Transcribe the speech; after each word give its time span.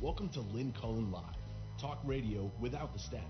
Welcome 0.00 0.30
to 0.30 0.40
Lynn 0.40 0.72
Cullen 0.80 1.12
Live, 1.12 1.22
talk 1.78 1.98
radio 2.06 2.50
without 2.58 2.94
the 2.94 2.98
static. 2.98 3.26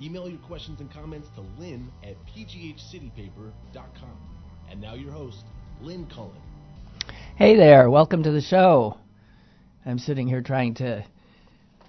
Email 0.00 0.26
your 0.26 0.38
questions 0.38 0.80
and 0.80 0.90
comments 0.90 1.28
to 1.34 1.42
lynn 1.60 1.92
at 2.02 2.16
pghcitypaper.com. 2.34 4.16
And 4.70 4.80
now 4.80 4.94
your 4.94 5.12
host, 5.12 5.44
Lynn 5.82 6.06
Cullen. 6.06 6.40
Hey 7.36 7.56
there, 7.56 7.90
welcome 7.90 8.22
to 8.22 8.30
the 8.30 8.40
show. 8.40 8.96
I'm 9.84 9.98
sitting 9.98 10.26
here 10.26 10.40
trying 10.40 10.72
to 10.76 11.04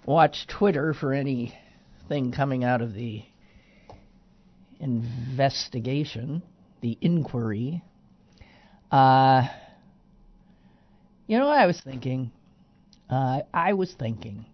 watch 0.05 0.47
Twitter 0.47 0.93
for 0.93 1.13
anything 1.13 2.33
coming 2.35 2.65
out 2.65 2.81
of 2.81 2.93
the 2.93 3.23
investigation, 4.81 6.43
the 6.81 6.97
inquiry. 6.99 7.81
Uh, 8.91 9.47
you 11.25 11.39
know 11.39 11.45
what 11.45 11.57
I 11.57 11.67
was 11.67 11.79
thinking? 11.79 12.33
Uh, 13.09 13.41
I 13.53 13.73
was 13.73 13.93
thinking 13.93 14.45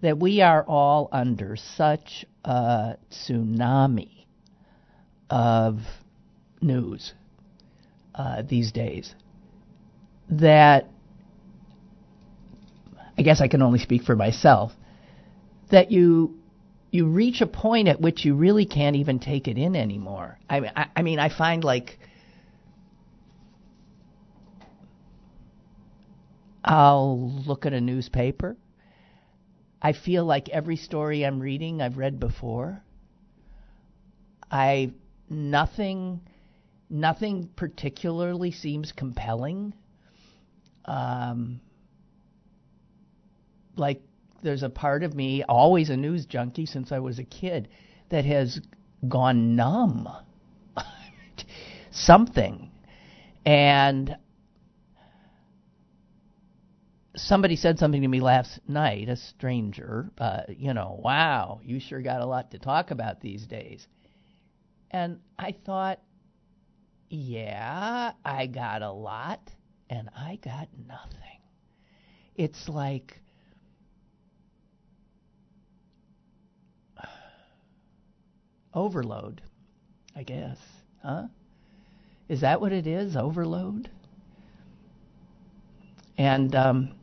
that 0.00 0.18
we 0.18 0.40
are 0.42 0.62
all 0.64 1.08
under 1.12 1.56
such 1.56 2.24
a 2.44 2.96
tsunami 3.10 4.26
of 5.30 5.80
news 6.60 7.14
uh, 8.14 8.42
these 8.42 8.72
days 8.72 9.14
that 10.28 10.88
I 13.16 13.22
guess 13.22 13.40
I 13.40 13.48
can 13.48 13.62
only 13.62 13.78
speak 13.78 14.02
for 14.02 14.16
myself 14.16 14.72
that 15.70 15.90
you 15.90 16.38
you 16.90 17.06
reach 17.06 17.40
a 17.40 17.46
point 17.46 17.88
at 17.88 18.00
which 18.00 18.24
you 18.24 18.34
really 18.34 18.66
can't 18.66 18.96
even 18.96 19.18
take 19.18 19.48
it 19.48 19.58
in 19.58 19.74
anymore. 19.74 20.38
I 20.48 20.70
I, 20.76 20.86
I 20.96 21.02
mean, 21.02 21.18
I 21.18 21.28
find 21.28 21.64
like 21.64 21.98
I'll 26.64 27.30
look 27.46 27.66
at 27.66 27.74
a 27.74 27.80
newspaper. 27.80 28.56
I 29.82 29.92
feel 29.92 30.24
like 30.24 30.48
every 30.48 30.76
story 30.76 31.24
I'm 31.24 31.40
reading 31.40 31.82
I've 31.82 31.98
read 31.98 32.18
before. 32.18 32.82
I 34.50 34.92
nothing 35.28 36.20
nothing 36.88 37.50
particularly 37.56 38.50
seems 38.50 38.92
compelling. 38.92 39.74
Um, 40.86 41.60
like 43.76 44.02
there's 44.42 44.62
a 44.62 44.70
part 44.70 45.02
of 45.02 45.14
me, 45.14 45.42
always 45.42 45.90
a 45.90 45.96
news 45.96 46.24
junkie 46.24 46.66
since 46.66 46.92
I 46.92 47.00
was 47.00 47.18
a 47.18 47.24
kid, 47.24 47.68
that 48.10 48.24
has 48.24 48.60
gone 49.06 49.56
numb. 49.56 50.08
Something. 51.90 52.70
And 53.44 54.16
somebody 57.16 57.56
said 57.56 57.78
something 57.78 58.02
to 58.02 58.08
me 58.08 58.20
last 58.20 58.60
night, 58.68 59.08
a 59.08 59.16
stranger, 59.16 60.10
uh, 60.18 60.42
you 60.48 60.74
know, 60.74 61.00
wow, 61.02 61.60
you 61.64 61.80
sure 61.80 62.02
got 62.02 62.20
a 62.20 62.26
lot 62.26 62.50
to 62.50 62.58
talk 62.58 62.90
about 62.90 63.20
these 63.20 63.46
days. 63.46 63.86
And 64.90 65.20
I 65.38 65.54
thought, 65.64 66.00
yeah, 67.08 68.12
I 68.24 68.46
got 68.46 68.82
a 68.82 68.90
lot, 68.90 69.40
and 69.88 70.08
I 70.16 70.38
got 70.42 70.68
nothing. 70.86 71.40
It's 72.34 72.68
like 72.68 73.20
overload, 78.74 79.40
I 80.16 80.24
guess, 80.24 80.58
huh? 81.02 81.24
Is 82.28 82.40
that 82.40 82.60
what 82.60 82.72
it 82.72 82.86
is? 82.86 83.16
Overload? 83.16 83.90
And 86.16 86.54
um, 86.54 86.94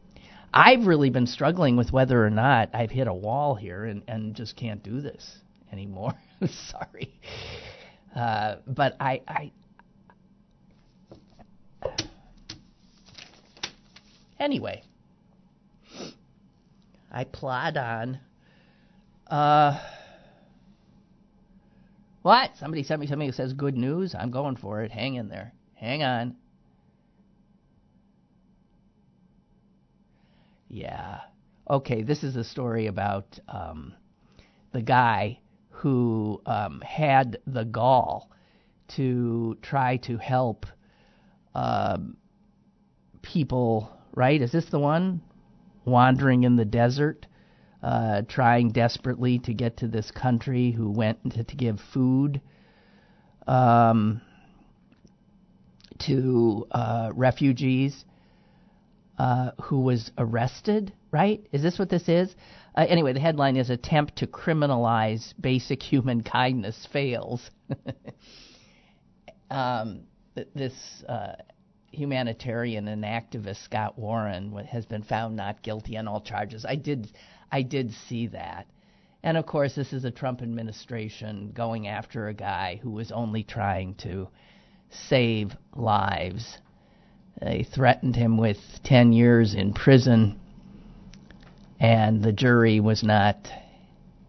I've 0.53 0.85
really 0.85 1.09
been 1.09 1.27
struggling 1.27 1.77
with 1.77 1.93
whether 1.93 2.25
or 2.25 2.29
not 2.29 2.69
I've 2.73 2.91
hit 2.91 3.07
a 3.07 3.13
wall 3.13 3.55
here 3.55 3.85
and, 3.85 4.03
and 4.07 4.35
just 4.35 4.55
can't 4.55 4.83
do 4.83 4.99
this 4.99 5.37
anymore. 5.71 6.13
Sorry. 6.71 7.13
Uh, 8.15 8.55
but 8.67 8.95
I, 8.99 9.21
I. 9.27 9.51
Anyway, 14.39 14.83
I 17.11 17.23
plod 17.23 17.77
on. 17.77 18.19
Uh, 19.27 19.79
what? 22.23 22.51
Somebody 22.59 22.83
sent 22.83 22.99
me 22.99 23.07
something 23.07 23.27
that 23.27 23.35
says 23.35 23.53
good 23.53 23.77
news. 23.77 24.13
I'm 24.17 24.31
going 24.31 24.57
for 24.57 24.83
it. 24.83 24.91
Hang 24.91 25.15
in 25.15 25.29
there. 25.29 25.53
Hang 25.75 26.03
on. 26.03 26.35
Yeah. 30.73 31.19
Okay, 31.69 32.01
this 32.01 32.23
is 32.23 32.37
a 32.37 32.45
story 32.45 32.87
about 32.87 33.37
um, 33.49 33.93
the 34.71 34.81
guy 34.81 35.39
who 35.69 36.41
um, 36.45 36.79
had 36.79 37.39
the 37.45 37.65
gall 37.65 38.31
to 38.95 39.57
try 39.61 39.97
to 39.97 40.17
help 40.17 40.65
um, 41.53 42.15
people, 43.21 43.91
right? 44.15 44.41
Is 44.41 44.53
this 44.53 44.69
the 44.69 44.79
one? 44.79 45.21
Wandering 45.83 46.43
in 46.43 46.55
the 46.55 46.63
desert, 46.63 47.25
uh, 47.83 48.21
trying 48.29 48.69
desperately 48.69 49.39
to 49.39 49.53
get 49.53 49.75
to 49.77 49.89
this 49.89 50.09
country, 50.09 50.71
who 50.71 50.89
went 50.89 51.33
to, 51.33 51.43
to 51.43 51.55
give 51.57 51.81
food 51.93 52.39
um, 53.45 54.21
to 55.99 56.65
uh, 56.71 57.11
refugees 57.13 58.05
uh, 59.21 59.51
who 59.61 59.81
was 59.81 60.09
arrested, 60.17 60.91
right? 61.11 61.45
Is 61.51 61.61
this 61.61 61.77
what 61.77 61.89
this 61.89 62.09
is? 62.09 62.35
Uh, 62.75 62.87
anyway, 62.89 63.13
the 63.13 63.19
headline 63.19 63.55
is 63.55 63.69
Attempt 63.69 64.15
to 64.15 64.25
Criminalize 64.25 65.35
Basic 65.39 65.83
Human 65.83 66.23
Kindness 66.23 66.87
Fails. 66.91 67.51
um, 69.51 70.05
this 70.55 70.73
uh, 71.07 71.33
humanitarian 71.91 72.87
and 72.87 73.03
activist, 73.03 73.63
Scott 73.63 73.95
Warren, 73.95 74.57
has 74.65 74.87
been 74.87 75.03
found 75.03 75.35
not 75.35 75.61
guilty 75.61 75.99
on 75.99 76.07
all 76.07 76.21
charges. 76.21 76.65
I 76.65 76.75
did, 76.75 77.11
I 77.51 77.61
did 77.61 77.91
see 78.09 78.25
that. 78.27 78.65
And 79.21 79.37
of 79.37 79.45
course, 79.45 79.75
this 79.75 79.93
is 79.93 80.03
a 80.03 80.09
Trump 80.09 80.41
administration 80.41 81.51
going 81.53 81.87
after 81.87 82.27
a 82.27 82.33
guy 82.33 82.79
who 82.81 82.89
was 82.89 83.11
only 83.11 83.43
trying 83.43 83.93
to 83.99 84.29
save 84.89 85.51
lives 85.75 86.57
they 87.41 87.63
threatened 87.63 88.15
him 88.15 88.37
with 88.37 88.57
10 88.83 89.13
years 89.13 89.55
in 89.55 89.73
prison, 89.73 90.39
and 91.79 92.23
the 92.23 92.31
jury 92.31 92.79
was 92.79 93.03
not 93.03 93.49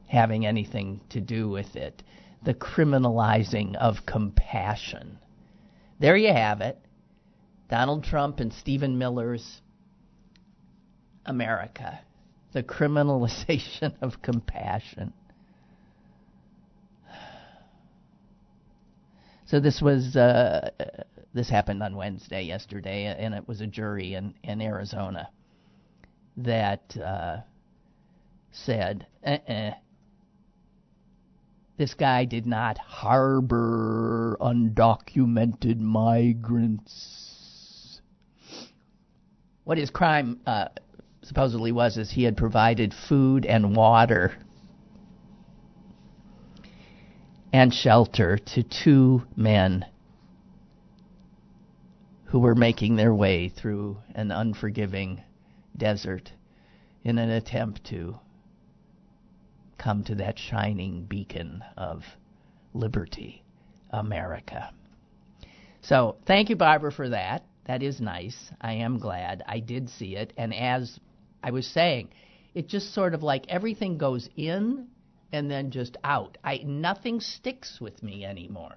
having 0.09 0.47
anything 0.47 1.01
to 1.11 1.21
do 1.21 1.49
with 1.49 1.77
it. 1.77 2.03
The 2.45 2.55
criminalizing 2.55 3.77
of 3.77 4.07
compassion. 4.07 5.19
There 6.01 6.17
you 6.17 6.33
have 6.33 6.61
it. 6.63 6.79
Donald 7.69 8.05
Trump 8.05 8.41
and 8.41 8.53
Stephen 8.53 8.99
Miller's 8.99 9.61
America. 11.27 12.01
The 12.53 12.63
criminalization 12.63 13.95
of 14.03 14.23
compassion. 14.23 15.13
So 19.47 19.61
this 19.61 19.83
was 19.83 20.17
uh, 20.17 20.71
this 21.35 21.49
happened 21.49 21.83
on 21.83 21.97
Wednesday 21.97 22.43
yesterday, 22.43 23.07
and 23.07 23.35
it 23.35 23.49
was 23.49 23.61
a 23.61 23.67
jury 23.67 24.15
in 24.15 24.35
in 24.43 24.61
Arizona 24.61 25.29
that 26.37 26.97
uh, 26.97 27.39
said, 28.51 29.07
uh-uh, 29.27 29.73
this 31.77 31.95
guy 31.95 32.25
did 32.25 32.47
not 32.47 32.79
harbor 32.79 34.37
undocumented 34.41 35.81
migrants. 35.81 37.21
What 39.65 39.79
his 39.79 39.91
crime 39.91 40.41
uh, 40.47 40.69
supposedly 41.23 41.73
was 41.73 41.97
is 41.97 42.11
he 42.11 42.25
had 42.25 42.37
provided 42.37 42.93
food 43.09 43.47
and 43.47 43.75
water 43.75 44.33
and 47.53 47.73
shelter 47.73 48.39
to 48.39 48.63
two 48.63 49.23
men 49.37 49.85
who 52.33 52.39
were 52.39 52.55
making 52.55 52.97
their 52.97 53.15
way 53.15 53.51
through 53.51 53.99
an 54.15 54.31
unforgiving 54.31 55.23
desert 55.77 56.33
in 57.05 57.19
an 57.19 57.29
attempt 57.29 57.85
to 57.85 58.19
come 59.77 60.03
to 60.03 60.15
that 60.15 60.39
shining 60.39 61.05
beacon 61.05 61.63
of 61.77 62.03
liberty, 62.73 63.45
America. 63.91 64.73
So, 65.83 66.17
thank 66.25 66.49
you, 66.49 66.57
Barbara, 66.57 66.91
for 66.91 67.11
that. 67.11 67.45
That 67.67 67.83
is 67.83 68.01
nice. 68.01 68.51
I 68.63 68.77
am 68.77 68.99
glad. 68.99 69.43
I 69.47 69.61
did 69.61 69.91
see 69.91 70.17
it. 70.17 70.33
And 70.39 70.55
as 70.55 70.99
I 71.43 71.51
was 71.51 71.67
saying, 71.67 72.09
it 72.55 72.67
just 72.67 72.95
sort 72.95 73.13
of 73.13 73.23
like 73.23 73.45
everything 73.51 73.99
goes 73.99 74.31
in 74.37 74.87
and 75.33 75.51
then 75.51 75.71
just 75.71 75.99
out. 76.03 76.39
I 76.43 76.63
nothing 76.65 77.21
sticks 77.21 77.79
with 77.79 78.03
me 78.03 78.25
anymore. 78.25 78.77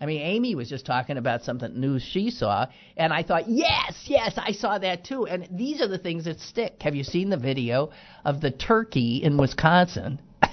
I 0.00 0.06
mean, 0.06 0.20
Amy 0.20 0.54
was 0.54 0.68
just 0.68 0.84
talking 0.84 1.16
about 1.16 1.42
something 1.42 1.80
new 1.80 1.98
she 1.98 2.30
saw, 2.30 2.66
and 2.96 3.12
I 3.12 3.22
thought, 3.22 3.48
yes, 3.48 4.04
yes, 4.06 4.34
I 4.36 4.52
saw 4.52 4.78
that 4.78 5.04
too. 5.04 5.26
And 5.26 5.48
these 5.50 5.80
are 5.80 5.88
the 5.88 5.98
things 5.98 6.24
that 6.26 6.38
stick. 6.40 6.82
Have 6.82 6.94
you 6.94 7.02
seen 7.02 7.30
the 7.30 7.38
video 7.38 7.90
of 8.24 8.42
the 8.42 8.50
turkey 8.50 9.22
in 9.22 9.38
Wisconsin 9.38 10.20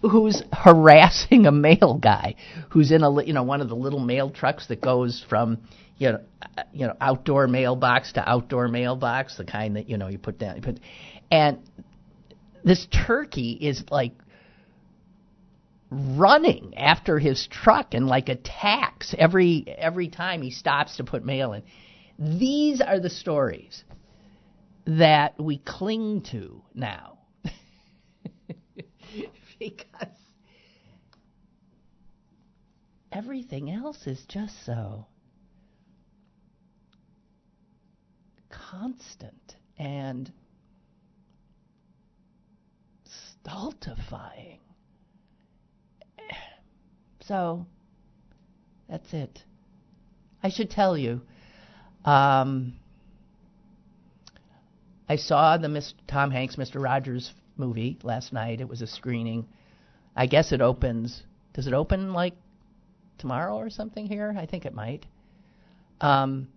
who's 0.00 0.42
harassing 0.52 1.46
a 1.46 1.52
mail 1.52 1.98
guy 2.00 2.34
who's 2.70 2.90
in 2.90 3.02
a 3.02 3.24
you 3.24 3.34
know 3.34 3.42
one 3.42 3.60
of 3.60 3.68
the 3.68 3.76
little 3.76 4.00
mail 4.00 4.30
trucks 4.30 4.66
that 4.68 4.80
goes 4.80 5.24
from 5.28 5.58
you 5.98 6.12
know 6.12 6.20
uh, 6.56 6.62
you 6.72 6.86
know 6.86 6.96
outdoor 7.00 7.46
mailbox 7.46 8.12
to 8.12 8.28
outdoor 8.28 8.68
mailbox, 8.68 9.36
the 9.36 9.44
kind 9.44 9.76
that 9.76 9.88
you 9.88 9.98
know 9.98 10.08
you 10.08 10.18
put 10.18 10.38
down, 10.38 10.56
you 10.56 10.62
put, 10.62 10.80
and 11.30 11.58
this 12.64 12.86
turkey 13.06 13.52
is 13.60 13.84
like 13.90 14.12
running 15.92 16.74
after 16.76 17.18
his 17.18 17.46
truck 17.50 17.92
and 17.94 18.06
like 18.06 18.28
attacks 18.28 19.14
every 19.18 19.64
every 19.66 20.08
time 20.08 20.42
he 20.42 20.50
stops 20.50 20.96
to 20.96 21.04
put 21.04 21.24
mail 21.24 21.52
in. 21.52 21.62
These 22.18 22.80
are 22.80 22.98
the 23.00 23.10
stories 23.10 23.84
that 24.86 25.38
we 25.38 25.58
cling 25.58 26.22
to 26.30 26.62
now. 26.74 27.18
because 29.58 30.08
everything 33.10 33.70
else 33.70 34.06
is 34.06 34.24
just 34.28 34.54
so 34.64 35.06
constant 38.50 39.56
and 39.78 40.32
stultifying. 43.42 44.60
So 47.26 47.66
that's 48.88 49.12
it. 49.12 49.42
I 50.42 50.48
should 50.50 50.70
tell 50.70 50.96
you. 50.98 51.20
Um, 52.04 52.74
I 55.08 55.16
saw 55.16 55.56
the 55.56 55.68
Miss 55.68 55.94
Tom 56.08 56.30
Hanks 56.30 56.56
Mr. 56.56 56.82
Rogers 56.82 57.32
movie 57.56 57.98
last 58.02 58.32
night. 58.32 58.60
It 58.60 58.68
was 58.68 58.82
a 58.82 58.86
screening. 58.86 59.46
I 60.16 60.26
guess 60.26 60.52
it 60.52 60.60
opens. 60.60 61.22
Does 61.54 61.66
it 61.66 61.74
open 61.74 62.12
like 62.12 62.34
tomorrow 63.18 63.56
or 63.56 63.70
something 63.70 64.06
here? 64.06 64.34
I 64.36 64.46
think 64.46 64.64
it 64.64 64.74
might. 64.74 65.06
Um, 66.00 66.48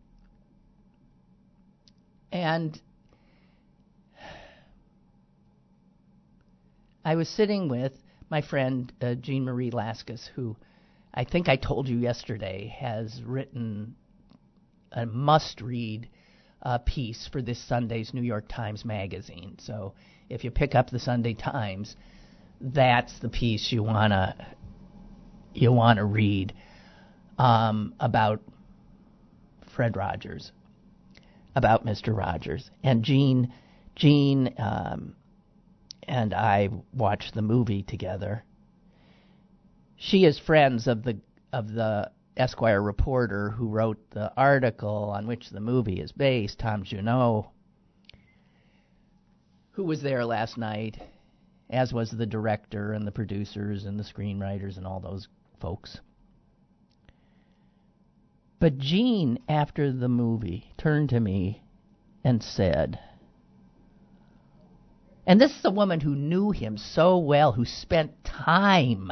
and 2.32 2.82
I 7.04 7.16
was 7.16 7.30
sitting 7.30 7.70
with 7.70 7.94
my 8.36 8.42
friend 8.42 8.92
uh, 9.02 9.16
Jeanne 9.16 9.46
Marie 9.46 9.72
Laskas, 9.72 10.28
who 10.36 10.58
I 11.14 11.24
think 11.24 11.48
I 11.48 11.56
told 11.56 11.88
you 11.88 11.96
yesterday 11.96 12.76
has 12.78 13.22
written 13.26 13.96
a 14.92 15.06
must 15.06 15.62
read 15.62 16.10
uh, 16.62 16.80
piece 16.80 17.30
for 17.32 17.42
this 17.42 17.66
Sunday's 17.66 18.14
New 18.14 18.24
York 18.24 18.50
Times 18.50 18.84
Magazine. 18.84 19.56
So 19.62 19.94
if 20.30 20.44
you 20.44 20.52
pick 20.52 20.76
up 20.76 20.90
the 20.90 21.00
Sunday 21.00 21.34
Times, 21.34 21.96
that's 22.60 23.18
the 23.20 23.30
piece 23.30 23.72
you 23.72 23.84
wanna 23.84 24.36
you 25.54 25.72
wanna 25.72 26.04
read 26.04 26.54
um, 27.38 27.94
about 28.02 28.42
Fred 29.78 29.96
Rogers, 29.96 30.52
about 31.56 31.86
Mr. 31.86 32.14
Rogers, 32.14 32.70
and 32.84 33.02
Jeanne. 33.02 33.54
Jeanne 33.96 34.54
um, 34.58 35.16
and 36.08 36.34
I 36.34 36.70
watched 36.94 37.34
the 37.34 37.42
movie 37.42 37.84
together. 37.84 38.44
She 39.96 40.26
is 40.26 40.38
friends 40.40 40.88
of 40.88 41.04
the 41.04 41.18
of 41.54 41.72
the 41.72 42.12
Esquire 42.38 42.82
reporter 42.82 43.50
who 43.52 43.70
wrote 43.70 44.10
the 44.12 44.32
article 44.36 45.12
on 45.16 45.26
which 45.26 45.50
the 45.50 45.62
movie 45.62 46.02
is 46.02 46.12
based, 46.12 46.60
Tom 46.60 46.84
Junod, 46.84 47.48
who 49.72 49.84
was 49.86 50.02
there 50.02 50.26
last 50.26 50.58
night, 50.58 51.02
as 51.70 51.94
was 51.94 52.12
the 52.12 52.26
director 52.26 52.92
and 52.92 53.08
the 53.08 53.12
producers 53.12 53.86
and 53.86 53.98
the 53.98 54.04
screenwriters 54.04 54.78
and 54.78 54.86
all 54.86 55.00
those 55.00 55.30
folks. 55.62 56.00
But 58.60 58.78
Jeanne, 58.78 59.40
after 59.48 59.92
the 59.92 60.10
movie, 60.10 60.74
turned 60.78 61.10
to 61.10 61.20
me 61.20 61.64
and 62.24 62.42
said, 62.44 63.00
and 65.28 65.42
this 65.42 65.52
is 65.52 65.66
a 65.66 65.72
woman 65.72 66.00
who 66.00 66.16
knew 66.16 66.52
him 66.52 66.78
so 66.78 67.18
well, 67.18 67.52
who 67.52 67.66
spent 67.66 68.24
time, 68.24 69.12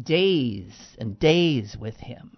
days 0.00 0.96
and 0.98 1.18
days 1.18 1.76
with 1.78 1.96
him, 1.96 2.36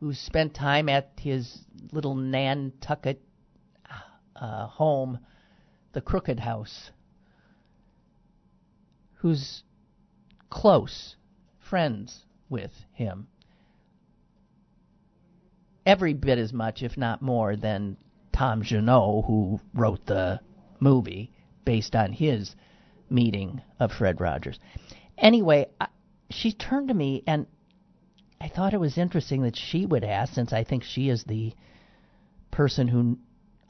who 0.00 0.14
spent 0.14 0.54
time 0.54 0.88
at 0.88 1.12
his 1.20 1.58
little 1.92 2.14
Nantucket 2.14 3.20
uh, 4.36 4.66
home, 4.66 5.18
the 5.92 6.00
Crooked 6.00 6.40
House, 6.40 6.90
who's 9.14 9.62
close 10.50 11.16
friends 11.58 12.24
with 12.48 12.72
him. 12.92 13.28
Every 15.86 16.14
bit 16.14 16.38
as 16.38 16.52
much, 16.52 16.82
if 16.82 16.96
not 16.96 17.22
more, 17.22 17.56
than 17.56 17.96
Tom 18.32 18.62
Junod, 18.62 19.26
who 19.26 19.60
wrote 19.74 20.06
the 20.06 20.40
movie 20.80 21.30
based 21.64 21.94
on 21.94 22.12
his 22.12 22.56
meeting 23.08 23.60
of 23.78 23.92
Fred 23.92 24.20
Rogers. 24.20 24.58
Anyway, 25.18 25.66
I, 25.80 25.88
she 26.30 26.52
turned 26.52 26.88
to 26.88 26.94
me, 26.94 27.22
and 27.26 27.46
I 28.40 28.48
thought 28.48 28.74
it 28.74 28.80
was 28.80 28.98
interesting 28.98 29.42
that 29.42 29.56
she 29.56 29.86
would 29.86 30.02
ask, 30.02 30.34
since 30.34 30.52
I 30.52 30.64
think 30.64 30.82
she 30.82 31.08
is 31.08 31.24
the 31.24 31.54
person 32.50 32.88
who 32.88 33.18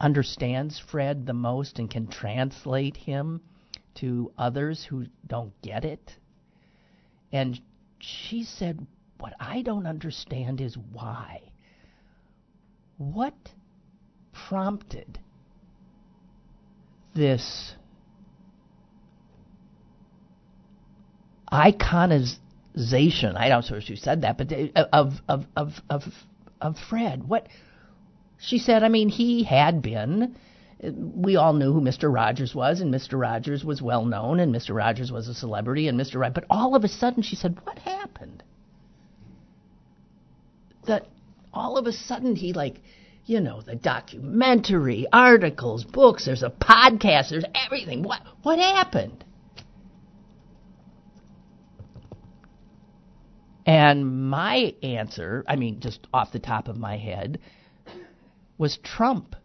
understands 0.00 0.78
Fred 0.78 1.26
the 1.26 1.34
most 1.34 1.78
and 1.78 1.90
can 1.90 2.06
translate 2.06 2.96
him 2.96 3.40
to 3.94 4.32
others 4.38 4.84
who 4.84 5.06
don't 5.26 5.60
get 5.62 5.84
it. 5.84 6.16
And 7.30 7.60
she 7.98 8.44
said, 8.44 8.86
What 9.18 9.34
I 9.38 9.62
don't 9.62 9.86
understand 9.86 10.60
is 10.60 10.76
why. 10.76 11.52
What 12.96 13.52
prompted 14.52 15.18
this 17.14 17.72
iconization. 21.50 23.34
I 23.34 23.48
don't 23.48 23.70
know 23.70 23.78
if 23.78 23.84
she 23.84 23.96
said 23.96 24.20
that, 24.22 24.36
but 24.36 24.52
uh, 24.52 24.84
of 24.92 25.14
of 25.26 25.46
of 25.56 25.80
of 25.88 26.02
of 26.60 26.76
Fred. 26.90 27.26
What 27.26 27.48
she 28.38 28.58
said. 28.58 28.82
I 28.82 28.90
mean, 28.90 29.08
he 29.08 29.42
had 29.42 29.80
been. 29.80 30.36
We 30.82 31.36
all 31.36 31.54
knew 31.54 31.72
who 31.72 31.80
Mr. 31.80 32.12
Rogers 32.12 32.54
was, 32.54 32.82
and 32.82 32.92
Mr. 32.92 33.18
Rogers 33.18 33.64
was 33.64 33.80
well 33.80 34.04
known, 34.04 34.38
and 34.38 34.54
Mr. 34.54 34.74
Rogers 34.74 35.10
was 35.10 35.28
a 35.28 35.34
celebrity, 35.34 35.88
and 35.88 35.98
Mr. 35.98 36.20
Rogers. 36.20 36.34
But 36.34 36.44
all 36.50 36.74
of 36.74 36.84
a 36.84 36.88
sudden, 36.88 37.22
she 37.22 37.36
said, 37.36 37.56
"What 37.64 37.78
happened?" 37.78 38.42
That 40.84 41.06
all 41.54 41.78
of 41.78 41.86
a 41.86 41.92
sudden 41.92 42.36
he 42.36 42.52
like 42.52 42.82
you 43.24 43.40
know, 43.40 43.60
the 43.60 43.76
documentary, 43.76 45.06
articles, 45.12 45.84
books, 45.84 46.26
there's 46.26 46.42
a 46.42 46.50
podcast, 46.50 47.30
there's 47.30 47.44
everything. 47.54 48.02
What 48.02 48.20
what 48.42 48.58
happened? 48.58 49.24
And 53.64 54.28
my 54.28 54.74
answer, 54.82 55.44
I 55.46 55.54
mean, 55.54 55.80
just 55.80 56.06
off 56.12 56.32
the 56.32 56.40
top 56.40 56.66
of 56.66 56.76
my 56.76 56.96
head, 56.96 57.38
was 58.58 58.76
Trump. 58.82 59.36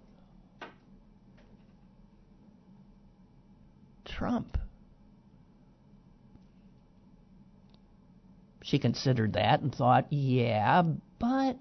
Trump. 4.06 4.58
She 8.64 8.80
considered 8.80 9.34
that 9.34 9.62
and 9.62 9.74
thought, 9.74 10.12
yeah, 10.12 10.82
but 11.20 11.58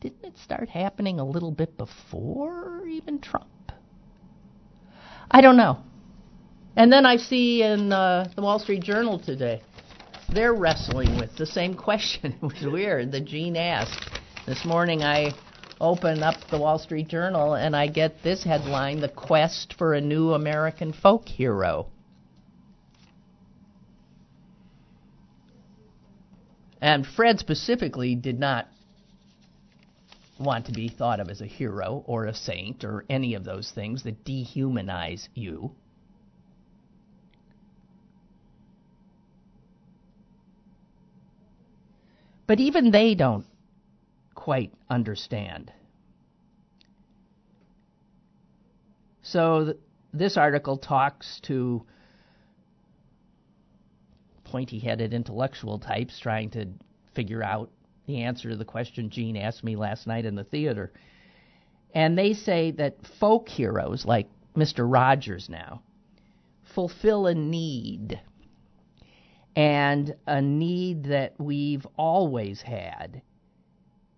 didn't 0.00 0.24
it 0.24 0.38
start 0.38 0.68
happening 0.68 1.18
a 1.18 1.24
little 1.24 1.50
bit 1.50 1.76
before 1.76 2.86
even 2.86 3.20
Trump? 3.20 3.72
I 5.30 5.40
don't 5.40 5.56
know. 5.56 5.78
And 6.76 6.92
then 6.92 7.04
I 7.04 7.16
see 7.16 7.62
in 7.62 7.92
uh, 7.92 8.30
the 8.36 8.42
Wall 8.42 8.60
Street 8.60 8.82
Journal 8.82 9.18
today, 9.18 9.60
they're 10.32 10.54
wrestling 10.54 11.18
with 11.18 11.36
the 11.36 11.46
same 11.46 11.74
question. 11.74 12.34
it 12.42 12.42
was 12.42 12.62
weird 12.62 13.12
that 13.12 13.24
Jeanne 13.24 13.56
asked. 13.56 14.20
This 14.46 14.64
morning 14.64 15.02
I 15.02 15.32
open 15.80 16.22
up 16.22 16.36
the 16.50 16.58
Wall 16.58 16.78
Street 16.78 17.08
Journal 17.08 17.54
and 17.54 17.74
I 17.74 17.88
get 17.88 18.22
this 18.22 18.44
headline 18.44 19.00
The 19.00 19.08
Quest 19.08 19.74
for 19.76 19.94
a 19.94 20.00
New 20.00 20.32
American 20.32 20.92
Folk 20.92 21.28
Hero. 21.28 21.88
And 26.80 27.04
Fred 27.04 27.40
specifically 27.40 28.14
did 28.14 28.38
not 28.38 28.68
want 30.38 30.66
to 30.66 30.72
be 30.72 30.88
thought 30.88 31.20
of 31.20 31.28
as 31.28 31.40
a 31.40 31.46
hero 31.46 32.02
or 32.06 32.26
a 32.26 32.34
saint 32.34 32.84
or 32.84 33.04
any 33.08 33.34
of 33.34 33.44
those 33.44 33.70
things 33.70 34.04
that 34.04 34.24
dehumanize 34.24 35.28
you. 35.34 35.72
But 42.46 42.60
even 42.60 42.90
they 42.90 43.14
don't 43.14 43.44
quite 44.34 44.72
understand. 44.88 45.70
So 49.22 49.64
th- 49.66 49.76
this 50.14 50.38
article 50.38 50.78
talks 50.78 51.40
to 51.42 51.84
pointy 54.44 54.78
headed 54.78 55.12
intellectual 55.12 55.78
types 55.78 56.18
trying 56.18 56.48
to 56.50 56.68
figure 57.14 57.42
out 57.42 57.70
the 58.08 58.22
answer 58.22 58.48
to 58.48 58.56
the 58.56 58.64
question 58.64 59.10
Jeanne 59.10 59.36
asked 59.36 59.62
me 59.62 59.76
last 59.76 60.06
night 60.06 60.24
in 60.24 60.34
the 60.34 60.42
theater. 60.42 60.90
And 61.94 62.18
they 62.18 62.32
say 62.32 62.72
that 62.72 62.96
folk 63.20 63.48
heroes 63.48 64.04
like 64.04 64.28
Mr. 64.56 64.90
Rogers 64.90 65.48
now 65.48 65.82
fulfill 66.74 67.26
a 67.26 67.34
need. 67.34 68.20
And 69.54 70.16
a 70.26 70.40
need 70.40 71.04
that 71.04 71.34
we've 71.38 71.86
always 71.96 72.62
had. 72.62 73.20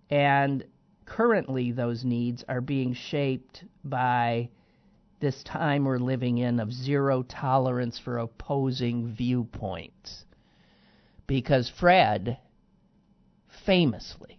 And 0.09 0.65
currently, 1.05 1.73
those 1.73 2.05
needs 2.05 2.45
are 2.49 2.61
being 2.61 2.95
shaped 2.95 3.65
by 3.83 4.51
this 5.21 5.43
time 5.43 5.85
we're 5.85 5.99
living 5.99 6.39
in 6.39 6.61
of 6.61 6.73
zero 6.73 7.23
tolerance 7.23 7.99
for 7.99 8.19
opposing 8.19 9.15
viewpoints. 9.15 10.25
Because 11.27 11.73
Fred 11.81 12.39
famously 13.65 14.39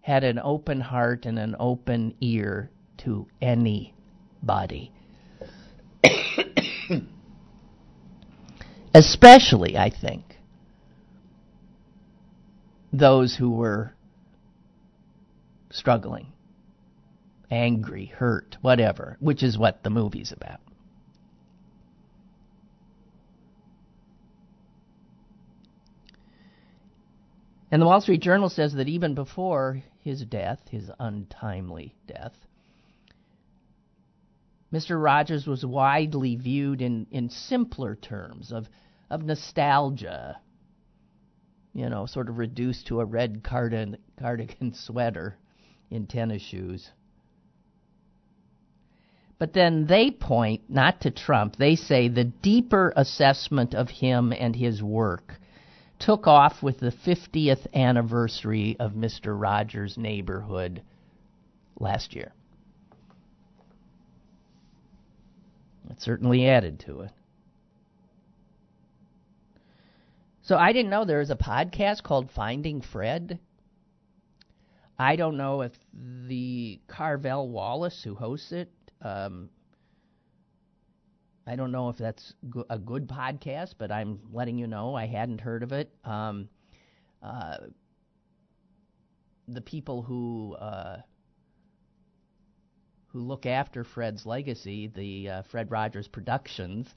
had 0.00 0.22
an 0.24 0.38
open 0.38 0.80
heart 0.80 1.26
and 1.26 1.38
an 1.38 1.56
open 1.58 2.14
ear 2.20 2.70
to 2.98 3.26
anybody. 3.42 4.92
Especially, 8.94 9.76
I 9.76 9.90
think, 9.90 10.36
those 12.92 13.34
who 13.36 13.50
were 13.50 13.92
struggling 15.70 16.32
angry, 17.50 18.06
hurt, 18.06 18.56
whatever, 18.60 19.16
which 19.20 19.42
is 19.42 19.58
what 19.58 19.82
the 19.82 19.90
movie's 19.90 20.32
about. 20.32 20.60
And 27.70 27.82
the 27.82 27.86
Wall 27.86 28.00
Street 28.00 28.22
Journal 28.22 28.48
says 28.48 28.74
that 28.74 28.88
even 28.88 29.14
before 29.14 29.82
his 29.98 30.24
death, 30.24 30.60
his 30.70 30.90
untimely 30.98 31.94
death, 32.06 32.34
Mr. 34.72 35.02
Rogers 35.02 35.46
was 35.46 35.64
widely 35.64 36.36
viewed 36.36 36.82
in, 36.82 37.06
in 37.10 37.28
simpler 37.28 37.96
terms 37.96 38.52
of, 38.52 38.68
of 39.10 39.24
nostalgia, 39.24 40.38
you 41.72 41.88
know, 41.88 42.06
sort 42.06 42.28
of 42.28 42.38
reduced 42.38 42.86
to 42.86 43.00
a 43.00 43.04
red 43.04 43.42
cardigan, 43.42 43.96
cardigan 44.18 44.72
sweater 44.74 45.36
in 45.90 46.06
tennis 46.06 46.42
shoes. 46.42 46.90
But 49.38 49.52
then 49.52 49.86
they 49.86 50.10
point 50.10 50.62
not 50.68 51.02
to 51.02 51.10
Trump. 51.10 51.56
They 51.56 51.76
say 51.76 52.08
the 52.08 52.24
deeper 52.24 52.92
assessment 52.96 53.74
of 53.74 53.90
him 53.90 54.32
and 54.32 54.56
his 54.56 54.82
work 54.82 55.38
took 55.98 56.26
off 56.26 56.62
with 56.62 56.78
the 56.78 56.90
50th 56.90 57.66
anniversary 57.74 58.76
of 58.78 58.92
Mr. 58.92 59.38
Rogers' 59.38 59.96
Neighborhood 59.96 60.82
last 61.78 62.14
year. 62.14 62.32
It 65.90 66.00
certainly 66.00 66.48
added 66.48 66.80
to 66.80 67.02
it. 67.02 67.10
So 70.42 70.56
I 70.56 70.72
didn't 70.72 70.90
know 70.90 71.04
there 71.04 71.18
was 71.18 71.30
a 71.30 71.36
podcast 71.36 72.02
called 72.02 72.30
Finding 72.30 72.80
Fred. 72.80 73.40
I 74.98 75.16
don't 75.16 75.36
know 75.36 75.62
if 75.62 75.72
the 75.92 76.80
Carvell 76.88 77.48
Wallace 77.48 78.02
who 78.02 78.14
hosts 78.14 78.52
it 78.52 78.70
um, 79.02 79.50
I 81.46 81.56
don't 81.56 81.70
know 81.70 81.88
if 81.88 81.96
that's 81.96 82.34
go- 82.50 82.66
a 82.68 82.78
good 82.78 83.08
podcast, 83.08 83.74
but 83.78 83.92
I'm 83.92 84.20
letting 84.32 84.58
you 84.58 84.66
know 84.66 84.94
I 84.94 85.06
hadn't 85.06 85.40
heard 85.40 85.62
of 85.62 85.72
it. 85.72 85.90
Um, 86.04 86.48
uh, 87.22 87.58
the 89.48 89.60
people 89.60 90.02
who 90.02 90.54
uh, 90.54 90.98
who 93.08 93.20
look 93.20 93.46
after 93.46 93.84
Fred's 93.84 94.26
legacy, 94.26 94.88
the 94.88 95.28
uh, 95.30 95.42
Fred 95.50 95.70
Rogers 95.70 96.08
Productions, 96.08 96.88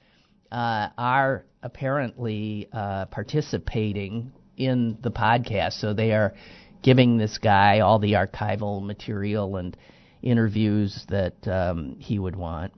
uh, 0.52 0.90
are 0.98 1.46
apparently 1.62 2.68
uh, 2.74 3.06
participating 3.06 4.32
in 4.58 4.98
the 5.02 5.12
podcast. 5.12 5.74
So 5.80 5.94
they 5.94 6.12
are 6.12 6.34
giving 6.82 7.18
this 7.18 7.38
guy 7.38 7.82
all 7.82 8.00
the 8.00 8.14
archival 8.14 8.84
material 8.84 9.58
and 9.58 9.78
interviews 10.22 11.06
that 11.10 11.48
um, 11.48 11.96
he 12.00 12.20
would 12.20 12.36
want. 12.36 12.74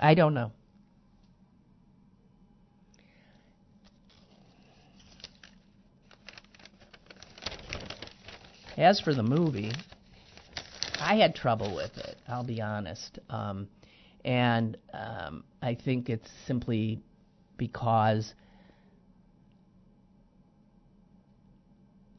I 0.00 0.14
don't 0.14 0.34
know. 0.34 0.52
As 8.76 9.00
for 9.00 9.12
the 9.12 9.24
movie, 9.24 9.72
I 11.00 11.16
had 11.16 11.34
trouble 11.34 11.74
with 11.74 11.96
it, 11.98 12.16
I'll 12.28 12.44
be 12.44 12.60
honest. 12.60 13.18
Um, 13.28 13.68
and 14.24 14.76
um, 14.94 15.42
I 15.60 15.74
think 15.74 16.08
it's 16.08 16.30
simply 16.46 17.00
because 17.56 18.34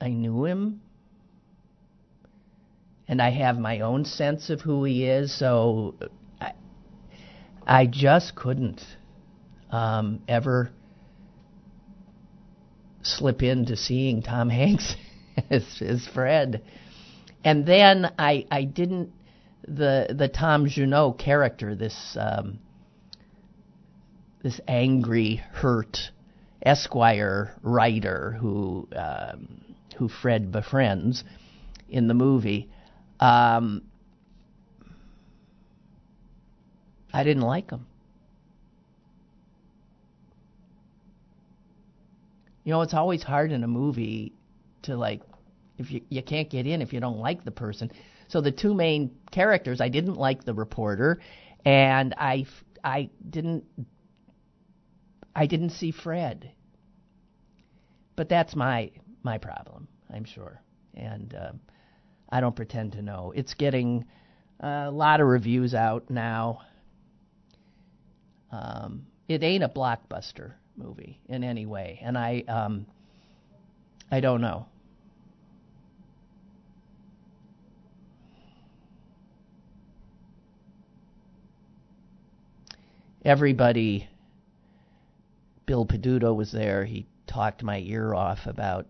I 0.01 0.09
knew 0.09 0.43
him 0.43 0.81
and 3.07 3.21
I 3.21 3.29
have 3.31 3.57
my 3.57 3.79
own 3.79 4.03
sense 4.03 4.49
of 4.49 4.59
who 4.61 4.83
he 4.83 5.05
is, 5.05 5.33
so 5.33 5.95
I, 7.69 7.85
just 7.85 8.35
couldn't 8.35 8.81
um, 9.69 10.21
ever 10.27 10.71
slip 13.01 13.43
into 13.43 13.75
seeing 13.75 14.21
Tom 14.21 14.49
Hanks 14.59 14.95
as, 15.49 15.63
as 15.81 16.07
Fred. 16.07 16.63
And 17.43 17.65
then 17.65 18.11
I 18.19 18.45
I 18.51 18.65
didn't 18.65 19.13
the 19.65 20.07
the 20.09 20.27
Tom 20.27 20.65
Junod 20.65 21.17
character 21.19 21.73
this 21.75 22.17
um, 22.19 22.59
this 24.43 24.59
angry 24.67 25.37
hurt 25.53 25.97
Esquire 26.61 27.55
writer 27.61 28.35
who 28.39 28.87
um, 28.95 29.63
who 29.97 30.09
Fred 30.09 30.51
befriends 30.51 31.23
in 31.87 32.07
the 32.07 32.13
movie. 32.13 32.69
Um, 33.19 33.83
I 37.13 37.23
didn't 37.23 37.43
like 37.43 37.71
him. 37.71 37.85
You 42.63 42.73
know, 42.73 42.81
it's 42.81 42.93
always 42.93 43.23
hard 43.23 43.51
in 43.51 43.63
a 43.63 43.67
movie 43.67 44.33
to 44.83 44.95
like 44.95 45.21
if 45.77 45.91
you 45.91 46.01
you 46.09 46.21
can't 46.21 46.49
get 46.49 46.67
in 46.67 46.81
if 46.81 46.93
you 46.93 46.99
don't 46.99 47.17
like 47.17 47.43
the 47.43 47.51
person. 47.51 47.91
So 48.27 48.41
the 48.41 48.51
two 48.51 48.75
main 48.75 49.11
characters, 49.31 49.81
I 49.81 49.89
didn't 49.89 50.15
like 50.15 50.43
the 50.43 50.53
reporter, 50.53 51.19
and 51.65 52.13
I 52.17 52.45
I 52.83 53.09
didn't 53.27 53.63
I 55.35 55.47
didn't 55.47 55.71
see 55.71 55.91
Fred. 55.91 56.51
But 58.15 58.29
that's 58.29 58.55
my 58.55 58.91
my 59.23 59.37
problem, 59.37 59.87
I'm 60.13 60.25
sure. 60.25 60.61
And 60.93 61.33
um, 61.35 61.59
I 62.29 62.41
don't 62.41 62.55
pretend 62.55 62.93
to 62.93 63.01
know. 63.01 63.33
It's 63.35 63.53
getting 63.53 64.05
a 64.59 64.91
lot 64.91 65.21
of 65.21 65.27
reviews 65.27 65.73
out 65.73 66.09
now. 66.09 66.61
Um, 68.51 69.05
it 69.27 69.43
ain't 69.43 69.63
a 69.63 69.69
blockbuster 69.69 70.53
movie 70.75 71.19
in 71.27 71.43
any 71.43 71.65
way, 71.65 71.99
and 72.01 72.17
I 72.17 72.43
um, 72.47 72.85
I 74.11 74.19
don't 74.19 74.41
know. 74.41 74.65
Everybody, 83.23 84.07
Bill 85.65 85.85
Peduto 85.85 86.33
was 86.33 86.51
there. 86.51 86.85
He 86.85 87.05
talked 87.27 87.61
my 87.61 87.79
ear 87.79 88.15
off 88.15 88.47
about 88.47 88.87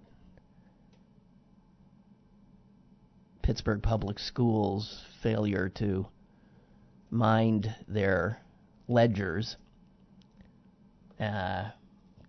Pittsburgh 3.42 3.82
Public 3.82 4.20
Schools' 4.20 5.04
failure 5.22 5.68
to 5.70 6.08
mind 7.10 7.76
their 7.88 8.40
ledgers. 8.90 9.56
Uh, 11.20 11.70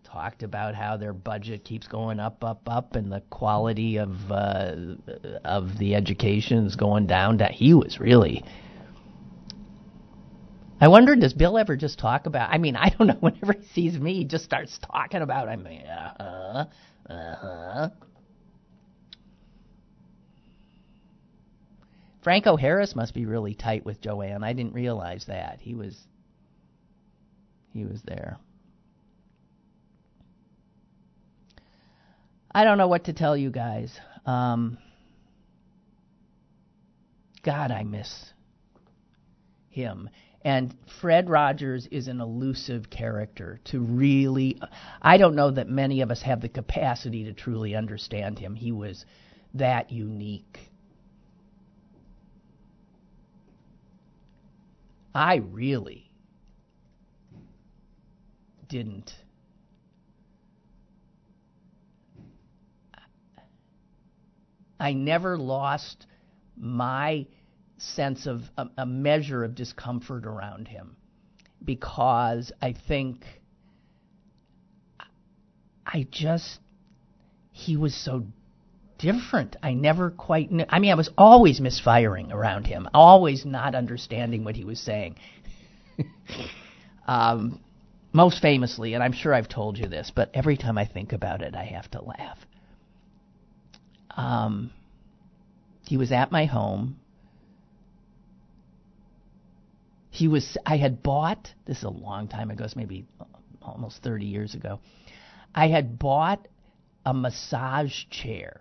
talked 0.04 0.42
about 0.42 0.74
how 0.74 0.96
their 0.96 1.12
budget 1.12 1.64
keeps 1.64 1.86
going 1.86 2.18
up, 2.18 2.42
up, 2.42 2.62
up, 2.66 2.96
and 2.96 3.12
the 3.12 3.20
quality 3.30 3.96
of 3.98 4.10
uh, 4.30 4.74
of 5.44 5.78
the 5.78 5.94
education 5.94 6.66
is 6.66 6.76
going 6.76 7.06
down. 7.06 7.38
That 7.38 7.52
he 7.52 7.74
was 7.74 7.98
really. 8.00 8.44
I 10.82 10.88
wonder, 10.88 11.14
does 11.14 11.34
Bill 11.34 11.58
ever 11.58 11.76
just 11.76 11.98
talk 11.98 12.24
about? 12.26 12.50
I 12.50 12.58
mean, 12.58 12.74
I 12.76 12.90
don't 12.90 13.06
know. 13.06 13.16
Whenever 13.20 13.52
he 13.52 13.66
sees 13.74 13.98
me, 13.98 14.14
he 14.14 14.24
just 14.24 14.44
starts 14.44 14.78
talking 14.78 15.22
about. 15.22 15.48
I 15.48 15.56
mean, 15.56 15.82
uh, 15.82 16.14
huh, 17.08 17.12
Uh 17.12 17.34
huh. 17.36 17.88
Franco 22.22 22.56
Harris 22.56 22.94
must 22.94 23.14
be 23.14 23.24
really 23.24 23.54
tight 23.54 23.84
with 23.86 24.00
Joanne. 24.02 24.44
I 24.44 24.52
didn't 24.52 24.74
realize 24.74 25.24
that. 25.26 25.58
He 25.60 25.74
was 25.74 25.96
he 27.72 27.84
was 27.84 28.02
there. 28.04 28.38
I 32.52 32.64
don't 32.64 32.78
know 32.78 32.88
what 32.88 33.04
to 33.04 33.12
tell 33.12 33.36
you 33.36 33.50
guys. 33.50 33.96
Um, 34.26 34.78
God, 37.44 37.70
I 37.70 37.84
miss 37.84 38.32
him. 39.68 40.10
And 40.42 40.74
Fred 41.00 41.28
Rogers 41.28 41.86
is 41.90 42.08
an 42.08 42.20
elusive 42.20 42.88
character 42.90 43.60
to 43.66 43.80
really. 43.80 44.58
I 45.00 45.18
don't 45.18 45.36
know 45.36 45.50
that 45.50 45.68
many 45.68 46.00
of 46.00 46.10
us 46.10 46.22
have 46.22 46.40
the 46.40 46.48
capacity 46.48 47.24
to 47.24 47.32
truly 47.32 47.76
understand 47.76 48.38
him. 48.38 48.54
He 48.54 48.72
was 48.72 49.04
that 49.54 49.92
unique. 49.92 50.58
I 55.14 55.36
really 55.36 56.09
didn't. 58.70 59.12
I 64.78 64.94
never 64.94 65.36
lost 65.36 66.06
my 66.56 67.26
sense 67.76 68.26
of 68.26 68.42
a, 68.56 68.66
a, 68.78 68.86
measure 68.86 69.44
of 69.44 69.54
discomfort 69.54 70.24
around 70.24 70.68
him 70.68 70.96
because 71.62 72.50
I 72.62 72.74
think 72.88 73.24
I 75.84 76.06
just 76.10 76.60
he 77.52 77.76
was 77.76 77.94
so 77.94 78.24
different. 78.98 79.56
I 79.62 79.74
never 79.74 80.10
quite 80.10 80.50
knew. 80.50 80.64
I 80.68 80.78
mean, 80.78 80.92
I 80.92 80.94
was 80.94 81.10
always 81.18 81.60
misfiring 81.60 82.32
around 82.32 82.66
him, 82.66 82.88
always 82.94 83.44
not 83.44 83.74
understanding 83.74 84.44
what 84.44 84.56
he 84.56 84.64
was 84.64 84.80
saying. 84.80 85.16
um, 87.06 87.60
most 88.12 88.42
famously, 88.42 88.94
and 88.94 89.02
I'm 89.02 89.12
sure 89.12 89.34
I've 89.34 89.48
told 89.48 89.78
you 89.78 89.86
this, 89.86 90.10
but 90.14 90.30
every 90.34 90.56
time 90.56 90.78
I 90.78 90.84
think 90.84 91.12
about 91.12 91.42
it, 91.42 91.54
I 91.54 91.64
have 91.64 91.90
to 91.92 92.02
laugh. 92.02 92.38
Um, 94.16 94.70
he 95.86 95.96
was 95.96 96.12
at 96.12 96.32
my 96.32 96.46
home. 96.46 96.98
He 100.10 100.28
was. 100.28 100.56
I 100.66 100.76
had 100.76 101.02
bought. 101.02 101.52
This 101.66 101.78
is 101.78 101.84
a 101.84 101.90
long 101.90 102.28
time 102.28 102.50
ago. 102.50 102.64
It's 102.64 102.76
maybe 102.76 103.06
almost 103.62 104.02
30 104.02 104.26
years 104.26 104.54
ago. 104.54 104.80
I 105.54 105.68
had 105.68 105.98
bought 105.98 106.46
a 107.06 107.14
massage 107.14 107.94
chair, 108.10 108.60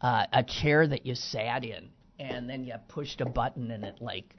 uh, 0.00 0.26
a 0.32 0.42
chair 0.42 0.86
that 0.86 1.06
you 1.06 1.14
sat 1.14 1.64
in, 1.64 1.90
and 2.18 2.48
then 2.48 2.64
you 2.64 2.74
pushed 2.88 3.20
a 3.20 3.26
button, 3.26 3.70
and 3.70 3.84
it 3.84 4.00
like 4.00 4.34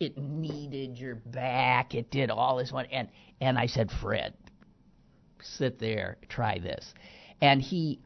it 0.00 0.18
kneaded 0.18 0.98
your 0.98 1.16
back. 1.16 1.94
It 1.94 2.10
did 2.10 2.30
all 2.30 2.56
this 2.56 2.72
one, 2.72 2.86
and 2.86 3.08
and 3.40 3.58
I 3.58 3.66
said, 3.66 3.90
Fred, 4.00 4.34
sit 5.42 5.78
there, 5.78 6.18
try 6.28 6.58
this, 6.58 6.94
and 7.40 7.60
he 7.60 8.00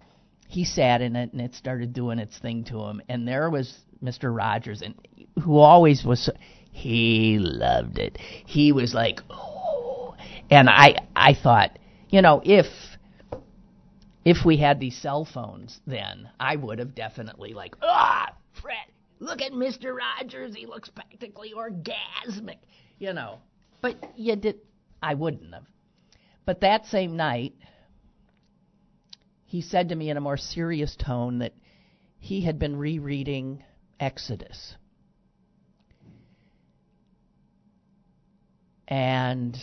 he 0.48 0.64
sat 0.64 1.02
in 1.02 1.16
it 1.16 1.32
and 1.32 1.40
it 1.40 1.54
started 1.54 1.92
doing 1.92 2.18
its 2.18 2.38
thing 2.38 2.64
to 2.64 2.80
him 2.80 3.02
and 3.08 3.26
there 3.26 3.50
was 3.50 3.78
Mr. 4.02 4.34
Rogers 4.34 4.82
and 4.82 4.94
who 5.42 5.58
always 5.58 6.04
was 6.04 6.30
he 6.70 7.38
loved 7.40 7.98
it. 7.98 8.18
He 8.46 8.72
was 8.72 8.94
like 8.94 9.20
oh 9.30 10.14
and 10.50 10.68
I 10.70 10.96
I 11.14 11.34
thought, 11.34 11.78
you 12.10 12.22
know, 12.22 12.40
if 12.44 12.66
if 14.24 14.44
we 14.44 14.56
had 14.56 14.80
these 14.80 14.96
cell 14.96 15.24
phones 15.24 15.80
then 15.86 16.28
I 16.38 16.56
would 16.56 16.78
have 16.78 16.94
definitely 16.94 17.52
like 17.52 17.76
ah 17.82 18.32
Fred 18.52 18.86
look 19.18 19.42
at 19.42 19.52
Mr. 19.52 19.96
Rogers 19.96 20.54
he 20.54 20.66
looks 20.66 20.88
practically 20.88 21.52
orgasmic 21.56 22.58
you 22.98 23.12
know 23.12 23.38
but 23.80 23.96
you 24.16 24.36
did 24.36 24.56
I 25.02 25.14
wouldn't 25.14 25.52
have 25.52 25.64
but 26.44 26.60
that 26.60 26.86
same 26.86 27.16
night 27.16 27.54
he 29.46 29.62
said 29.62 29.88
to 29.88 29.94
me 29.94 30.10
in 30.10 30.16
a 30.16 30.20
more 30.20 30.36
serious 30.36 30.96
tone 30.96 31.38
that 31.38 31.54
he 32.18 32.40
had 32.40 32.58
been 32.58 32.76
rereading 32.76 33.62
Exodus. 34.00 34.74
And 38.88 39.56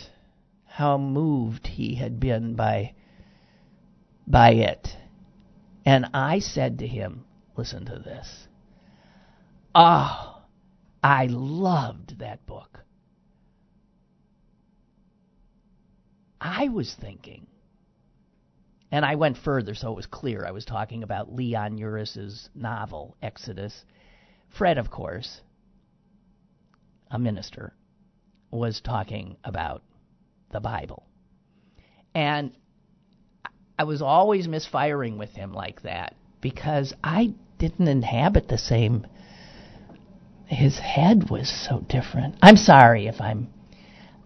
how 0.66 0.98
moved 0.98 1.66
he 1.66 1.94
had 1.94 2.18
been 2.18 2.54
by 2.56 2.94
by 4.26 4.52
it. 4.52 4.96
And 5.84 6.06
I 6.14 6.38
said 6.38 6.78
to 6.78 6.86
him, 6.86 7.24
listen 7.56 7.84
to 7.84 7.98
this. 7.98 8.48
Oh, 9.74 10.42
I 11.02 11.26
loved 11.26 12.20
that 12.20 12.46
book. 12.46 12.80
I 16.40 16.68
was 16.68 16.94
thinking 17.00 17.46
and 18.94 19.04
I 19.04 19.16
went 19.16 19.38
further 19.38 19.74
so 19.74 19.90
it 19.90 19.96
was 19.96 20.06
clear 20.06 20.44
I 20.46 20.52
was 20.52 20.64
talking 20.64 21.02
about 21.02 21.34
Leon 21.34 21.78
Uris's 21.78 22.48
novel, 22.54 23.16
Exodus. 23.20 23.84
Fred, 24.56 24.78
of 24.78 24.88
course, 24.88 25.40
a 27.10 27.18
minister, 27.18 27.74
was 28.52 28.80
talking 28.80 29.36
about 29.42 29.82
the 30.52 30.60
Bible. 30.60 31.02
And 32.14 32.52
I 33.76 33.82
was 33.82 34.00
always 34.00 34.46
misfiring 34.46 35.18
with 35.18 35.30
him 35.30 35.52
like 35.52 35.82
that 35.82 36.14
because 36.40 36.94
I 37.02 37.34
didn't 37.58 37.88
inhabit 37.88 38.46
the 38.46 38.58
same. 38.58 39.08
His 40.46 40.78
head 40.78 41.30
was 41.30 41.48
so 41.50 41.80
different. 41.80 42.36
I'm 42.42 42.56
sorry 42.56 43.06
if 43.06 43.20
I'm 43.20 43.48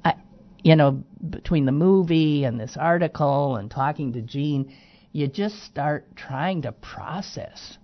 I, 0.04 0.14
you 0.62 0.76
know, 0.76 1.02
between 1.30 1.64
the 1.64 1.72
movie 1.72 2.44
and 2.44 2.58
this 2.58 2.76
article 2.76 3.56
and 3.56 3.70
talking 3.70 4.12
to 4.14 4.22
Jeanne, 4.22 4.72
you 5.12 5.28
just 5.28 5.62
start 5.62 6.16
trying 6.16 6.62
to 6.62 6.72
process 6.72 7.78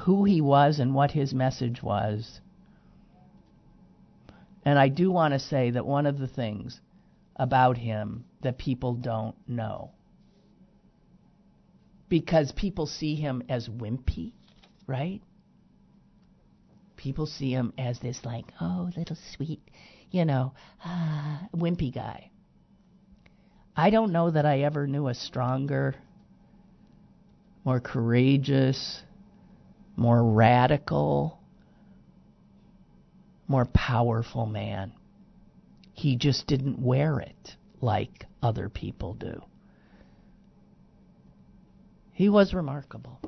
who 0.00 0.24
he 0.24 0.40
was 0.40 0.78
and 0.78 0.94
what 0.94 1.10
his 1.10 1.34
message 1.34 1.82
was. 1.82 2.40
And 4.64 4.78
I 4.78 4.88
do 4.88 5.10
want 5.10 5.34
to 5.34 5.38
say 5.38 5.70
that 5.70 5.86
one 5.86 6.06
of 6.06 6.18
the 6.18 6.28
things 6.28 6.80
about 7.36 7.78
him 7.78 8.24
that 8.42 8.58
people 8.58 8.94
don't 8.94 9.36
know, 9.48 9.92
because 12.08 12.52
people 12.52 12.86
see 12.86 13.14
him 13.14 13.42
as 13.48 13.68
wimpy, 13.68 14.32
right? 14.88 15.22
people 16.98 17.24
see 17.24 17.50
him 17.52 17.72
as 17.78 17.98
this 18.00 18.20
like, 18.24 18.44
oh, 18.60 18.90
little 18.94 19.16
sweet, 19.34 19.62
you 20.10 20.26
know, 20.26 20.52
ah, 20.84 21.48
wimpy 21.56 21.94
guy. 21.94 22.30
I 23.74 23.88
don't 23.90 24.12
know 24.12 24.30
that 24.30 24.44
I 24.44 24.60
ever 24.62 24.86
knew 24.86 25.08
a 25.08 25.14
stronger, 25.14 25.94
more 27.64 27.80
courageous, 27.80 29.02
more 29.96 30.22
radical, 30.22 31.38
more 33.46 33.64
powerful 33.64 34.44
man. 34.44 34.92
He 35.92 36.16
just 36.16 36.46
didn't 36.46 36.80
wear 36.80 37.20
it 37.20 37.56
like 37.80 38.26
other 38.42 38.68
people 38.68 39.14
do. 39.14 39.42
He 42.12 42.28
was 42.28 42.52
remarkable. 42.52 43.20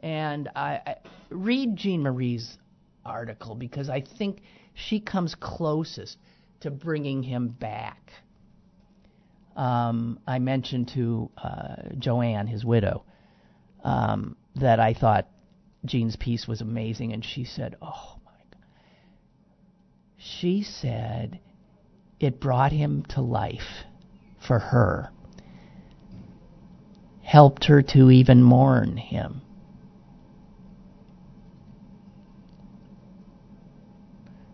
And 0.00 0.48
I, 0.56 0.80
I 0.86 0.96
read 1.30 1.76
Jeanne 1.76 2.02
Marie's 2.02 2.58
article 3.04 3.54
because 3.54 3.88
I 3.88 4.00
think 4.00 4.42
she 4.74 5.00
comes 5.00 5.34
closest 5.34 6.18
to 6.60 6.70
bringing 6.70 7.22
him 7.22 7.48
back. 7.48 8.12
Um, 9.56 10.18
I 10.26 10.38
mentioned 10.38 10.88
to 10.94 11.30
uh, 11.36 11.76
Joanne, 11.98 12.46
his 12.46 12.64
widow, 12.64 13.04
um, 13.84 14.36
that 14.56 14.80
I 14.80 14.94
thought 14.94 15.28
Jeanne's 15.84 16.16
piece 16.16 16.46
was 16.46 16.60
amazing, 16.60 17.12
and 17.12 17.24
she 17.24 17.44
said, 17.44 17.76
"Oh 17.82 18.16
my 18.24 18.32
God!" 18.52 18.66
She 20.16 20.62
said 20.62 21.40
it 22.20 22.40
brought 22.40 22.72
him 22.72 23.04
to 23.10 23.20
life 23.22 23.84
for 24.46 24.58
her, 24.58 25.10
helped 27.22 27.64
her 27.64 27.82
to 27.82 28.10
even 28.10 28.42
mourn 28.42 28.96
him. 28.96 29.40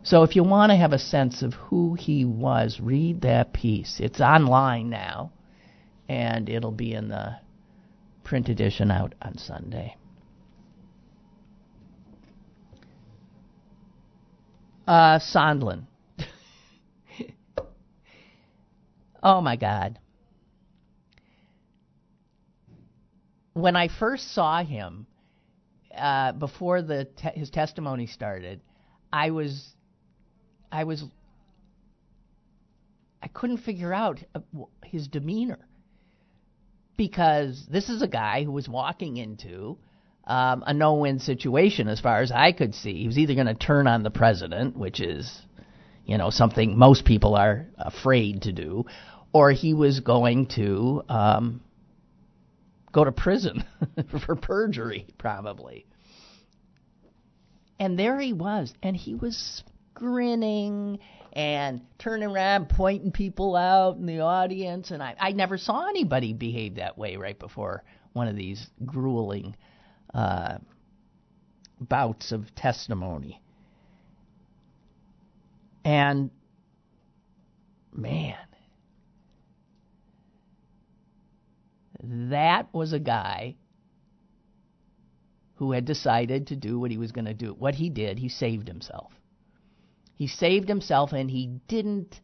So 0.07 0.23
if 0.23 0.37
you 0.37 0.45
want 0.45 0.71
to 0.71 0.77
have 0.77 0.93
a 0.93 0.99
sense 0.99 1.43
of 1.43 1.55
who 1.55 1.95
he 1.95 2.25
was, 2.25 2.79
read 2.81 3.23
that 3.23 3.53
piece. 3.53 3.99
It's 3.99 4.21
online 4.21 4.89
now, 4.89 5.33
and 6.09 6.49
it'll 6.49 6.71
be 6.71 6.93
in 6.93 7.09
the 7.09 7.37
print 8.23 8.49
edition 8.49 8.91
out 8.91 9.15
on 9.21 9.37
Sunday. 9.37 9.97
Uh, 14.87 15.19
Sondland. 15.19 15.87
oh 19.23 19.41
my 19.41 19.57
God. 19.57 19.99
when 23.57 23.75
I 23.75 23.89
first 23.89 24.35
saw 24.35 24.63
him 24.63 25.07
uh, 25.97 26.33
before 26.33 26.83
the 26.83 27.07
te- 27.17 27.39
his 27.41 27.49
testimony 27.49 28.07
started, 28.07 28.61
I 29.11 29.31
was 29.31 29.76
I 30.77 30.85
was 30.85 31.03
I 33.23 33.29
couldn't 33.29 33.59
figure 33.59 33.95
out 33.95 34.23
uh, 34.35 34.41
his 34.85 35.09
demeanor 35.09 35.59
because 36.99 37.67
this 37.71 37.89
is 37.89 38.03
a 38.03 38.07
guy 38.07 38.45
who 38.45 38.53
was 38.53 38.69
walking 38.69 39.17
into 39.17 39.79
um, 40.27 40.63
a 40.67 40.75
no-win 40.75 41.19
situation 41.19 41.89
as 41.89 41.99
far 41.99 42.21
as 42.21 42.31
I 42.31 42.53
could 42.53 42.75
see. 42.75 43.01
He 43.01 43.07
was 43.07 43.17
either 43.17 43.35
going 43.35 43.47
to 43.47 43.55
turn 43.55 43.87
on 43.87 44.03
the 44.03 44.11
president, 44.11 44.77
which 44.77 45.01
is, 45.01 45.41
you 46.05 46.19
know, 46.19 46.29
something 46.29 46.77
most 46.77 47.07
people 47.07 47.37
are 47.37 47.67
afraid 47.79 48.43
to 48.43 48.53
do, 48.53 48.85
or 49.33 49.53
he 49.53 49.73
was 49.73 50.01
going 50.01 50.49
to 50.57 51.03
um, 51.09 51.63
go 52.93 53.03
to 53.03 53.13
prison 53.13 53.65
for 54.27 54.37
perjury, 54.37 55.07
probably. 55.17 55.87
And 57.81 57.99
there 57.99 58.21
he 58.21 58.35
was, 58.35 58.75
and 58.83 58.95
he 58.95 59.15
was 59.15 59.65
grinning 59.97 61.01
and 61.33 61.81
turning 61.99 62.29
around, 62.31 62.69
pointing 62.69 63.11
people 63.11 63.57
out 63.57 63.97
in 63.97 64.07
the 64.07 64.21
audience. 64.21 64.93
And 64.93 65.03
I, 65.03 65.17
I 65.19 65.33
never 65.33 65.59
saw 65.59 65.89
anybody 65.89 66.33
behave 66.33 66.77
that 66.77 66.97
way 66.97 67.17
right 67.17 67.39
before 67.39 67.83
one 68.13 68.29
of 68.29 68.37
these 68.37 68.65
grueling 68.85 69.57
uh, 70.15 70.59
bouts 71.81 72.33
of 72.33 72.55
testimony. 72.55 73.43
And 75.85 76.31
man, 77.93 78.37
that 82.03 82.73
was 82.73 82.93
a 82.93 82.99
guy 82.99 83.57
who 85.57 85.73
had 85.73 85.85
decided 85.85 86.49
to 86.49 86.57
do 86.57 86.79
what 86.79 86.91
he 86.91 86.99
was 86.99 87.13
going 87.13 87.25
to 87.25 87.35
do. 87.35 87.55
What 87.55 87.75
he 87.75 87.89
did, 87.89 88.19
he 88.19 88.29
saved 88.29 88.69
himself. 88.69 89.13
He 90.17 90.27
saved 90.27 90.69
himself 90.69 91.13
and 91.13 91.31
he 91.31 91.61
didn't 91.69 92.21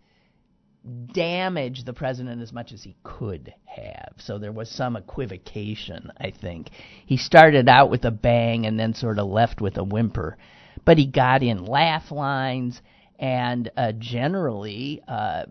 damage 1.13 1.85
the 1.85 1.93
president 1.93 2.43
as 2.43 2.53
much 2.53 2.73
as 2.73 2.83
he 2.83 2.97
could 3.05 3.55
have. 3.67 4.15
So 4.19 4.39
there 4.39 4.51
was 4.51 4.69
some 4.69 4.97
equivocation, 4.97 6.11
I 6.19 6.31
think. 6.31 6.71
He 7.07 7.17
started 7.17 7.69
out 7.69 7.91
with 7.91 8.05
a 8.05 8.11
bang 8.11 8.67
and 8.67 8.81
then 8.81 8.95
sort 8.95 9.19
of 9.19 9.29
left 9.29 9.61
with 9.61 9.77
a 9.77 9.85
whimper. 9.85 10.39
But 10.85 10.99
he 10.99 11.07
got 11.07 11.43
in 11.43 11.65
laugh 11.65 12.11
lines 12.11 12.81
and 13.19 13.71
uh, 13.77 13.93
generally 13.93 15.03
uh, 15.07 15.45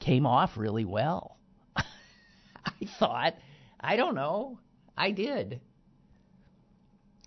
came 0.00 0.26
off 0.26 0.56
really 0.56 0.84
well. 0.84 1.36
I 1.76 2.86
thought, 2.98 3.34
I 3.78 3.96
don't 3.96 4.14
know, 4.14 4.58
I 4.96 5.10
did. 5.12 5.60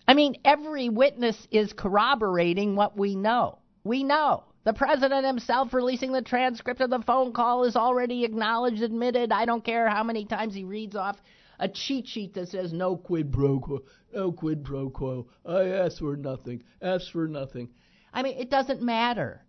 I 0.09 0.15
mean, 0.15 0.37
every 0.43 0.89
witness 0.89 1.37
is 1.51 1.71
corroborating 1.71 2.75
what 2.75 2.97
we 2.97 3.15
know. 3.15 3.59
We 3.83 4.03
know. 4.03 4.45
The 4.63 4.73
president 4.73 5.23
himself 5.23 5.71
releasing 5.71 6.11
the 6.11 6.23
transcript 6.23 6.81
of 6.81 6.89
the 6.89 7.03
phone 7.05 7.31
call 7.31 7.63
is 7.63 7.75
already 7.75 8.25
acknowledged, 8.25 8.81
admitted. 8.81 9.31
I 9.31 9.45
don't 9.45 9.63
care 9.63 9.87
how 9.87 10.03
many 10.03 10.25
times 10.25 10.55
he 10.55 10.63
reads 10.63 10.95
off 10.95 11.21
a 11.59 11.69
cheat 11.69 12.07
sheet 12.07 12.33
that 12.33 12.49
says 12.49 12.73
no 12.73 12.97
quid 12.97 13.31
pro 13.31 13.59
quo, 13.59 13.83
no 14.11 14.31
quid 14.31 14.63
pro 14.63 14.89
quo. 14.89 15.27
I 15.45 15.65
asked 15.67 15.99
for 15.99 16.15
nothing, 16.15 16.63
asked 16.81 17.11
for 17.11 17.27
nothing. 17.27 17.69
I 18.11 18.23
mean, 18.23 18.39
it 18.39 18.49
doesn't 18.49 18.81
matter. 18.81 19.45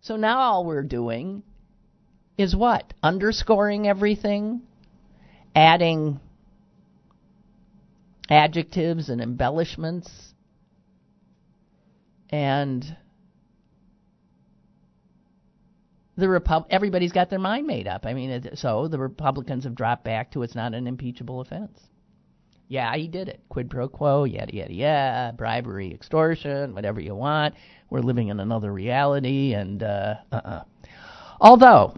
So 0.00 0.16
now 0.16 0.38
all 0.38 0.64
we're 0.64 0.82
doing 0.82 1.42
is 2.38 2.56
what? 2.56 2.94
Underscoring 3.02 3.86
everything, 3.86 4.62
adding 5.54 6.20
adjectives 8.28 9.08
and 9.08 9.20
embellishments, 9.20 10.34
and 12.30 12.96
the 16.16 16.28
Repub- 16.28 16.66
everybody's 16.68 17.12
got 17.12 17.30
their 17.30 17.38
mind 17.38 17.66
made 17.66 17.86
up. 17.86 18.04
I 18.04 18.12
mean, 18.12 18.50
so 18.54 18.88
the 18.88 18.98
Republicans 18.98 19.64
have 19.64 19.74
dropped 19.74 20.04
back 20.04 20.32
to 20.32 20.42
it's 20.42 20.54
not 20.54 20.74
an 20.74 20.86
impeachable 20.86 21.40
offense. 21.40 21.78
Yeah, 22.66 22.94
he 22.96 23.08
did 23.08 23.28
it. 23.28 23.40
Quid 23.48 23.70
pro 23.70 23.88
quo, 23.88 24.24
yada 24.24 24.54
yada 24.54 24.74
yada, 24.74 25.34
bribery, 25.36 25.94
extortion, 25.94 26.74
whatever 26.74 27.00
you 27.00 27.14
want. 27.14 27.54
We're 27.88 28.00
living 28.00 28.28
in 28.28 28.40
another 28.40 28.70
reality, 28.70 29.54
and 29.54 29.82
uh, 29.82 30.16
uh-uh. 30.30 30.64
Although 31.40 31.94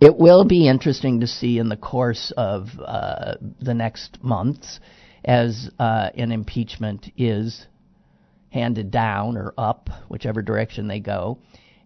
it 0.00 0.16
will 0.16 0.44
be 0.44 0.68
interesting 0.68 1.20
to 1.20 1.26
see 1.26 1.58
in 1.58 1.68
the 1.68 1.76
course 1.76 2.32
of 2.36 2.68
uh, 2.84 3.34
the 3.60 3.74
next 3.74 4.22
months 4.22 4.80
as 5.24 5.70
uh, 5.78 6.10
an 6.14 6.32
impeachment 6.32 7.10
is 7.16 7.66
handed 8.50 8.90
down 8.90 9.36
or 9.36 9.52
up, 9.58 9.88
whichever 10.08 10.42
direction 10.42 10.86
they 10.86 11.00
go, 11.00 11.38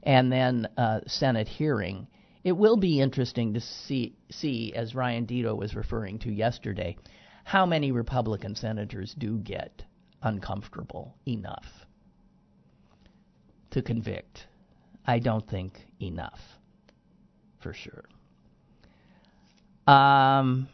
and 0.03 0.31
then 0.31 0.69
uh, 0.77 1.01
Senate 1.07 1.49
hearing. 1.49 2.07
It 2.43 2.53
will 2.53 2.77
be 2.77 3.01
interesting 3.01 3.55
to 3.55 3.61
see, 3.61 4.17
see, 4.31 4.73
as 4.75 4.95
Ryan 4.95 5.27
Deto 5.27 5.57
was 5.57 5.75
referring 5.75 6.19
to 6.21 6.33
yesterday, 6.33 6.97
how 7.45 7.67
many 7.67 7.93
Republican 7.93 8.55
senators 8.55 9.15
do 9.19 9.39
get 9.39 9.83
uncomfortable 10.23 11.17
enough 11.27 11.67
to 13.71 13.83
convict. 13.83 14.47
I 15.07 15.19
don't 15.19 15.49
think 15.49 15.73
enough, 16.01 16.41
for 17.61 17.75
sure. 17.75 18.05
Um, 19.87 20.69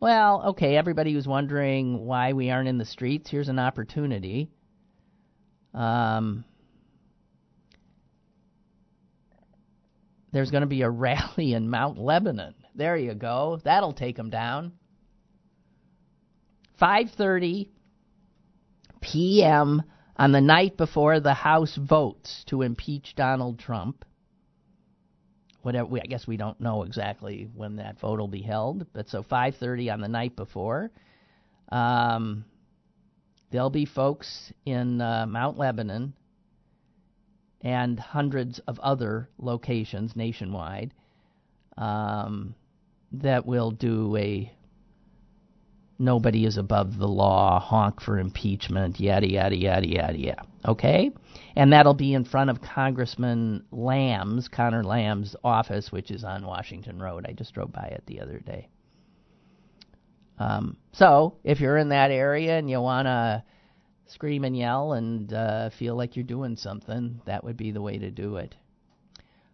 well, 0.00 0.42
okay, 0.48 0.76
everybody 0.76 1.14
was 1.14 1.26
wondering 1.26 2.04
why 2.06 2.32
we 2.32 2.50
aren't 2.50 2.68
in 2.68 2.78
the 2.78 2.84
streets. 2.84 3.30
Here's 3.30 3.48
an 3.48 3.58
opportunity. 3.58 4.50
Um, 5.74 6.44
there's 10.32 10.50
going 10.50 10.62
to 10.62 10.66
be 10.66 10.82
a 10.82 10.90
rally 10.90 11.52
in 11.54 11.68
Mount 11.68 11.98
Lebanon. 11.98 12.54
There 12.74 12.96
you 12.96 13.14
go. 13.14 13.60
That'll 13.64 13.92
take 13.92 14.16
them 14.16 14.30
down. 14.30 14.72
5:30 16.80 17.68
p.m. 19.00 19.82
on 20.16 20.32
the 20.32 20.40
night 20.40 20.76
before 20.76 21.20
the 21.20 21.34
House 21.34 21.76
votes 21.76 22.44
to 22.46 22.62
impeach 22.62 23.14
Donald 23.14 23.58
Trump. 23.58 24.04
Whatever, 25.62 25.86
we, 25.88 26.00
I 26.00 26.06
guess 26.06 26.26
we 26.26 26.36
don't 26.36 26.60
know 26.60 26.84
exactly 26.84 27.48
when 27.54 27.76
that 27.76 27.98
vote 28.00 28.18
will 28.18 28.28
be 28.28 28.42
held, 28.42 28.86
but 28.92 29.08
so 29.08 29.22
5:30 29.22 29.92
on 29.92 30.00
the 30.00 30.08
night 30.08 30.36
before. 30.36 30.90
Um, 31.70 32.44
There'll 33.50 33.70
be 33.70 33.86
folks 33.86 34.52
in 34.64 35.00
uh, 35.00 35.26
Mount 35.26 35.56
Lebanon 35.56 36.14
and 37.60 37.98
hundreds 37.98 38.58
of 38.60 38.78
other 38.80 39.28
locations 39.38 40.16
nationwide 40.16 40.92
um, 41.78 42.54
that 43.12 43.46
will 43.46 43.70
do 43.70 44.16
a 44.16 44.52
nobody 45.98 46.44
is 46.44 46.56
above 46.56 46.98
the 46.98 47.08
law, 47.08 47.58
honk 47.60 48.00
for 48.00 48.18
impeachment, 48.18 49.00
yada, 49.00 49.30
yada, 49.30 49.56
yada, 49.56 49.88
yada, 49.88 50.18
yada. 50.18 50.46
Okay? 50.66 51.10
And 51.54 51.72
that'll 51.72 51.94
be 51.94 52.14
in 52.14 52.24
front 52.24 52.50
of 52.50 52.60
Congressman 52.60 53.64
Lamb's, 53.70 54.48
Connor 54.48 54.84
Lamb's 54.84 55.34
office, 55.42 55.90
which 55.90 56.10
is 56.10 56.24
on 56.24 56.46
Washington 56.46 57.00
Road. 57.00 57.24
I 57.28 57.32
just 57.32 57.54
drove 57.54 57.72
by 57.72 57.86
it 57.86 58.02
the 58.06 58.20
other 58.20 58.38
day. 58.40 58.68
Um, 60.38 60.76
so, 60.92 61.36
if 61.44 61.60
you're 61.60 61.78
in 61.78 61.88
that 61.90 62.10
area 62.10 62.58
and 62.58 62.68
you 62.68 62.80
want 62.80 63.06
to 63.06 63.42
scream 64.06 64.44
and 64.44 64.56
yell 64.56 64.92
and 64.92 65.32
uh, 65.32 65.70
feel 65.78 65.96
like 65.96 66.14
you're 66.14 66.24
doing 66.24 66.56
something, 66.56 67.20
that 67.24 67.42
would 67.42 67.56
be 67.56 67.70
the 67.70 67.80
way 67.80 67.98
to 67.98 68.10
do 68.10 68.36
it. 68.36 68.54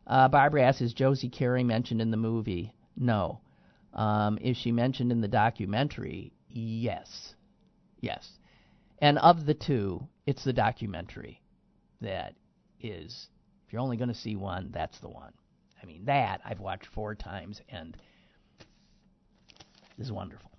Uh, 0.07 0.29
Barbara 0.29 0.63
asks, 0.65 0.81
is 0.81 0.93
Josie 0.93 1.29
Carey 1.29 1.63
mentioned 1.63 2.01
in 2.01 2.11
the 2.11 2.17
movie? 2.17 2.75
No. 2.97 3.41
Um, 3.95 4.39
is 4.39 4.57
she 4.57 4.73
mentioned 4.73 5.13
in 5.13 5.21
the 5.21 5.29
documentary? 5.29 6.33
Yes. 6.49 7.35
Yes. 8.01 8.29
And 8.99 9.19
of 9.19 9.47
the 9.47 9.55
two, 9.55 10.07
it's 10.27 10.45
the 10.45 10.53
documentary 10.53 11.43
that 12.01 12.35
is, 12.81 13.29
if 13.67 13.73
you're 13.73 13.83
only 13.83 13.97
going 13.97 14.09
to 14.09 14.15
see 14.15 14.37
one, 14.37 14.71
that's 14.73 14.99
the 15.01 15.09
one. 15.09 15.33
I 15.83 15.87
mean, 15.87 16.05
that 16.05 16.41
I've 16.45 16.61
watched 16.61 16.87
four 16.87 17.15
times 17.15 17.61
and 17.69 17.97
is 19.99 20.13
wonderful. 20.13 20.51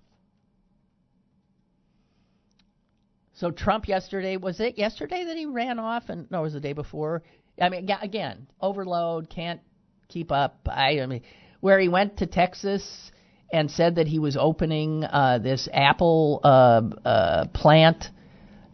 So 3.34 3.50
Trump 3.50 3.88
yesterday 3.88 4.36
was 4.36 4.60
it 4.60 4.78
yesterday 4.78 5.24
that 5.24 5.36
he 5.36 5.46
ran 5.46 5.78
off 5.78 6.08
and 6.08 6.30
no 6.30 6.40
it 6.40 6.42
was 6.42 6.52
the 6.52 6.60
day 6.60 6.72
before. 6.72 7.22
I 7.60 7.68
mean 7.68 7.88
again 8.00 8.46
overload 8.60 9.28
can't 9.28 9.60
keep 10.08 10.30
up. 10.30 10.68
I, 10.70 11.00
I 11.00 11.06
mean 11.06 11.22
where 11.60 11.78
he 11.80 11.88
went 11.88 12.18
to 12.18 12.26
Texas 12.26 13.10
and 13.54 13.70
said 13.70 13.94
that 13.94 14.08
he 14.08 14.18
was 14.18 14.36
opening 14.36 15.04
uh, 15.04 15.38
this 15.38 15.68
Apple 15.72 16.40
uh, 16.42 16.82
uh, 17.04 17.46
plant 17.54 18.10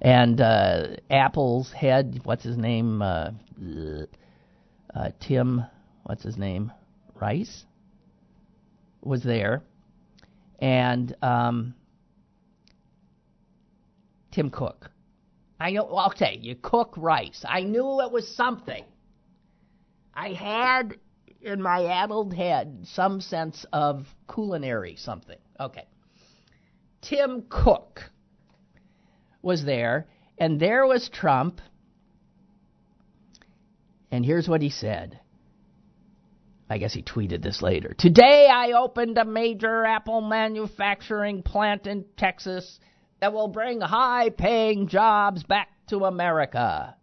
and 0.01 0.41
uh, 0.41 0.97
Apple's 1.11 1.71
head 1.71 2.21
what's 2.25 2.43
his 2.43 2.57
name 2.57 3.03
uh, 3.03 3.31
uh, 4.95 5.11
Tim 5.21 5.65
what's 6.05 6.23
his 6.23 6.39
name 6.39 6.73
Rice 7.15 7.65
was 9.03 9.23
there, 9.23 9.63
and 10.59 11.15
um, 11.23 11.75
Tim 14.33 14.51
Cook. 14.51 14.91
I 15.59 15.73
know. 15.73 16.07
Okay, 16.13 16.39
you 16.41 16.55
cook 16.55 16.95
rice. 16.97 17.45
I 17.47 17.61
knew 17.61 18.01
it 18.01 18.11
was 18.11 18.35
something. 18.35 18.85
I 20.15 20.33
had 20.33 20.97
in 21.43 21.63
my 21.63 21.87
addled 21.87 22.35
head 22.35 22.81
some 22.85 23.21
sense 23.21 23.65
of 23.73 24.07
culinary 24.33 24.97
something. 24.97 25.39
Okay. 25.59 25.87
Tim 27.03 27.45
Cook 27.49 28.03
was 29.43 29.65
there, 29.65 30.07
and 30.39 30.61
there 30.61 30.87
was 30.87 31.09
Trump. 31.09 31.61
And 34.11 34.25
here's 34.25 34.49
what 34.49 34.61
he 34.61 34.71
said. 34.71 35.19
I 36.69 36.79
guess 36.79 36.93
he 36.93 37.03
tweeted 37.03 37.43
this 37.43 37.63
later. 37.63 37.95
Today 37.99 38.49
I 38.53 38.73
opened 38.73 39.19
a 39.19 39.25
major 39.25 39.85
Apple 39.85 40.21
manufacturing 40.21 41.43
plant 41.43 41.87
in 41.87 42.05
Texas 42.17 42.79
that 43.21 43.33
will 43.33 43.49
bring 43.49 43.81
high 43.81 44.31
paying 44.31 44.87
jobs 44.87 45.43
back 45.43 45.69
to 45.89 46.05
America. 46.05 46.95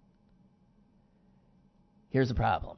Here's 2.10 2.30
the 2.30 2.36
problem 2.36 2.78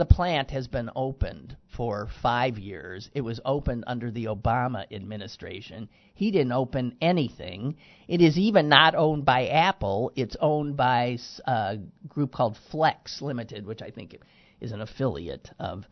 the 0.00 0.06
plant 0.06 0.50
has 0.50 0.66
been 0.66 0.88
opened 0.96 1.54
for 1.76 2.08
five 2.22 2.58
years. 2.58 3.10
It 3.12 3.20
was 3.20 3.38
opened 3.44 3.84
under 3.86 4.10
the 4.10 4.24
Obama 4.24 4.90
administration. 4.90 5.90
He 6.14 6.30
didn't 6.30 6.52
open 6.52 6.96
anything. 7.02 7.76
It 8.08 8.22
is 8.22 8.38
even 8.38 8.70
not 8.70 8.94
owned 8.94 9.26
by 9.26 9.48
Apple. 9.48 10.10
It's 10.16 10.36
owned 10.40 10.74
by 10.78 11.18
a 11.46 11.76
group 12.08 12.32
called 12.32 12.56
Flex 12.70 13.20
Limited, 13.20 13.66
which 13.66 13.82
I 13.82 13.90
think 13.90 14.16
is 14.58 14.72
an 14.72 14.80
affiliate 14.80 15.50
of 15.58 15.84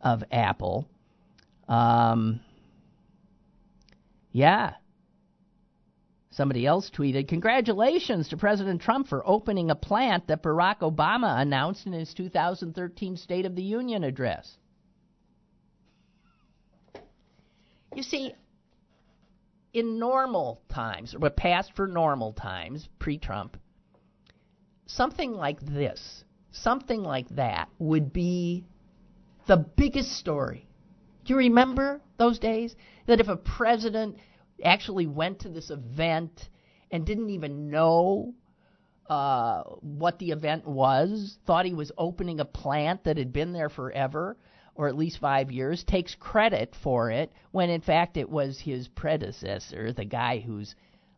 of 0.00 0.22
Apple. 0.30 0.86
Um, 1.68 2.38
yeah, 4.30 4.74
Somebody 6.38 6.66
else 6.66 6.88
tweeted, 6.88 7.26
Congratulations 7.26 8.28
to 8.28 8.36
President 8.36 8.80
Trump 8.80 9.08
for 9.08 9.26
opening 9.26 9.72
a 9.72 9.74
plant 9.74 10.28
that 10.28 10.40
Barack 10.40 10.82
Obama 10.82 11.42
announced 11.42 11.84
in 11.84 11.92
his 11.92 12.14
2013 12.14 13.16
State 13.16 13.44
of 13.44 13.56
the 13.56 13.62
Union 13.64 14.04
address. 14.04 14.56
You 17.92 18.04
see, 18.04 18.36
in 19.72 19.98
normal 19.98 20.62
times, 20.68 21.12
or 21.20 21.28
past 21.28 21.72
for 21.74 21.88
normal 21.88 22.34
times, 22.34 22.88
pre 23.00 23.18
Trump, 23.18 23.56
something 24.86 25.32
like 25.32 25.58
this, 25.60 26.22
something 26.52 27.02
like 27.02 27.28
that 27.30 27.68
would 27.80 28.12
be 28.12 28.64
the 29.48 29.56
biggest 29.56 30.12
story. 30.12 30.68
Do 31.24 31.32
you 31.32 31.38
remember 31.38 32.00
those 32.16 32.38
days? 32.38 32.76
That 33.06 33.18
if 33.18 33.26
a 33.26 33.36
president 33.36 34.18
actually 34.64 35.06
went 35.06 35.40
to 35.40 35.48
this 35.48 35.70
event 35.70 36.48
and 36.90 37.06
didn't 37.06 37.30
even 37.30 37.70
know 37.70 38.34
uh, 39.08 39.62
what 39.80 40.18
the 40.18 40.30
event 40.30 40.66
was, 40.66 41.38
thought 41.46 41.64
he 41.64 41.74
was 41.74 41.92
opening 41.96 42.40
a 42.40 42.44
plant 42.44 43.04
that 43.04 43.16
had 43.16 43.32
been 43.32 43.52
there 43.52 43.68
forever, 43.68 44.36
or 44.74 44.88
at 44.88 44.96
least 44.96 45.18
five 45.18 45.50
years, 45.50 45.82
takes 45.84 46.14
credit 46.14 46.74
for 46.82 47.10
it, 47.10 47.32
when 47.50 47.70
in 47.70 47.80
fact 47.80 48.16
it 48.16 48.28
was 48.28 48.60
his 48.60 48.88
predecessor, 48.88 49.92
the 49.92 50.04
guy 50.04 50.38
whose 50.38 50.74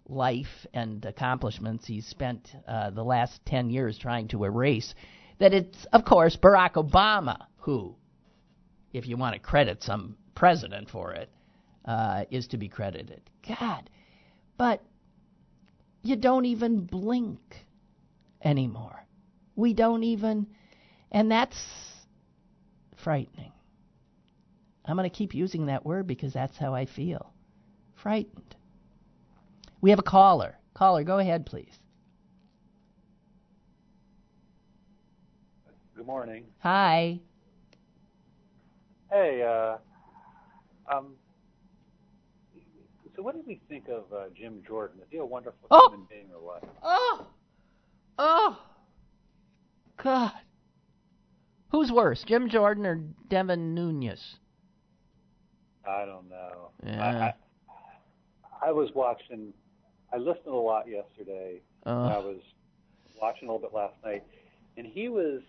life 0.09 0.67
and 0.73 1.05
accomplishments 1.05 1.87
he's 1.87 2.07
spent 2.07 2.55
uh, 2.67 2.91
the 2.91 3.05
last 3.05 3.45
10 3.47 3.71
years 3.71 3.99
trying 3.99 4.29
to 4.29 4.45
erase. 4.45 4.95
That 5.39 5.55
it's, 5.55 5.85
of 5.93 6.05
course, 6.05 6.37
Barack 6.37 6.75
Obama 6.75 7.47
who, 7.61 7.95
if 8.93 9.07
you 9.07 9.17
want 9.17 9.35
to 9.35 9.41
credit 9.41 9.83
some 9.83 10.17
president 10.35 10.89
for 10.89 11.13
it, 11.13 11.31
uh, 11.85 12.25
is 12.31 12.49
to 12.49 12.57
be 12.57 12.69
credited. 12.69 13.21
God, 13.47 13.89
but 14.57 14.83
you 16.03 16.17
don't 16.17 16.45
even 16.45 16.85
blink 16.85 17.41
anymore. 18.43 19.05
We 19.57 19.75
don't 19.75 20.03
even, 20.03 20.47
and 21.11 21.31
that's 21.31 21.63
frightening. 23.03 23.53
I'm 24.85 24.97
going 24.97 25.09
to 25.09 25.15
keep 25.15 25.35
using 25.35 25.67
that 25.67 25.85
word 25.85 26.07
because 26.07 26.33
that's 26.33 26.57
how 26.57 26.75
I 26.75 26.87
feel. 26.87 27.33
Frightened. 28.03 28.57
We 29.81 29.91
have 29.91 29.99
a 29.99 30.03
caller. 30.03 30.57
Caller, 30.75 31.05
go 31.05 31.19
ahead, 31.19 31.47
please. 31.47 31.79
Good 35.97 36.07
morning. 36.07 36.45
Hi. 36.61 37.21
Hey, 39.11 39.43
uh, 39.43 39.77
um, 40.91 41.15
so 43.21 43.25
what 43.25 43.35
did 43.35 43.47
we 43.47 43.61
think 43.69 43.87
of 43.89 44.05
uh, 44.17 44.29
Jim 44.35 44.63
Jordan? 44.67 44.99
Is 45.03 45.09
he 45.11 45.19
a 45.19 45.25
wonderful 45.25 45.69
oh! 45.71 45.91
human 45.91 46.07
being 46.09 46.29
or 46.35 46.43
what? 46.43 46.65
Oh, 46.83 47.27
oh, 48.19 48.59
God. 50.03 50.33
Who's 51.71 51.93
worse, 51.93 52.25
Jim 52.27 52.49
Jordan 52.49 52.87
or 52.87 53.03
Devin 53.29 53.75
Nunes? 53.75 54.37
I 55.87 56.07
don't 56.07 56.31
know. 56.31 56.71
Yeah. 56.83 57.05
I, 57.05 58.67
I, 58.67 58.69
I 58.69 58.73
was 58.73 58.89
watching. 58.95 59.53
I 60.15 60.17
listened 60.17 60.47
a 60.47 60.55
lot 60.55 60.89
yesterday. 60.89 61.61
Uh, 61.85 61.91
I 61.91 62.19
was 62.19 62.41
watching 63.21 63.49
a 63.49 63.53
little 63.53 63.69
bit 63.69 63.77
last 63.77 63.97
night, 64.03 64.25
and 64.79 64.87
he 64.87 65.11
was 65.11 65.43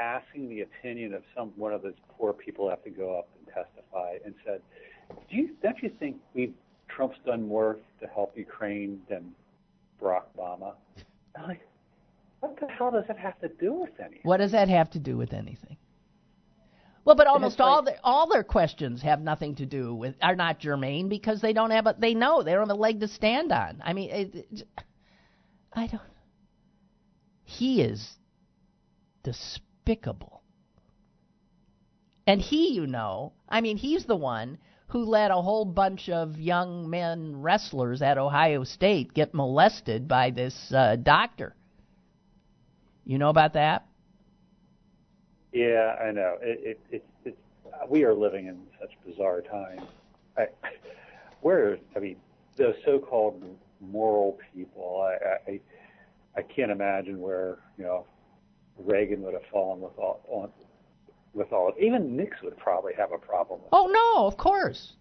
asking 0.00 0.48
the 0.48 0.62
opinion 0.62 1.14
of 1.14 1.22
some 1.36 1.52
one 1.54 1.72
of 1.72 1.82
those 1.82 1.94
poor 2.08 2.32
people 2.32 2.64
who 2.64 2.70
have 2.70 2.82
to 2.82 2.90
go 2.90 3.16
up 3.16 3.28
and 3.38 3.46
testify, 3.46 4.16
and 4.24 4.34
said, 4.44 4.60
"Do 5.30 5.36
you 5.36 5.50
don't 5.62 5.80
you 5.80 5.92
think 6.00 6.16
we've 6.34 6.54
Trump's 6.94 7.18
done 7.26 7.46
more 7.46 7.78
to 8.00 8.06
help 8.06 8.36
Ukraine 8.36 9.00
than 9.08 9.34
Barack 10.00 10.22
Obama. 10.38 10.74
I'm 11.36 11.48
like, 11.48 11.66
what 12.40 12.58
the 12.60 12.66
hell 12.68 12.90
does 12.90 13.04
that 13.08 13.18
have 13.18 13.38
to 13.40 13.48
do 13.48 13.72
with 13.72 13.98
anything? 13.98 14.20
What 14.22 14.36
does 14.38 14.52
that 14.52 14.68
have 14.68 14.90
to 14.90 14.98
do 14.98 15.16
with 15.16 15.32
anything? 15.32 15.76
Well, 17.04 17.16
but 17.16 17.26
almost 17.26 17.60
all 17.60 17.82
their 17.82 17.98
all 18.02 18.28
their 18.28 18.42
questions 18.42 19.02
have 19.02 19.20
nothing 19.20 19.56
to 19.56 19.66
do 19.66 19.94
with 19.94 20.14
are 20.22 20.34
not 20.34 20.58
germane 20.58 21.10
because 21.10 21.40
they 21.42 21.52
don't 21.52 21.70
have 21.70 21.86
a 21.86 21.94
they 21.98 22.14
know 22.14 22.42
they 22.42 22.52
don't 22.52 22.68
have 22.68 22.70
a 22.70 22.80
leg 22.80 23.00
to 23.00 23.08
stand 23.08 23.52
on. 23.52 23.82
I 23.84 23.92
mean, 23.92 24.10
it, 24.10 24.34
it, 24.34 24.62
I 25.70 25.86
don't. 25.86 26.00
He 27.42 27.82
is 27.82 28.16
despicable, 29.22 30.42
and 32.26 32.40
he, 32.40 32.72
you 32.72 32.86
know, 32.86 33.32
I 33.48 33.60
mean, 33.60 33.76
he's 33.76 34.04
the 34.04 34.16
one 34.16 34.58
who 34.88 35.04
let 35.04 35.30
a 35.30 35.34
whole 35.34 35.64
bunch 35.64 36.08
of 36.08 36.38
young 36.38 36.88
men 36.88 37.40
wrestlers 37.40 38.02
at 38.02 38.18
Ohio 38.18 38.64
State 38.64 39.14
get 39.14 39.34
molested 39.34 40.06
by 40.06 40.30
this 40.30 40.72
uh, 40.72 40.96
doctor. 40.96 41.54
You 43.04 43.18
know 43.18 43.28
about 43.28 43.54
that? 43.54 43.86
Yeah, 45.52 45.96
I 46.00 46.10
know. 46.10 46.36
It, 46.40 46.60
it, 46.62 46.80
it, 46.90 47.06
it, 47.24 47.38
we 47.88 48.04
are 48.04 48.14
living 48.14 48.46
in 48.46 48.62
such 48.80 48.90
bizarre 49.06 49.40
times. 49.40 49.82
I, 50.36 50.46
where, 51.40 51.78
I 51.96 51.98
mean, 51.98 52.16
the 52.56 52.74
so-called 52.84 53.42
moral 53.80 54.38
people. 54.54 55.02
I, 55.02 55.50
I, 55.50 55.60
I 56.36 56.42
can't 56.42 56.70
imagine 56.70 57.20
where 57.20 57.58
you 57.78 57.84
know 57.84 58.06
Reagan 58.78 59.22
would 59.22 59.34
have 59.34 59.44
fallen 59.52 59.80
with 59.80 59.96
all 59.98 60.22
on 60.28 60.50
with 61.34 61.52
all 61.52 61.68
of 61.68 61.74
even 61.78 62.16
Nixon 62.16 62.46
would 62.46 62.58
probably 62.58 62.92
have 62.96 63.12
a 63.12 63.18
problem 63.18 63.60
with. 63.60 63.68
Oh 63.72 63.86
no, 63.86 64.26
of 64.26 64.36
course, 64.36 64.92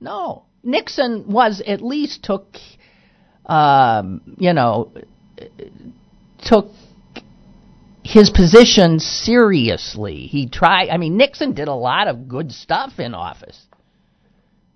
no. 0.00 0.44
Nixon 0.62 1.30
was 1.30 1.60
at 1.66 1.82
least 1.82 2.22
took, 2.22 2.46
um, 3.46 4.36
you 4.38 4.52
know, 4.52 4.92
took 6.44 6.68
his 8.04 8.30
position 8.30 8.98
seriously. 9.00 10.26
He 10.26 10.48
tried. 10.48 10.88
I 10.90 10.98
mean, 10.98 11.16
Nixon 11.16 11.54
did 11.54 11.68
a 11.68 11.74
lot 11.74 12.08
of 12.08 12.28
good 12.28 12.52
stuff 12.52 12.98
in 12.98 13.14
office. 13.14 13.66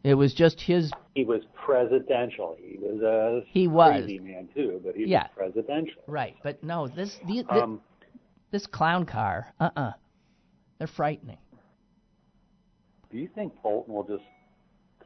It 0.03 0.15
was 0.15 0.35
just 0.35 0.61
his. 0.61 0.93
He 1.15 1.25
was 1.25 1.43
presidential. 1.55 2.57
He 2.61 2.79
was 2.79 3.03
a 3.03 3.45
he 3.51 3.67
was 3.67 3.93
crazy 3.93 4.21
man 4.21 4.49
too, 4.55 4.81
but 4.85 4.95
he 4.95 5.07
yeah. 5.07 5.25
was 5.37 5.53
presidential. 5.55 6.03
Right, 6.07 6.37
but 6.43 6.63
no, 6.63 6.87
this 6.87 7.19
the, 7.27 7.45
Um, 7.49 7.81
this 8.53 8.67
clown 8.67 9.05
car. 9.05 9.53
Uh 9.59 9.65
uh-uh. 9.65 9.81
uh. 9.81 9.93
They're 10.79 10.87
frightening. 10.87 11.39
do 13.11 13.19
you 13.19 13.29
think 13.35 13.55
Bolton 13.63 13.95
will 13.95 14.05
just 14.05 14.25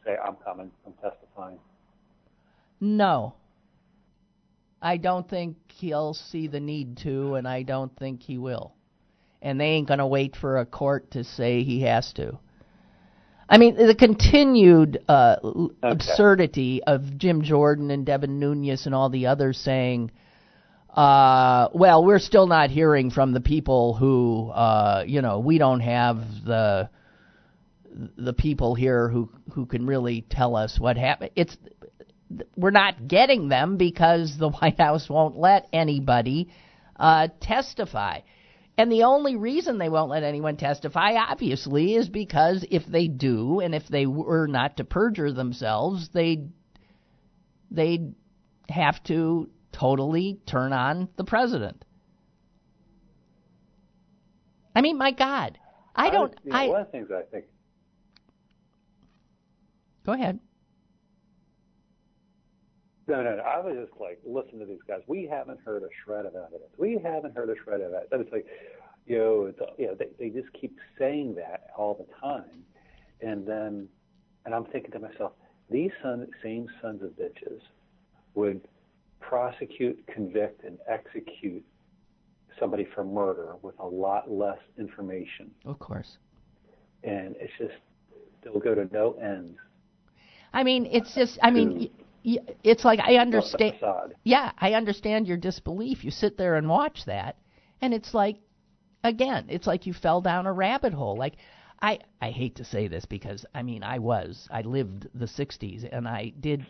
say, 0.04 0.16
"I'm 0.24 0.36
coming. 0.36 0.70
I'm 0.86 0.94
testifying"? 0.94 1.58
No. 2.80 3.34
I 4.82 4.96
don't 4.96 5.28
think 5.28 5.56
he'll 5.68 6.14
see 6.14 6.46
the 6.48 6.60
need 6.60 6.96
to, 6.98 7.34
and 7.34 7.46
I 7.46 7.62
don't 7.62 7.94
think 7.96 8.22
he 8.22 8.38
will. 8.38 8.72
And 9.42 9.60
they 9.60 9.66
ain't 9.66 9.88
going 9.88 9.98
to 9.98 10.06
wait 10.06 10.36
for 10.36 10.58
a 10.58 10.64
court 10.64 11.10
to 11.12 11.24
say 11.24 11.62
he 11.62 11.82
has 11.82 12.12
to. 12.14 12.38
I 13.48 13.58
mean, 13.58 13.74
the 13.74 13.94
continued 13.94 15.02
uh, 15.08 15.36
absurdity 15.82 16.82
of 16.86 17.18
Jim 17.18 17.42
Jordan 17.42 17.90
and 17.90 18.06
Devin 18.06 18.38
Nunes 18.38 18.86
and 18.86 18.94
all 18.94 19.10
the 19.10 19.26
others 19.26 19.58
saying, 19.58 20.12
uh, 20.94 21.68
well, 21.72 22.04
we're 22.04 22.18
still 22.18 22.46
not 22.46 22.70
hearing 22.70 23.10
from 23.10 23.32
the 23.32 23.40
people 23.40 23.94
who, 23.94 24.50
uh, 24.50 25.04
you 25.06 25.22
know, 25.22 25.38
we 25.38 25.58
don't 25.58 25.80
have 25.80 26.18
the 26.44 26.90
the 28.16 28.32
people 28.32 28.74
here 28.74 29.08
who 29.08 29.28
who 29.52 29.66
can 29.66 29.86
really 29.86 30.22
tell 30.28 30.56
us 30.56 30.78
what 30.78 30.96
happened. 30.96 31.30
It's 31.36 31.56
we're 32.56 32.70
not 32.70 33.06
getting 33.08 33.48
them 33.48 33.76
because 33.76 34.36
the 34.36 34.50
White 34.60 34.78
House 34.78 35.08
won't 35.08 35.36
let 35.36 35.68
anybody 35.72 36.48
uh, 36.96 37.28
testify. 37.40 38.20
And 38.76 38.90
the 38.90 39.02
only 39.02 39.36
reason 39.36 39.78
they 39.78 39.90
won't 39.90 40.10
let 40.10 40.22
anyone 40.22 40.56
testify, 40.56 41.14
obviously, 41.14 41.96
is 41.96 42.08
because 42.08 42.64
if 42.70 42.86
they 42.86 43.08
do, 43.08 43.60
and 43.60 43.74
if 43.74 43.86
they 43.88 44.06
were 44.06 44.46
not 44.46 44.78
to 44.78 44.84
perjure 44.84 45.32
themselves, 45.32 46.08
they 46.14 46.46
they'd 47.70 48.14
have 48.68 49.02
to 49.04 49.50
totally 49.72 50.40
turn 50.46 50.72
on 50.72 51.08
the 51.16 51.24
president. 51.24 51.84
I 54.74 54.80
mean, 54.80 54.96
my 54.98 55.10
God, 55.10 55.58
I 55.94 56.10
don't. 56.10 56.34
You 56.44 56.52
know, 56.52 56.58
I 56.58 56.68
one 56.68 56.80
of 56.80 56.86
the 56.86 56.92
things 56.92 57.08
I 57.10 57.22
think. 57.30 57.46
Go 60.06 60.12
ahead. 60.12 60.38
No, 63.08 63.22
no, 63.22 63.36
no. 63.36 63.42
I 63.42 63.58
was 63.58 63.76
just 63.76 64.00
like, 64.00 64.20
listen 64.24 64.60
to 64.60 64.64
these 64.64 64.82
guys. 64.86 65.00
We 65.08 65.26
haven't 65.26 65.58
heard 65.64 65.82
a 65.82 65.88
shred 66.04 66.26
of 66.26 66.36
evidence. 66.36 66.70
We 66.78 66.98
haven't 67.02 67.34
heard 67.34 67.50
a 67.50 67.54
shred 67.64 67.80
of 67.80 67.92
evidence. 67.92 68.08
It's 68.12 68.32
like, 68.32 68.46
you 69.06 69.18
know, 69.18 69.46
it's, 69.46 69.58
you 69.78 69.88
know, 69.88 69.94
they, 69.94 70.06
they 70.18 70.28
just 70.30 70.52
keep 70.52 70.78
saying 70.96 71.34
that 71.34 71.70
all 71.76 71.94
the 71.94 72.06
time, 72.20 72.64
and 73.20 73.44
then, 73.44 73.88
and 74.44 74.54
I'm 74.54 74.64
thinking 74.66 74.92
to 74.92 75.00
myself, 75.00 75.32
these 75.68 75.90
son, 76.02 76.26
same 76.42 76.68
sons 76.80 77.02
of 77.02 77.10
bitches 77.10 77.60
would 78.34 78.60
prosecute, 79.20 80.04
convict, 80.06 80.64
and 80.64 80.78
execute 80.88 81.64
somebody 82.58 82.86
for 82.94 83.04
murder 83.04 83.54
with 83.62 83.78
a 83.78 83.86
lot 83.86 84.30
less 84.30 84.58
information. 84.78 85.50
Of 85.64 85.78
course. 85.78 86.18
And 87.04 87.36
it's 87.38 87.52
just, 87.58 87.74
they'll 88.42 88.58
go 88.60 88.74
to 88.74 88.88
no 88.92 89.12
end. 89.14 89.56
I 90.52 90.64
mean, 90.64 90.86
it's 90.86 91.14
just, 91.14 91.38
I 91.42 91.50
mean, 91.50 91.78
y- 91.78 91.90
y- 92.24 92.54
it's 92.64 92.84
like 92.84 92.98
I 93.00 93.16
understand. 93.16 93.74
Yeah, 94.24 94.52
I 94.58 94.74
understand 94.74 95.26
your 95.28 95.36
disbelief. 95.36 96.04
You 96.04 96.10
sit 96.10 96.36
there 96.36 96.56
and 96.56 96.68
watch 96.68 97.04
that, 97.06 97.36
and 97.80 97.94
it's 97.94 98.12
like, 98.12 98.38
again, 99.04 99.46
it's 99.48 99.66
like 99.66 99.86
you 99.86 99.94
fell 99.94 100.20
down 100.20 100.46
a 100.46 100.52
rabbit 100.52 100.92
hole. 100.92 101.16
Like, 101.16 101.36
I, 101.80 102.00
I 102.20 102.30
hate 102.30 102.56
to 102.56 102.64
say 102.64 102.88
this 102.88 103.06
because, 103.06 103.46
I 103.54 103.62
mean, 103.62 103.82
I 103.82 104.00
was, 104.00 104.48
I 104.50 104.62
lived 104.62 105.08
the 105.14 105.26
60s, 105.26 105.88
and 105.90 106.06
I 106.06 106.32
did 106.40 106.66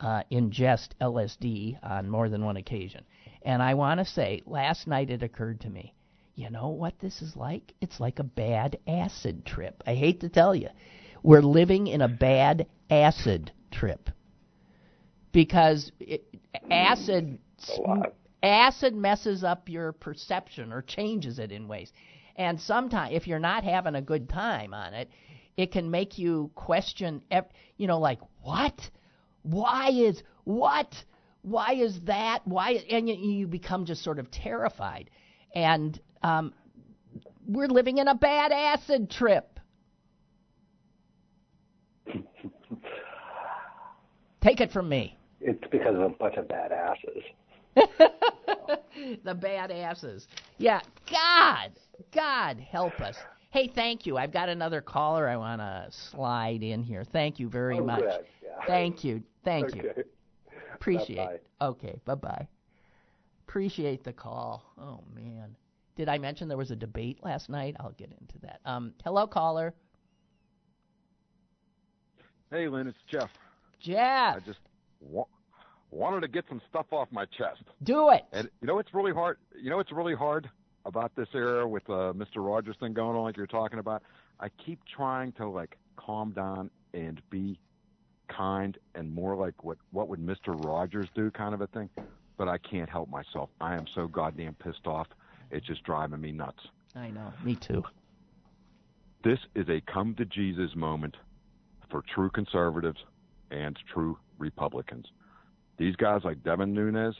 uh, 0.00 0.22
ingest 0.32 0.88
LSD 1.00 1.78
on 1.82 2.08
more 2.08 2.28
than 2.28 2.44
one 2.44 2.56
occasion. 2.56 3.04
And 3.42 3.62
I 3.62 3.74
want 3.74 4.00
to 4.00 4.04
say, 4.04 4.42
last 4.46 4.86
night 4.86 5.10
it 5.10 5.22
occurred 5.22 5.60
to 5.62 5.70
me, 5.70 5.94
you 6.34 6.50
know 6.50 6.68
what 6.68 6.98
this 6.98 7.22
is 7.22 7.36
like? 7.36 7.74
It's 7.80 8.00
like 8.00 8.18
a 8.18 8.24
bad 8.24 8.78
acid 8.86 9.44
trip. 9.44 9.82
I 9.86 9.94
hate 9.94 10.20
to 10.20 10.28
tell 10.28 10.54
you. 10.54 10.68
We're 11.22 11.42
living 11.42 11.86
in 11.86 12.00
a 12.00 12.08
bad 12.08 12.66
acid 12.88 13.52
trip. 13.70 14.08
Because 15.32 15.92
it, 16.00 16.24
acid 16.70 17.38
acid 18.42 18.94
messes 18.94 19.44
up 19.44 19.68
your 19.68 19.92
perception 19.92 20.72
or 20.72 20.82
changes 20.82 21.38
it 21.38 21.52
in 21.52 21.68
ways. 21.68 21.92
And 22.36 22.58
sometimes, 22.60 23.14
if 23.14 23.26
you're 23.26 23.38
not 23.38 23.64
having 23.64 23.94
a 23.94 24.02
good 24.02 24.28
time 24.28 24.72
on 24.72 24.94
it, 24.94 25.10
it 25.56 25.72
can 25.72 25.90
make 25.90 26.18
you 26.18 26.50
question, 26.54 27.22
ev- 27.30 27.50
you 27.76 27.86
know, 27.86 27.98
like, 27.98 28.20
what? 28.42 28.90
Why 29.42 29.90
is, 29.90 30.22
what? 30.44 30.92
Why 31.42 31.74
is 31.74 32.00
that? 32.04 32.40
Why? 32.46 32.72
And 32.90 33.08
you, 33.08 33.14
you 33.14 33.46
become 33.46 33.84
just 33.86 34.02
sort 34.02 34.18
of 34.18 34.30
terrified. 34.30 35.10
And 35.54 35.98
um, 36.22 36.52
we're 37.46 37.68
living 37.68 37.98
in 37.98 38.08
a 38.08 38.14
bad 38.14 38.52
acid 38.52 39.10
trip. 39.10 39.58
Take 44.42 44.60
it 44.60 44.70
from 44.72 44.88
me. 44.88 45.18
It's 45.40 45.62
because 45.70 45.94
of 45.94 46.02
a 46.02 46.08
bunch 46.10 46.36
of 46.36 46.46
badasses. 46.46 47.22
the 49.24 49.34
bad 49.34 49.70
asses. 49.70 50.26
Yeah, 50.58 50.80
God, 51.10 51.72
God 52.14 52.58
help 52.58 53.00
us. 53.00 53.16
Hey, 53.50 53.70
thank 53.74 54.06
you. 54.06 54.16
I've 54.16 54.32
got 54.32 54.48
another 54.48 54.80
caller 54.80 55.28
I 55.28 55.36
want 55.36 55.60
to 55.60 55.88
slide 56.10 56.62
in 56.62 56.82
here. 56.82 57.04
Thank 57.04 57.38
you 57.38 57.48
very 57.48 57.78
Oh, 57.78 57.84
much. 57.84 58.00
good. 58.00 58.24
Yeah. 58.60 58.66
Thank 58.66 59.04
you. 59.04 59.22
Thank 59.44 59.74
you. 59.74 59.92
Appreciate 60.74 61.16
Bye-bye. 61.16 61.32
it. 61.32 61.46
Okay, 61.60 62.00
bye 62.04 62.14
bye. 62.14 62.48
Appreciate 63.48 64.04
the 64.04 64.12
call. 64.12 64.62
Oh, 64.80 65.00
man. 65.14 65.56
Did 65.96 66.08
I 66.08 66.18
mention 66.18 66.48
there 66.48 66.56
was 66.56 66.70
a 66.70 66.76
debate 66.76 67.18
last 67.22 67.50
night? 67.50 67.76
I'll 67.80 67.92
get 67.92 68.12
into 68.20 68.38
that. 68.42 68.60
Um, 68.64 68.94
hello, 69.04 69.26
caller. 69.26 69.74
Hey, 72.50 72.68
Lynn, 72.68 72.86
it's 72.88 72.98
Jeff. 73.10 73.30
Jeff, 73.80 74.36
I 74.36 74.40
just 74.44 74.58
wa- 75.00 75.26
wanted 75.90 76.20
to 76.22 76.28
get 76.28 76.44
some 76.48 76.60
stuff 76.68 76.86
off 76.92 77.08
my 77.10 77.24
chest. 77.26 77.62
do 77.82 78.10
it. 78.10 78.24
And 78.32 78.48
you 78.60 78.66
know 78.66 78.74
what's 78.74 78.92
really 78.92 79.12
hard? 79.12 79.38
You 79.60 79.70
know 79.70 79.76
what's 79.76 79.92
really 79.92 80.14
hard 80.14 80.50
about 80.84 81.14
this 81.16 81.28
era 81.34 81.66
with 81.66 81.88
uh, 81.88 82.12
Mr. 82.14 82.36
Rogers 82.38 82.76
thing 82.80 82.92
going 82.92 83.16
on, 83.16 83.22
like 83.24 83.36
you're 83.36 83.46
talking 83.46 83.78
about. 83.78 84.02
I 84.40 84.48
keep 84.64 84.80
trying 84.84 85.32
to 85.32 85.48
like 85.48 85.76
calm 85.96 86.32
down 86.32 86.70
and 86.94 87.20
be 87.30 87.58
kind 88.36 88.78
and 88.94 89.12
more 89.12 89.36
like 89.36 89.64
what 89.64 89.78
what 89.90 90.08
would 90.08 90.20
Mr. 90.20 90.62
Rogers 90.64 91.08
do, 91.14 91.30
kind 91.30 91.54
of 91.54 91.60
a 91.60 91.66
thing. 91.66 91.90
But 92.36 92.48
I 92.48 92.58
can't 92.58 92.88
help 92.88 93.10
myself. 93.10 93.50
I 93.60 93.74
am 93.74 93.86
so 93.94 94.06
goddamn 94.06 94.54
pissed 94.54 94.86
off. 94.86 95.08
It's 95.50 95.66
just 95.66 95.82
driving 95.82 96.20
me 96.20 96.32
nuts. 96.32 96.60
I 96.94 97.10
know. 97.10 97.32
Me 97.44 97.54
too. 97.54 97.84
This 99.22 99.38
is 99.54 99.68
a 99.68 99.82
come 99.82 100.14
to 100.14 100.24
Jesus 100.24 100.74
moment 100.74 101.16
for 101.90 102.02
true 102.14 102.30
conservatives 102.30 103.04
and 103.50 103.78
true 103.92 104.18
Republicans. 104.38 105.06
These 105.76 105.96
guys 105.96 106.22
like 106.24 106.42
Devin 106.42 106.72
Nunes 106.72 107.16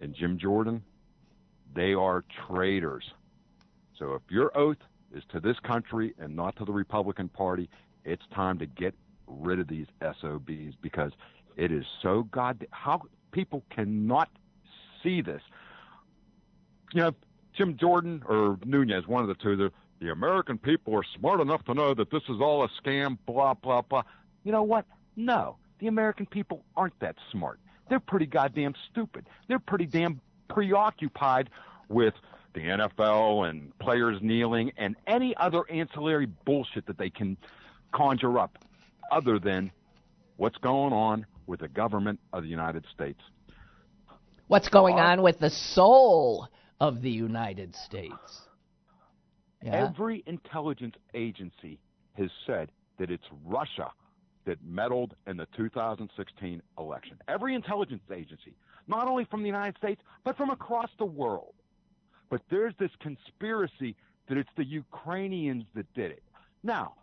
and 0.00 0.14
Jim 0.14 0.38
Jordan, 0.38 0.82
they 1.74 1.92
are 1.92 2.24
traitors. 2.46 3.04
So 3.98 4.14
if 4.14 4.22
your 4.30 4.56
oath 4.56 4.78
is 5.14 5.22
to 5.32 5.40
this 5.40 5.58
country 5.60 6.14
and 6.18 6.34
not 6.34 6.56
to 6.56 6.64
the 6.64 6.72
Republican 6.72 7.28
Party, 7.28 7.68
it's 8.04 8.22
time 8.34 8.58
to 8.58 8.66
get 8.66 8.94
rid 9.40 9.60
of 9.60 9.68
these 9.68 9.86
SOBs 10.00 10.76
because 10.80 11.12
it 11.56 11.70
is 11.70 11.84
so 12.02 12.22
god 12.24 12.66
how 12.70 13.02
people 13.32 13.64
cannot 13.70 14.28
see 15.02 15.20
this. 15.20 15.42
You 16.92 17.00
know, 17.00 17.14
Jim 17.56 17.76
Jordan 17.76 18.22
or 18.26 18.58
Nunes, 18.64 19.06
one 19.06 19.22
of 19.22 19.28
the 19.28 19.34
two, 19.34 19.56
the, 19.56 19.72
the 20.00 20.10
American 20.10 20.58
people 20.58 20.94
are 20.96 21.04
smart 21.18 21.40
enough 21.40 21.64
to 21.64 21.74
know 21.74 21.94
that 21.94 22.10
this 22.10 22.22
is 22.28 22.40
all 22.40 22.64
a 22.64 22.68
scam, 22.82 23.18
blah, 23.26 23.54
blah, 23.54 23.82
blah. 23.82 24.02
You 24.44 24.52
know 24.52 24.62
what? 24.62 24.86
No. 25.16 25.56
The 25.80 25.88
American 25.88 26.26
people 26.26 26.64
aren't 26.76 26.98
that 27.00 27.16
smart. 27.30 27.58
They're 27.88 28.00
pretty 28.00 28.26
goddamn 28.26 28.74
stupid. 28.90 29.26
They're 29.48 29.58
pretty 29.58 29.86
damn 29.86 30.20
preoccupied 30.48 31.50
with 31.88 32.14
the 32.54 32.60
NFL 32.60 33.48
and 33.48 33.76
players 33.78 34.18
kneeling 34.22 34.72
and 34.76 34.94
any 35.06 35.36
other 35.36 35.62
ancillary 35.70 36.26
bullshit 36.44 36.86
that 36.86 36.98
they 36.98 37.10
can 37.10 37.36
conjure 37.92 38.38
up 38.38 38.58
other 39.12 39.38
than 39.38 39.70
what's 40.36 40.58
going 40.58 40.92
on 40.92 41.26
with 41.46 41.60
the 41.60 41.68
government 41.68 42.18
of 42.32 42.42
the 42.42 42.48
United 42.48 42.84
States. 42.94 43.20
What's 44.48 44.68
going 44.68 44.96
on 44.96 45.22
with 45.22 45.38
the 45.38 45.50
soul 45.50 46.48
of 46.80 47.02
the 47.02 47.10
United 47.10 47.74
States? 47.76 48.42
Yeah. 49.62 49.88
Every 49.88 50.24
intelligence 50.26 50.96
agency 51.14 51.78
has 52.14 52.30
said 52.46 52.70
that 52.98 53.10
it's 53.10 53.24
Russia 53.44 53.90
that 54.44 54.58
meddled 54.64 55.14
in 55.26 55.36
the 55.36 55.46
2016 55.56 56.60
election. 56.78 57.18
Every 57.28 57.54
intelligence 57.54 58.02
agency, 58.12 58.56
not 58.88 59.06
only 59.06 59.24
from 59.26 59.42
the 59.42 59.46
United 59.46 59.76
States, 59.76 60.02
but 60.24 60.36
from 60.36 60.50
across 60.50 60.90
the 60.98 61.04
world. 61.04 61.54
But 62.28 62.42
there's 62.50 62.74
this 62.80 62.90
conspiracy 63.00 63.94
that 64.28 64.36
it's 64.36 64.50
the 64.56 64.64
Ukrainians 64.64 65.64
that 65.74 65.92
did 65.94 66.10
it. 66.10 66.22
Now, 66.64 66.94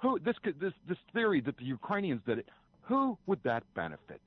who 0.00 0.18
this 0.18 0.36
this 0.60 0.72
this 0.88 0.98
theory 1.12 1.40
that 1.42 1.56
the 1.58 1.64
Ukrainians 1.64 2.22
did 2.26 2.38
it, 2.38 2.48
who 2.82 3.16
would 3.26 3.42
that 3.44 3.62
benefit? 3.74 4.20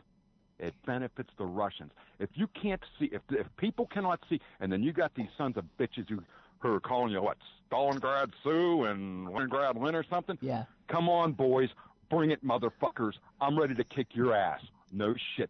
It 0.60 0.74
benefits 0.86 1.30
the 1.38 1.46
Russians. 1.46 1.92
If 2.20 2.30
you 2.36 2.48
can't 2.62 2.82
see, 3.00 3.10
if 3.12 3.22
if 3.30 3.48
people 3.58 3.88
cannot 3.88 4.20
see, 4.30 4.40
and 4.60 4.72
then 4.72 4.84
you 4.84 4.94
got 4.94 5.14
these 5.16 5.30
sons 5.38 5.58
of 5.58 5.66
bitches 5.80 6.08
who 6.10 6.20
who 6.60 6.74
are 6.74 6.80
calling 6.80 7.12
you 7.12 7.22
what 7.22 7.38
Stalingrad 7.70 8.32
Sue 8.44 8.86
and 8.86 9.28
Leningrad 9.30 9.76
Lynn 9.76 9.96
or 9.96 10.06
something. 10.10 10.38
Yeah. 10.42 10.64
Come 10.88 11.10
on, 11.10 11.34
boys, 11.34 11.70
bring 12.10 12.32
it, 12.32 12.46
motherfuckers. 12.46 13.14
I'm 13.42 13.60
ready 13.60 13.76
to 13.76 13.84
kick 13.84 14.08
your 14.14 14.34
ass. 14.34 14.62
No 14.92 15.14
shit. 15.36 15.50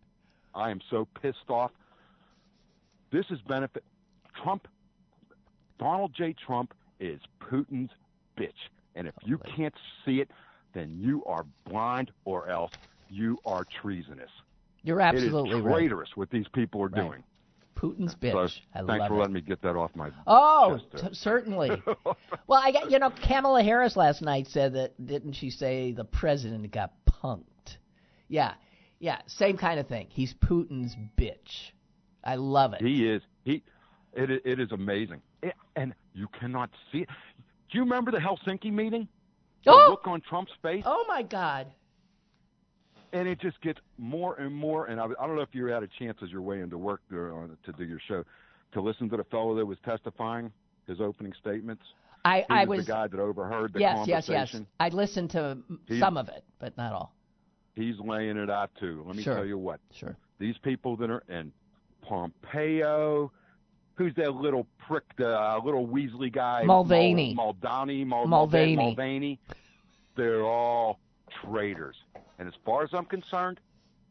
I 0.56 0.72
am 0.72 0.80
so 0.90 1.08
pissed 1.22 1.50
off. 1.50 1.72
This 3.12 3.26
is 3.30 3.40
benefit. 3.48 3.84
Trump, 4.42 4.68
Donald 5.78 6.14
J. 6.18 6.34
Trump 6.46 6.74
is 7.00 7.20
Putin's 7.42 7.92
bitch. 8.38 8.50
And 8.96 9.08
if 9.08 9.14
oh, 9.24 9.28
you 9.28 9.38
can't 9.56 9.74
see 10.06 10.20
it, 10.20 10.30
then 10.74 10.96
you 11.00 11.24
are 11.26 11.46
blind 11.70 12.12
or 12.26 12.50
else 12.50 12.72
you 13.10 13.38
are 13.46 13.66
treasonous. 13.82 14.30
You're 14.84 15.00
It 15.00 15.04
absolutely 15.04 15.52
is 15.52 15.62
right. 15.62 15.74
traitorous 15.76 16.10
what 16.16 16.30
these 16.30 16.48
people 16.54 16.82
are 16.82 16.88
Right. 16.89 17.02
doing. 17.08 17.24
Putin's 17.76 18.16
bitch. 18.16 18.32
So, 18.32 18.62
I 18.74 18.78
thanks 18.84 19.00
love 19.02 19.08
for 19.10 19.16
it. 19.16 19.20
letting 19.20 19.34
me 19.34 19.41
get 19.41 19.62
that 19.64 19.76
off 19.76 19.91
my. 19.96 20.10
Oh, 20.28 20.80
t- 20.96 21.08
certainly. 21.12 21.70
well, 22.48 22.62
I 22.64 22.72
got 22.72 22.91
you 22.91 23.00
know 23.00 23.10
Kamala 23.10 23.62
Harris 23.64 23.98
last 23.98 24.22
night 24.22 24.48
said 24.48 24.74
that 24.74 24.94
didn't 25.06 25.34
she 25.34 25.50
say 25.50 25.91
the 25.91 26.06
president 26.06 26.72
got 26.72 26.94
punked? 27.06 27.78
Yeah, 28.30 28.54
yeah, 29.00 29.20
same 29.28 29.58
kind 29.58 29.80
of 29.80 29.88
thing. 29.88 30.08
He's 30.10 30.34
Putin's 30.34 30.96
bitch. 31.18 31.72
I 32.24 32.36
love 32.36 32.74
it. 32.74 32.82
He 32.82 33.08
is. 33.10 33.22
He. 33.44 33.64
It. 34.14 34.30
It 34.46 34.60
is 34.60 34.72
amazing, 34.72 35.22
It- 35.41 35.56
and 35.76 35.94
you 36.14 36.28
cannot 36.39 36.70
see 36.91 37.00
it. 37.00 37.10
Do 37.74 37.80
you 37.80 37.84
remember 37.86 38.12
the 38.12 38.20
Helsinki 38.20 38.72
meeting? 38.72 39.08
The 39.66 39.72
Oh! 39.72 39.88
look 39.90 40.06
on 40.08 40.22
Trump's 40.22 40.52
face, 40.62 40.84
oh 40.86 41.06
my 41.08 41.24
God. 41.24 41.66
and 43.14 43.28
it 43.28 43.40
just 43.40 43.60
gets 43.62 43.80
more 43.98 44.36
and 44.36 44.54
more. 44.54 44.86
And 44.86 45.00
I, 45.02 45.06
I 45.06 45.26
don't 45.26 45.36
know 45.36 45.42
if 45.42 45.54
you 45.56 45.66
had 45.66 45.82
a 45.84 45.88
chance 46.00 46.20
as 46.24 46.30
your 46.30 46.42
way 46.44 46.60
into 46.62 46.78
work 46.78 47.02
there, 47.10 47.34
uh, 47.36 47.48
to 47.66 47.72
do 47.74 47.84
your 47.84 48.00
show, 48.08 48.24
to 48.74 48.82
listen 48.82 49.10
to 49.10 49.18
the 49.18 49.24
fellow 49.26 49.56
that 49.56 49.66
was 49.66 49.78
testifying 49.84 50.52
his 50.88 51.02
opening 51.02 51.34
statements. 51.42 51.82
I 52.26 52.40
He 52.40 52.46
I 52.50 52.66
was, 52.66 52.78
was 52.78 52.86
the 52.86 52.92
guy 52.92 53.08
that 53.08 53.20
overheard 53.20 53.74
the 53.74 53.80
yes 53.80 54.08
yes 54.08 54.28
conversation. 54.28 54.62
yes. 54.62 54.70
I 54.80 54.90
listened 54.96 55.32
to 55.32 55.58
some 56.00 56.18
of 56.18 56.28
it, 56.30 56.44
but 56.60 56.78
not 56.78 56.94
all. 56.94 57.14
He's 57.76 57.96
laying 58.00 58.38
it 58.38 58.50
out 58.52 58.70
too. 58.80 59.04
Let 59.08 59.16
me 59.16 59.24
Sure. 59.24 59.36
tell 59.36 59.46
you 59.46 59.58
what. 59.58 59.80
Sure. 59.94 60.16
these 60.38 60.58
people 60.60 60.96
that 60.98 61.10
are 61.10 61.24
in 61.30 61.52
Pompeo, 62.04 63.32
who's 63.96 64.14
that 64.16 64.36
little 64.36 64.68
prick, 64.88 65.04
the 65.18 65.39
uh, 65.39 65.60
little 65.64 65.88
Weasley 65.88 66.32
guy, 66.32 66.64
Mulvaney. 66.64 67.34
Mul- 67.34 67.56
Muldowney, 67.62 68.06
Mul- 68.06 68.28
Mulvaney. 68.28 68.76
Mulvaney. 68.76 69.39
They're 70.16 70.44
all 70.44 71.00
traitors. 71.44 71.96
And 72.39 72.48
as 72.48 72.54
far 72.66 72.84
as 72.84 72.89
I'm 72.94 73.06
concerned, 73.06 73.60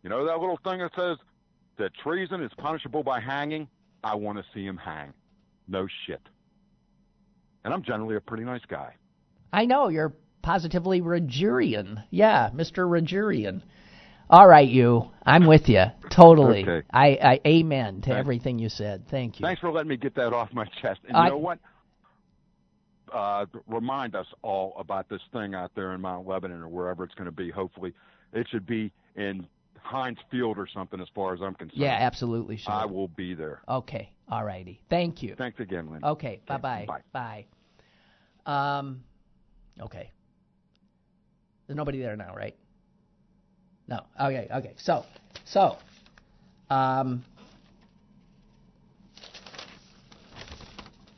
you 0.03 0.11
know 0.11 0.24
that 0.26 0.39
little 0.41 0.59
thing 0.64 0.80
that 0.80 0.93
says 0.97 1.18
that 1.78 1.93
treason 1.95 2.43
is 2.43 2.51
punishable 2.57 3.03
by 3.03 3.20
hanging. 3.20 3.68
I 4.05 4.14
want 4.14 4.39
to 4.39 4.45
see 4.53 4.64
him 4.64 4.76
hang. 4.76 5.12
No 5.68 5.87
shit. 6.07 6.20
And 7.64 7.72
I'm 7.72 7.83
generally 7.83 8.16
a 8.16 8.20
pretty 8.20 8.45
nice 8.45 8.64
guy. 8.66 8.95
I 9.53 9.64
know 9.64 9.89
you're 9.89 10.12
positively 10.43 11.01
Rogerian. 11.01 12.03
Yeah, 12.11 12.51
Mr. 12.53 12.89
Rogerian. 12.89 13.62
All 14.33 14.49
right, 14.49 14.66
you. 14.66 15.11
I'm 15.26 15.47
with 15.47 15.68
you 15.68 15.85
totally. 16.11 16.62
Okay. 16.62 16.87
I, 16.91 17.07
I 17.22 17.41
amen 17.47 17.97
to 18.03 18.09
Thanks. 18.09 18.18
everything 18.18 18.59
you 18.59 18.70
said. 18.70 19.07
Thank 19.09 19.39
you. 19.39 19.45
Thanks 19.45 19.61
for 19.61 19.70
letting 19.70 19.89
me 19.89 19.97
get 19.97 20.14
that 20.14 20.33
off 20.33 20.53
my 20.53 20.64
chest. 20.80 21.01
And 21.07 21.16
I- 21.16 21.24
you 21.24 21.30
know 21.33 21.39
what? 21.39 21.59
Uh, 23.12 23.45
remind 23.66 24.14
us 24.16 24.26
all 24.41 24.74
about 24.78 25.07
this 25.11 25.20
thing 25.35 25.55
out 25.55 25.70
there 25.74 25.93
in 25.93 26.01
Mount 26.01 26.26
Lebanon 26.26 26.62
or 26.62 26.68
wherever 26.68 27.05
it's 27.05 27.14
going 27.14 27.26
to 27.26 27.30
be. 27.30 27.51
Hopefully, 27.51 27.93
it 28.33 28.47
should 28.51 28.64
be 28.64 28.91
in 29.16 29.47
Heinz 29.83 30.16
Field 30.30 30.57
or 30.57 30.66
something. 30.66 30.99
As 30.99 31.09
far 31.14 31.35
as 31.35 31.41
I'm 31.43 31.55
concerned, 31.55 31.78
Yeah, 31.78 31.99
absolutely 32.01 32.57
sure. 32.57 32.72
I 32.72 32.87
will 32.87 33.09
be 33.09 33.35
there. 33.35 33.61
Okay. 33.68 34.11
All 34.30 34.43
righty. 34.43 34.80
Thank 34.89 35.22
you. 35.22 35.35
Thanks 35.37 35.61
again, 35.61 35.91
Lynn. 35.91 36.03
Okay. 36.03 36.41
Bye-bye. 36.47 36.87
bye. 36.89 37.45
Bye. 38.47 38.78
Um. 38.78 39.05
Okay. 39.78 40.11
There's 41.66 41.76
nobody 41.76 41.99
there 41.99 42.16
now, 42.16 42.35
right? 42.35 42.57
No. 43.93 44.01
Okay. 44.18 44.49
Okay. 44.51 44.72
So, 44.78 45.05
so, 45.45 45.76
um, 46.70 47.22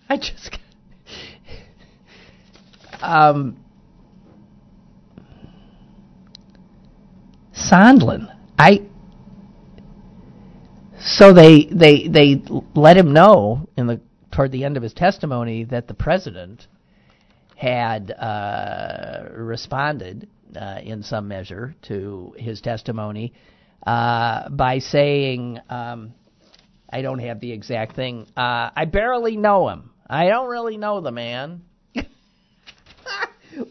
I 0.08 0.16
just, 0.16 0.58
um, 3.00 3.56
Sondland. 7.54 8.36
I. 8.58 8.80
So 10.98 11.32
they 11.32 11.66
they 11.66 12.08
they 12.08 12.42
let 12.74 12.96
him 12.96 13.12
know 13.12 13.68
in 13.76 13.86
the 13.86 14.00
toward 14.32 14.50
the 14.50 14.64
end 14.64 14.76
of 14.76 14.82
his 14.82 14.92
testimony 14.92 15.62
that 15.62 15.86
the 15.86 15.94
president 15.94 16.66
had 17.54 18.10
uh, 18.10 19.28
responded 19.30 20.28
uh, 20.56 20.80
in 20.82 21.02
some 21.02 21.28
measure 21.28 21.74
to 21.82 22.34
his 22.36 22.60
testimony 22.60 23.32
uh, 23.86 24.48
by 24.50 24.78
saying, 24.78 25.58
um, 25.68 26.14
I 26.90 27.02
don't 27.02 27.18
have 27.20 27.40
the 27.40 27.52
exact 27.52 27.96
thing, 27.96 28.26
uh, 28.36 28.70
I 28.74 28.84
barely 28.86 29.36
know 29.36 29.68
him. 29.68 29.90
I 30.08 30.28
don't 30.28 30.48
really 30.48 30.76
know 30.76 31.00
the 31.00 31.10
man. 31.10 31.62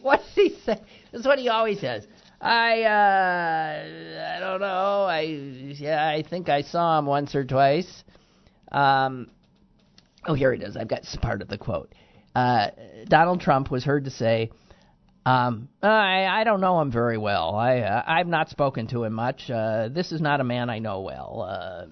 what 0.02 0.20
he 0.34 0.56
say? 0.64 0.80
This 1.12 1.20
is 1.20 1.26
what 1.26 1.38
he 1.38 1.48
always 1.48 1.80
says. 1.80 2.06
I 2.40 2.82
uh, 2.82 4.36
I 4.36 4.40
don't 4.40 4.60
know. 4.60 5.04
I 5.04 5.20
yeah, 5.22 6.06
I 6.06 6.22
think 6.28 6.48
I 6.48 6.62
saw 6.62 6.98
him 6.98 7.06
once 7.06 7.34
or 7.34 7.44
twice. 7.44 8.04
Um, 8.70 9.30
oh, 10.26 10.34
here 10.34 10.52
it 10.52 10.62
is. 10.62 10.76
I've 10.76 10.88
got 10.88 11.04
part 11.22 11.40
of 11.40 11.48
the 11.48 11.56
quote. 11.56 11.94
Uh, 12.34 12.68
Donald 13.08 13.40
Trump 13.40 13.70
was 13.70 13.84
heard 13.84 14.04
to 14.04 14.10
say, 14.10 14.50
um, 15.26 15.68
I, 15.82 16.26
I 16.26 16.44
don't 16.44 16.60
know 16.60 16.80
him 16.80 16.90
very 16.90 17.18
well. 17.18 17.54
I, 17.54 17.80
uh, 17.80 18.02
I've 18.06 18.26
not 18.26 18.50
spoken 18.50 18.86
to 18.88 19.04
him 19.04 19.14
much. 19.14 19.50
Uh, 19.50 19.88
this 19.88 20.12
is 20.12 20.20
not 20.20 20.40
a 20.40 20.44
man 20.44 20.68
I 20.68 20.78
know 20.80 21.00
well. 21.00 21.46
Uh, 21.48 21.86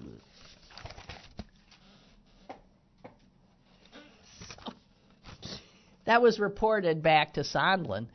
that 6.05 6.21
was 6.21 6.39
reported 6.39 7.01
back 7.01 7.33
to 7.33 7.41
Sondland 7.41 8.07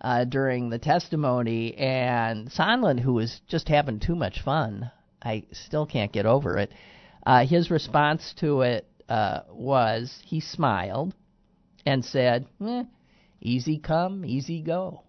uh, 0.00 0.24
during 0.24 0.68
the 0.68 0.78
testimony, 0.78 1.74
and 1.76 2.50
Sondland, 2.50 3.00
who 3.00 3.14
was 3.14 3.40
just 3.48 3.68
having 3.68 3.98
too 3.98 4.14
much 4.14 4.42
fun, 4.42 4.90
I 5.22 5.44
still 5.52 5.86
can't 5.86 6.12
get 6.12 6.26
over 6.26 6.58
it. 6.58 6.70
Uh, 7.24 7.46
his 7.46 7.70
response 7.70 8.34
to 8.40 8.60
it 8.60 8.86
uh, 9.08 9.40
was 9.48 10.20
he 10.24 10.40
smiled 10.40 11.14
and 11.84 12.04
said, 12.04 12.46
eh, 12.64 12.84
"Easy 13.46 13.78
come, 13.78 14.24
easy 14.24 14.60
go." 14.60 15.04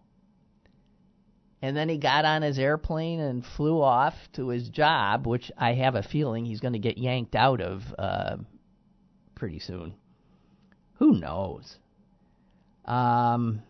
And 1.60 1.76
then 1.76 1.90
he 1.90 1.98
got 1.98 2.24
on 2.24 2.44
his 2.44 2.60
airplane 2.60 3.20
and 3.20 3.44
flew 3.44 3.82
off 3.82 4.14
to 4.34 4.50
his 4.50 4.70
job, 4.70 5.26
which 5.26 5.52
I 5.58 5.74
have 5.74 5.96
a 5.96 6.04
feeling 6.04 6.46
he's 6.46 6.60
going 6.60 6.74
to 6.74 6.80
get 6.80 7.00
yanked 7.00 7.34
out 7.36 7.62
of 7.62 7.82
uh, 7.98 8.38
pretty 9.34 9.58
soon. 9.58 9.96
Who 11.00 11.20
knows? 11.20 11.78
Um, 12.86 13.64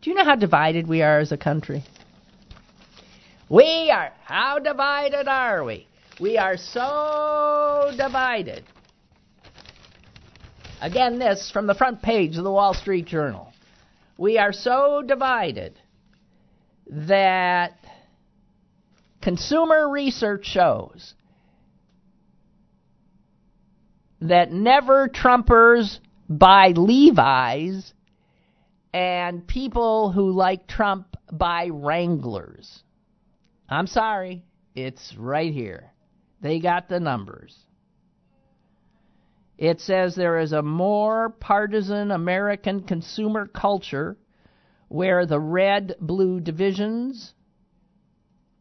do 0.00 0.10
you 0.10 0.16
know 0.16 0.24
how 0.24 0.34
divided 0.34 0.88
we 0.88 1.02
are 1.02 1.20
as 1.20 1.30
a 1.30 1.36
country? 1.36 1.84
We 3.48 3.92
are. 3.92 4.12
How 4.24 4.58
divided 4.58 5.28
are 5.28 5.62
we? 5.62 5.86
We 6.18 6.38
are 6.38 6.56
so 6.56 7.92
divided. 7.94 8.64
Again, 10.80 11.18
this 11.18 11.50
from 11.52 11.66
the 11.66 11.74
front 11.74 12.00
page 12.00 12.36
of 12.38 12.44
the 12.44 12.50
Wall 12.50 12.72
Street 12.72 13.04
Journal. 13.04 13.52
We 14.16 14.38
are 14.38 14.52
so 14.52 15.02
divided 15.06 15.78
that 16.86 17.74
consumer 19.20 19.90
research 19.90 20.46
shows 20.46 21.12
that 24.22 24.50
never 24.50 25.08
Trumpers 25.08 25.98
buy 26.30 26.68
Levi's 26.68 27.92
and 28.94 29.46
people 29.46 30.12
who 30.12 30.30
like 30.30 30.66
Trump 30.66 31.14
buy 31.30 31.68
Wranglers. 31.70 32.82
I'm 33.68 33.86
sorry, 33.86 34.44
it's 34.74 35.14
right 35.18 35.52
here. 35.52 35.90
They 36.40 36.58
got 36.58 36.88
the 36.88 37.00
numbers. 37.00 37.56
It 39.58 39.80
says 39.80 40.14
there 40.14 40.38
is 40.38 40.52
a 40.52 40.62
more 40.62 41.30
partisan 41.30 42.10
American 42.10 42.82
consumer 42.82 43.46
culture 43.46 44.16
where 44.88 45.24
the 45.26 45.40
red 45.40 45.96
blue 46.00 46.40
divisions 46.40 47.34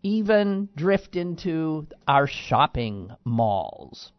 even 0.03 0.69
drift 0.75 1.15
into 1.15 1.87
our 2.07 2.27
shopping 2.27 3.11
malls. 3.25 4.11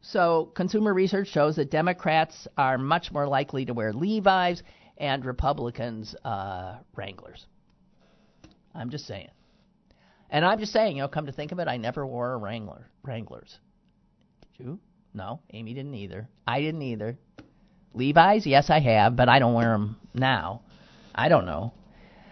So, 0.00 0.46
consumer 0.54 0.92
research 0.92 1.28
shows 1.28 1.56
that 1.56 1.70
Democrats 1.70 2.48
are 2.56 2.78
much 2.78 3.12
more 3.12 3.28
likely 3.28 3.64
to 3.66 3.74
wear 3.74 3.92
Levi's 3.92 4.62
and 4.96 5.24
Republicans 5.24 6.14
uh, 6.24 6.78
Wranglers. 6.96 7.46
I'm 8.74 8.90
just 8.90 9.06
saying. 9.06 9.30
And 10.32 10.46
I'm 10.46 10.58
just 10.58 10.72
saying, 10.72 10.96
you 10.96 11.02
know, 11.02 11.08
come 11.08 11.26
to 11.26 11.32
think 11.32 11.52
of 11.52 11.58
it, 11.58 11.68
I 11.68 11.76
never 11.76 12.06
wore 12.06 12.32
a 12.32 12.38
Wrangler, 12.38 12.88
Wranglers. 13.02 13.58
Did 14.56 14.64
you? 14.64 14.78
No, 15.12 15.40
Amy 15.52 15.74
didn't 15.74 15.94
either. 15.94 16.26
I 16.46 16.62
didn't 16.62 16.80
either. 16.80 17.18
Levi's, 17.92 18.46
yes, 18.46 18.70
I 18.70 18.80
have, 18.80 19.14
but 19.14 19.28
I 19.28 19.38
don't 19.38 19.52
wear 19.52 19.72
them 19.72 19.98
now. 20.14 20.62
I 21.14 21.28
don't 21.28 21.44
know. 21.44 21.74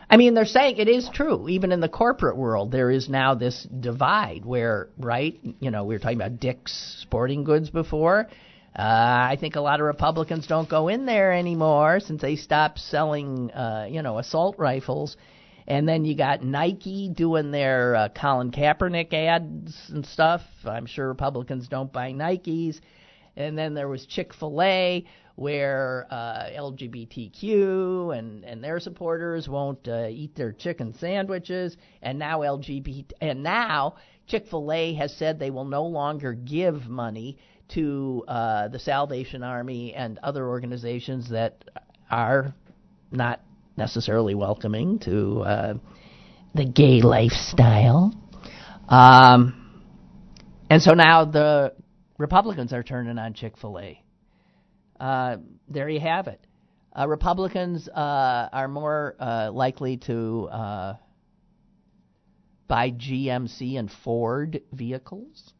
I 0.08 0.16
mean, 0.16 0.32
they're 0.32 0.46
saying 0.46 0.78
it 0.78 0.88
is 0.88 1.10
true. 1.12 1.46
Even 1.50 1.72
in 1.72 1.80
the 1.80 1.90
corporate 1.90 2.38
world, 2.38 2.72
there 2.72 2.90
is 2.90 3.10
now 3.10 3.34
this 3.34 3.64
divide 3.64 4.46
where, 4.46 4.88
right? 4.96 5.38
You 5.60 5.70
know, 5.70 5.84
we 5.84 5.94
were 5.94 5.98
talking 5.98 6.16
about 6.16 6.40
Dick's 6.40 6.72
Sporting 7.02 7.44
Goods 7.44 7.68
before. 7.68 8.28
Uh, 8.74 8.82
I 8.82 9.36
think 9.38 9.56
a 9.56 9.60
lot 9.60 9.78
of 9.78 9.84
Republicans 9.86 10.46
don't 10.46 10.70
go 10.70 10.88
in 10.88 11.04
there 11.04 11.34
anymore 11.34 12.00
since 12.00 12.22
they 12.22 12.36
stopped 12.36 12.78
selling, 12.78 13.50
uh, 13.50 13.88
you 13.90 14.00
know, 14.00 14.18
assault 14.18 14.58
rifles. 14.58 15.18
And 15.66 15.88
then 15.88 16.04
you 16.04 16.16
got 16.16 16.42
Nike 16.42 17.08
doing 17.08 17.50
their 17.50 17.94
uh, 17.94 18.08
Colin 18.08 18.50
Kaepernick 18.50 19.12
ads 19.12 19.90
and 19.90 20.04
stuff. 20.04 20.42
I'm 20.64 20.86
sure 20.86 21.08
Republicans 21.08 21.68
don't 21.68 21.92
buy 21.92 22.12
Nikes. 22.12 22.80
And 23.36 23.56
then 23.56 23.74
there 23.74 23.88
was 23.88 24.06
Chick 24.06 24.34
Fil 24.34 24.60
A, 24.62 25.06
where 25.36 26.06
uh, 26.10 26.50
LGBTQ 26.50 28.18
and, 28.18 28.44
and 28.44 28.62
their 28.62 28.78
supporters 28.78 29.48
won't 29.48 29.88
uh, 29.88 30.08
eat 30.08 30.34
their 30.34 30.52
chicken 30.52 30.92
sandwiches. 30.98 31.76
And 32.02 32.18
now 32.18 32.40
LGBT 32.40 33.12
and 33.20 33.42
now 33.42 33.96
Chick 34.26 34.46
Fil 34.48 34.70
A 34.72 34.94
has 34.94 35.16
said 35.16 35.38
they 35.38 35.50
will 35.50 35.64
no 35.64 35.86
longer 35.86 36.34
give 36.34 36.88
money 36.88 37.38
to 37.68 38.24
uh, 38.28 38.68
the 38.68 38.78
Salvation 38.78 39.42
Army 39.42 39.94
and 39.94 40.18
other 40.18 40.46
organizations 40.48 41.30
that 41.30 41.64
are 42.10 42.54
not 43.10 43.40
necessarily 43.76 44.34
welcoming 44.34 44.98
to 45.00 45.40
uh, 45.40 45.74
the 46.54 46.64
gay 46.64 47.00
lifestyle. 47.02 48.14
Um, 48.88 49.82
and 50.68 50.82
so 50.82 50.94
now 50.94 51.24
the 51.24 51.74
Republicans 52.18 52.72
are 52.72 52.82
turning 52.82 53.18
on 53.18 53.34
Chick 53.34 53.56
fil 53.56 53.78
A. 53.78 54.02
Uh, 54.98 55.38
there 55.68 55.88
you 55.88 56.00
have 56.00 56.26
it. 56.26 56.40
Uh, 56.96 57.06
Republicans 57.08 57.88
uh, 57.88 58.48
are 58.52 58.68
more 58.68 59.14
uh, 59.20 59.50
likely 59.52 59.96
to 59.96 60.48
uh, 60.50 60.96
buy 62.66 62.90
GMC 62.90 63.78
and 63.78 63.90
Ford 64.04 64.60
vehicles. 64.72 65.52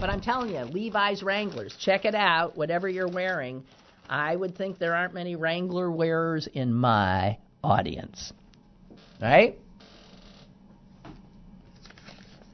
but 0.00 0.10
I'm 0.10 0.20
telling 0.20 0.50
you, 0.54 0.60
Levi's 0.60 1.22
Wranglers, 1.22 1.76
check 1.78 2.04
it 2.04 2.14
out, 2.14 2.56
whatever 2.56 2.88
you're 2.88 3.08
wearing. 3.08 3.64
I 4.08 4.34
would 4.34 4.56
think 4.56 4.78
there 4.78 4.94
aren't 4.94 5.12
many 5.12 5.36
Wrangler 5.36 5.90
wearers 5.90 6.48
in 6.52 6.72
my 6.72 7.38
audience. 7.62 8.32
Right? 9.20 9.58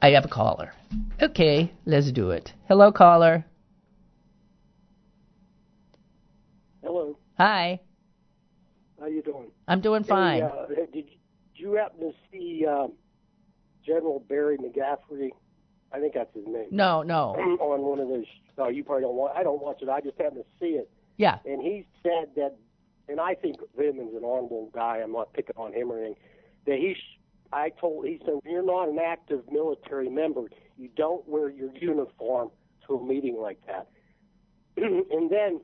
I 0.01 0.09
have 0.09 0.25
a 0.25 0.27
caller. 0.27 0.73
Okay, 1.21 1.71
let's 1.85 2.11
do 2.11 2.31
it. 2.31 2.51
Hello, 2.67 2.91
caller. 2.91 3.45
Hello. 6.83 7.17
Hi. 7.37 7.79
How 8.99 9.07
you 9.07 9.21
doing? 9.21 9.51
I'm 9.67 9.81
doing 9.81 10.03
fine. 10.03 10.41
Hey, 10.41 10.47
uh, 10.47 10.85
did, 10.93 11.05
you 11.55 11.73
happen 11.73 11.99
to 12.01 12.11
see 12.31 12.65
uh, 12.69 12.87
General 13.85 14.23
Barry 14.27 14.57
McCaffrey? 14.57 15.29
I 15.91 15.99
think 15.99 16.13
that's 16.13 16.33
his 16.35 16.45
name. 16.45 16.67
No, 16.71 17.01
no. 17.01 17.35
on 17.61 17.81
one 17.81 17.99
of 17.99 18.09
those. 18.09 18.25
No, 18.57 18.67
you 18.67 18.83
probably 18.83 19.03
don't 19.03 19.15
want. 19.15 19.35
I 19.35 19.43
don't 19.43 19.61
watch 19.61 19.81
it. 19.81 19.89
I 19.89 20.01
just 20.01 20.17
happen 20.17 20.39
to 20.39 20.45
see 20.59 20.77
it. 20.77 20.89
Yeah. 21.17 21.39
And 21.45 21.61
he 21.61 21.87
said 22.03 22.29
that, 22.35 22.55
and 23.07 23.19
I 23.19 23.35
think 23.35 23.57
him 23.77 23.99
is 23.99 24.15
an 24.15 24.23
honorable 24.23 24.69
guy. 24.73 24.97
I'm 25.03 25.11
not 25.11 25.33
picking 25.33 25.55
on 25.57 25.73
him 25.73 25.91
or 25.91 25.99
anything. 25.99 26.15
That 26.65 26.77
he, 26.77 26.95
I 27.53 27.69
told, 27.69 28.05
he 28.05 28.19
said, 28.25 28.35
you're 28.45 28.65
not 28.65 28.89
an 28.89 28.99
active 28.99 29.43
military 29.51 30.09
member. 30.09 30.43
You 30.77 30.89
don't 30.95 31.27
wear 31.27 31.49
your 31.49 31.69
uniform 31.75 32.49
to 32.87 32.95
a 32.95 33.03
meeting 33.03 33.37
like 33.37 33.59
that. 33.67 33.87
and 34.77 35.29
then 35.29 35.61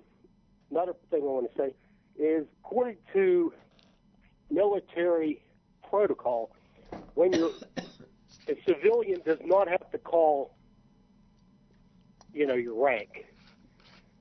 another 0.69 0.93
thing 1.09 1.21
I 1.23 1.25
want 1.25 1.51
to 1.51 1.57
say 1.57 1.73
is, 2.21 2.45
according 2.63 2.97
to 3.13 3.53
military 4.49 5.43
protocol, 5.89 6.55
when 7.15 7.33
you're 7.33 7.51
a 8.47 8.55
civilian 8.67 9.21
does 9.25 9.39
not 9.43 9.67
have 9.67 9.89
to 9.91 9.97
call, 9.97 10.55
you 12.33 12.45
know, 12.45 12.55
your 12.55 12.81
rank. 12.83 13.25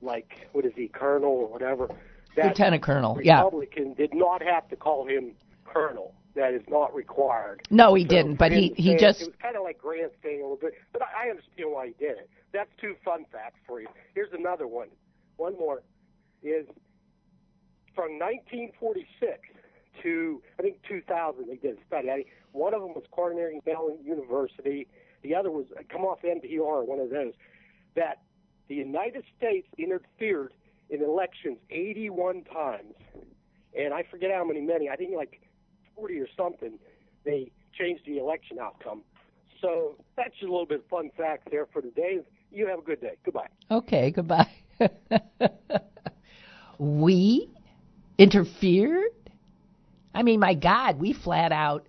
Like 0.01 0.47
what 0.51 0.65
is 0.65 0.73
he, 0.75 0.87
colonel 0.87 1.29
or 1.31 1.47
whatever? 1.47 1.89
That 2.35 2.45
Lieutenant 2.47 2.81
Colonel, 2.81 3.19
yeah. 3.21 3.43
Republican 3.43 3.93
did 3.93 4.13
not 4.13 4.41
have 4.41 4.67
to 4.69 4.75
call 4.75 5.05
him 5.05 5.33
colonel. 5.65 6.13
That 6.33 6.53
is 6.53 6.61
not 6.69 6.95
required. 6.95 7.61
No, 7.69 7.93
he 7.93 8.03
So 8.03 8.09
didn't, 8.09 8.35
but 8.35 8.53
he 8.53 8.73
he 8.77 8.95
just 8.95 9.21
It 9.21 9.27
was 9.27 9.35
kind 9.41 9.57
of 9.57 9.63
like 9.63 9.77
grandstanding 9.77 10.39
a 10.39 10.43
little 10.43 10.57
bit, 10.57 10.75
but 10.93 11.01
I, 11.01 11.27
I 11.27 11.29
understand 11.29 11.71
why 11.71 11.87
he 11.87 11.93
did 11.99 12.17
it. 12.17 12.29
That's 12.53 12.69
two 12.79 12.95
fun 13.03 13.25
facts 13.31 13.59
for 13.67 13.81
you. 13.81 13.87
Here's 14.15 14.31
another 14.31 14.65
one. 14.67 14.87
One 15.35 15.57
more 15.59 15.81
is 16.41 16.65
from 17.93 18.17
1946 18.17 19.39
to 20.03 20.41
I 20.57 20.61
think 20.61 20.77
2000. 20.87 21.47
They 21.47 21.55
did 21.55 21.77
a 21.77 21.85
study. 21.85 22.09
I, 22.09 22.23
one 22.53 22.73
of 22.73 22.81
them 22.81 22.93
was 22.93 23.03
Carnegie 23.13 23.61
Mellon 23.65 23.97
University. 24.03 24.87
The 25.23 25.35
other 25.35 25.51
was 25.51 25.65
come 25.89 26.01
off 26.01 26.19
NPR, 26.23 26.87
one 26.87 26.99
of 26.99 27.09
those. 27.09 27.33
That 27.95 28.21
the 28.71 28.77
United 28.77 29.25
States 29.37 29.67
interfered 29.77 30.53
in 30.89 31.03
elections 31.03 31.57
81 31.71 32.45
times, 32.45 32.93
and 33.77 33.93
I 33.93 34.03
forget 34.09 34.31
how 34.33 34.45
many, 34.45 34.61
many. 34.61 34.87
I 34.87 34.95
think 34.95 35.11
like 35.13 35.41
40 35.97 36.17
or 36.19 36.27
something. 36.37 36.79
They 37.25 37.51
changed 37.77 38.03
the 38.05 38.17
election 38.17 38.59
outcome. 38.59 39.01
So 39.59 39.97
that's 40.15 40.31
just 40.31 40.43
a 40.43 40.51
little 40.51 40.65
bit 40.65 40.79
of 40.79 40.85
fun 40.85 41.11
fact 41.17 41.49
there 41.51 41.65
for 41.65 41.81
today. 41.81 42.19
You 42.49 42.65
have 42.67 42.79
a 42.79 42.81
good 42.81 43.01
day. 43.01 43.17
Goodbye. 43.25 43.49
Okay, 43.69 44.09
goodbye. 44.09 44.49
we 46.79 47.49
interfered? 48.17 49.11
I 50.15 50.23
mean, 50.23 50.39
my 50.39 50.53
God, 50.53 50.97
we 50.97 51.11
flat 51.11 51.51
out 51.51 51.87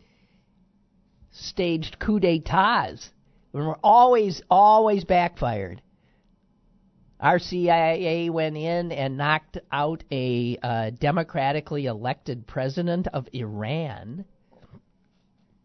staged 1.30 2.01
coup 2.01 2.18
d'etats 2.18 3.09
when 3.53 3.66
we're 3.66 3.76
always, 3.85 4.43
always 4.51 5.05
backfired. 5.05 5.80
Our 7.23 7.39
CIA 7.39 8.31
went 8.31 8.57
in 8.57 8.91
and 8.91 9.16
knocked 9.16 9.57
out 9.70 10.03
a 10.11 10.59
uh, 10.61 10.91
democratically 10.91 11.87
elected 11.87 12.49
president 12.49 13.07
of 13.07 13.29
Iran. 13.33 14.25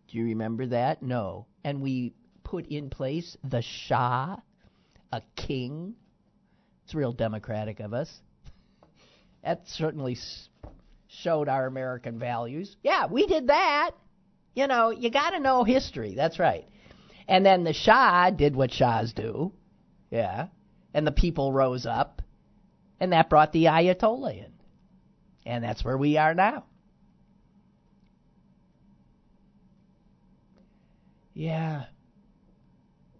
Do 0.07 0.17
you 0.19 0.25
remember 0.25 0.67
that? 0.67 1.01
No. 1.01 1.47
And 1.63 1.81
we 1.81 2.13
put 2.43 2.67
in 2.67 2.91
place 2.91 3.35
the 3.43 3.63
Shah, 3.63 4.37
a 5.11 5.21
king. 5.35 5.95
It's 6.85 6.93
real 6.93 7.11
democratic 7.11 7.79
of 7.79 7.91
us. 7.91 8.13
That 9.43 9.63
certainly 9.65 10.15
showed 11.07 11.49
our 11.49 11.65
American 11.65 12.19
values. 12.19 12.75
Yeah, 12.83 13.07
we 13.07 13.25
did 13.25 13.47
that. 13.47 13.91
You 14.53 14.67
know, 14.67 14.91
you 14.91 15.09
got 15.09 15.31
to 15.31 15.39
know 15.39 15.63
history. 15.63 16.13
That's 16.15 16.37
right. 16.37 16.67
And 17.27 17.43
then 17.43 17.63
the 17.63 17.73
Shah 17.73 18.29
did 18.29 18.55
what 18.55 18.71
Shahs 18.71 19.11
do. 19.11 19.53
Yeah. 20.11 20.49
And 20.97 21.05
the 21.05 21.11
people 21.11 21.53
rose 21.53 21.85
up. 21.85 22.23
And 22.99 23.13
that 23.13 23.29
brought 23.29 23.51
the 23.53 23.65
Ayatollah 23.65 24.45
in. 24.45 24.51
And 25.45 25.63
that's 25.63 25.85
where 25.85 25.95
we 25.95 26.17
are 26.17 26.33
now. 26.33 26.63
Yeah. 31.35 31.85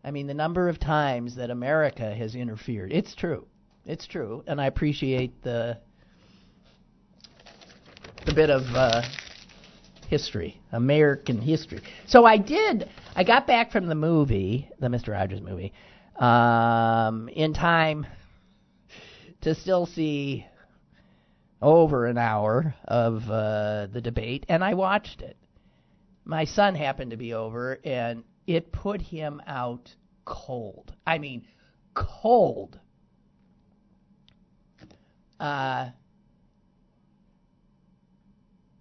I 0.04 0.10
mean, 0.10 0.26
the 0.26 0.34
number 0.34 0.70
of 0.70 0.80
times 0.80 1.36
that 1.36 1.52
America 1.52 2.16
has 2.16 2.34
interfered. 2.34 2.92
It's 2.92 3.14
true. 3.14 3.46
It's 3.86 4.08
true. 4.08 4.44
And 4.48 4.60
I 4.60 4.66
appreciate 4.66 5.44
the 5.44 5.78
the 8.26 8.34
bit 8.34 8.50
of 8.50 8.64
uh, 8.74 9.04
history, 10.08 10.60
American 10.72 11.40
history. 11.40 11.82
So 12.08 12.26
I 12.26 12.38
did. 12.38 12.90
I 13.16 13.24
got 13.24 13.46
back 13.46 13.72
from 13.72 13.86
the 13.86 13.96
movie, 13.96 14.68
the 14.80 14.90
Mister 14.90 15.12
Rogers 15.12 15.42
movie, 15.42 15.74
um, 16.20 17.30
in 17.30 17.54
time 17.54 18.06
to 19.42 19.56
still 19.56 19.86
see 19.86 20.46
over 21.62 22.06
an 22.06 22.18
hour 22.18 22.76
of 22.86 23.30
uh, 23.30 23.88
the 23.92 24.02
debate, 24.02 24.46
and 24.50 24.64
I 24.64 24.74
watched 24.74 25.22
it. 25.22 25.38
My 26.26 26.46
son 26.46 26.76
happened 26.76 27.12
to 27.12 27.18
be 27.18 27.34
over, 27.34 27.80
and 27.84 28.24
it 28.46 28.72
put 28.72 29.02
him 29.02 29.42
out 29.48 29.96
cold. 30.26 30.94
I 31.06 31.18
mean, 31.18 31.48
cold. 31.94 32.80
Uh, 35.40 35.90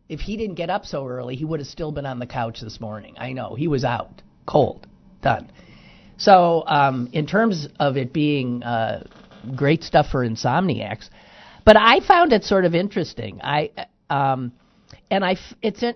if 0.09 0.21
he 0.21 0.37
didn't 0.37 0.57
get 0.57 0.71
up 0.71 0.87
so 0.87 1.07
early, 1.07 1.37
he 1.37 1.45
would 1.45 1.61
have 1.61 1.67
still 1.67 1.93
been 1.93 2.07
on 2.07 2.19
the 2.19 2.27
couch 2.27 2.61
this 2.61 2.81
morning. 2.81 3.15
I 3.19 3.33
know 3.33 3.55
he 3.55 3.69
was 3.69 3.85
out, 3.85 4.23
cold, 4.47 4.87
done. 5.23 5.51
So, 6.19 6.65
um, 6.67 7.09
in 7.13 7.27
terms 7.27 7.69
of 7.79 7.97
it 7.97 8.13
being 8.13 8.63
uh, 8.63 9.05
great 9.55 9.83
stuff 9.83 10.07
for 10.11 10.27
insomniacs, 10.27 11.11
but 11.65 11.77
I 11.77 12.01
found 12.01 12.33
it 12.33 12.45
sort 12.45 12.65
of 12.65 12.75
interesting. 12.75 13.41
I 13.43 13.71
um, 14.09 14.53
and 15.11 15.25
I 15.25 15.37
it's 15.63 15.83
a, 15.83 15.95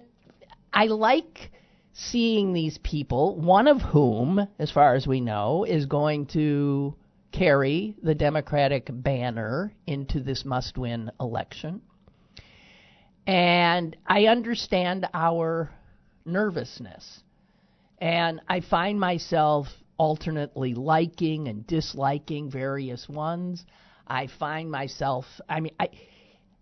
I 0.72 0.86
like 0.86 1.50
seeing 1.92 2.52
these 2.52 2.78
people. 2.78 3.36
One 3.36 3.66
of 3.66 3.80
whom, 3.80 4.46
as 4.58 4.70
far 4.70 4.94
as 4.94 5.06
we 5.06 5.20
know, 5.20 5.64
is 5.64 5.86
going 5.86 6.26
to 6.26 6.94
carry 7.32 7.96
the 8.02 8.14
Democratic 8.14 8.88
banner 8.90 9.72
into 9.86 10.20
this 10.20 10.44
must-win 10.44 11.10
election. 11.20 11.80
And 13.26 13.96
I 14.06 14.24
understand 14.24 15.06
our 15.14 15.70
nervousness. 16.24 17.22
And 17.98 18.40
I 18.48 18.60
find 18.60 18.98
myself 18.98 19.68
alternately 20.00 20.72
liking 20.72 21.46
and 21.46 21.66
disliking 21.66 22.50
various 22.50 23.06
ones. 23.06 23.66
I 24.06 24.28
find 24.38 24.70
myself, 24.70 25.26
I 25.46 25.60
mean, 25.60 25.74
I, 25.78 25.90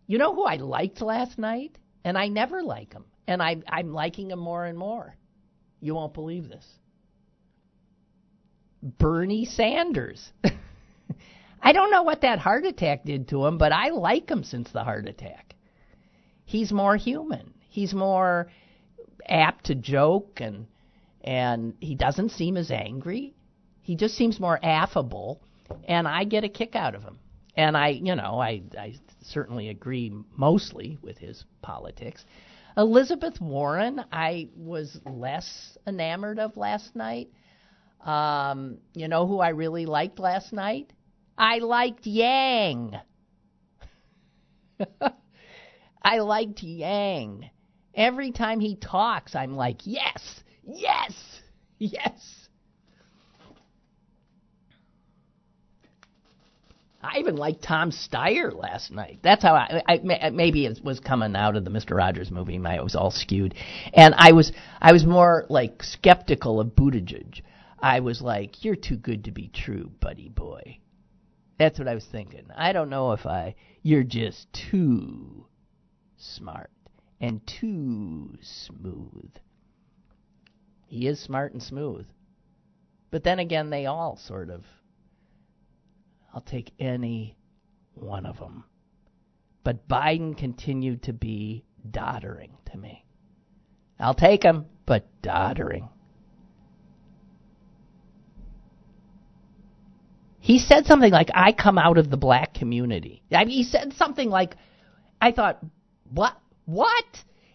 you 0.09 0.19
know 0.19 0.35
who 0.35 0.43
I 0.43 0.57
liked 0.57 1.01
last 1.01 1.39
night? 1.39 1.79
And 2.03 2.19
I 2.19 2.27
never 2.27 2.65
like 2.65 2.93
him. 2.93 3.05
And 3.29 3.41
I, 3.41 3.59
I'm 3.69 3.93
liking 3.93 4.33
him 4.33 4.41
more 4.41 4.65
and 4.65 4.77
more. 4.77 5.15
You 5.81 5.95
won't 5.95 6.15
believe 6.15 6.49
this. 6.49 6.67
Bernie 8.83 9.45
Sanders. 9.45 10.33
I 11.63 11.73
don't 11.73 11.93
know 11.93 12.03
what 12.03 12.23
that 12.23 12.41
heart 12.41 12.67
attack 12.67 13.05
did 13.05 13.29
to 13.29 13.47
him, 13.47 13.57
but 13.57 13.71
I 13.71 13.91
like 13.91 14.29
him 14.29 14.43
since 14.43 14.69
the 14.73 14.83
heart 14.83 15.07
attack. 15.07 15.55
He's 16.45 16.73
more 16.73 16.97
human. 16.97 17.55
He's 17.69 17.95
more 17.95 18.51
apt 19.29 19.67
to 19.67 19.77
joke 19.77 20.41
and 20.41 20.67
and 21.23 21.75
he 21.81 21.95
doesn't 21.95 22.31
seem 22.31 22.57
as 22.57 22.71
angry. 22.71 23.35
He 23.83 23.97
just 23.97 24.17
seems 24.17 24.39
more 24.39 24.59
affable 24.63 25.41
and 25.87 26.07
I 26.07 26.25
get 26.25 26.45
a 26.45 26.49
kick 26.49 26.75
out 26.75 26.95
of 26.95 27.03
him. 27.03 27.19
And 27.57 27.77
I, 27.77 27.89
you 27.89 28.15
know, 28.15 28.41
I 28.41 28.63
I 28.79 28.95
certainly 29.23 29.69
agree 29.69 30.13
mostly 30.37 30.99
with 31.03 31.19
his 31.19 31.45
politics. 31.63 32.25
Elizabeth 32.77 33.41
Warren, 33.41 34.05
I 34.13 34.49
was 34.57 35.01
less 35.05 35.77
enamored 35.87 36.39
of 36.39 36.57
last 36.57 36.95
night. 36.95 37.29
Um, 38.01 38.79
you 38.95 39.09
know 39.09 39.27
who 39.27 39.41
I 39.41 39.49
really 39.49 39.87
liked 39.87 40.21
last 40.21 40.53
night? 40.53 40.93
I 41.37 41.59
liked 41.59 42.07
Yang. 42.07 42.97
I 46.03 46.19
liked 46.21 46.63
Yang. 46.63 47.51
Every 47.95 48.31
time 48.31 48.61
he 48.61 48.77
talks, 48.77 49.35
I'm 49.35 49.57
like, 49.57 49.81
yes, 49.85 50.45
yes, 50.69 51.41
yes. 51.79 52.49
I 57.01 57.19
even 57.19 57.37
liked 57.37 57.63
Tom 57.63 57.91
Steyer 57.91 58.53
last 58.55 58.91
night. 58.91 59.21
That's 59.23 59.43
how 59.43 59.55
I, 59.55 59.83
I 59.87 60.31
maybe 60.31 60.67
it 60.67 60.81
was 60.83 60.99
coming 61.01 61.37
out 61.37 61.57
of 61.57 61.65
the 61.65 61.71
Mister 61.71 61.95
Rogers 61.95 62.31
movie. 62.31 62.59
My 62.59 62.75
it 62.75 62.85
was 62.85 62.97
all 62.97 63.11
skewed, 63.11 63.55
and 63.95 64.15
I 64.17 64.33
was 64.33 64.53
I 64.81 64.93
was 64.93 65.07
more 65.07 65.47
like 65.49 65.83
skeptical 65.83 66.61
of 66.61 66.75
Buttigieg. 66.75 67.43
I 67.79 68.01
was 68.01 68.21
like, 68.21 68.65
"You're 68.65 68.77
too 68.77 68.97
good 68.97 69.25
to 69.25 69.31
be 69.31 69.49
true, 69.49 69.93
buddy 70.01 70.29
boy." 70.29 70.81
That's 71.59 71.79
what 71.79 71.89
I 71.89 71.95
was 71.95 72.05
thinking. 72.05 72.47
I 72.57 72.73
don't 72.73 72.91
know 72.91 73.13
if 73.13 73.27
I. 73.27 73.55
You're 73.83 74.03
just 74.05 74.53
too 74.53 75.47
smart 76.17 76.71
and 77.21 77.41
too 77.47 78.37
smooth. 78.43 79.31
He 80.89 81.07
is 81.07 81.21
smart 81.21 81.53
and 81.53 81.63
smooth, 81.63 82.07
but 83.11 83.23
then 83.23 83.39
again, 83.39 83.71
they 83.71 83.87
all 83.87 84.17
sort 84.17 84.51
of 84.51 84.65
I'll 86.35 86.41
take 86.41 86.73
any 86.79 87.37
one 87.95 88.27
of 88.27 88.39
them. 88.39 88.65
But 89.65 89.89
Biden 89.89 90.37
continued 90.37 91.03
to 91.05 91.13
be 91.13 91.65
doddering 91.89 92.57
to 92.71 92.79
me. 92.79 93.05
I'll 93.99 94.15
take 94.15 94.43
him, 94.43 94.67
but 94.87 95.07
doddering. 95.23 95.89
He 100.39 100.59
said 100.59 100.87
something 100.87 101.13
like, 101.13 101.31
I 101.35 101.53
come 101.53 101.77
out 101.77 101.99
of 101.99 102.09
the 102.09 102.17
black 102.17 102.55
community. 102.55 103.23
I 103.33 103.45
mean, 103.45 103.57
he 103.57 103.65
said 103.65 103.95
something 103.95 104.31
like, 104.31 104.57
I 105.21 105.33
thought, 105.33 105.59
what? 106.11 106.35
What? 106.65 107.05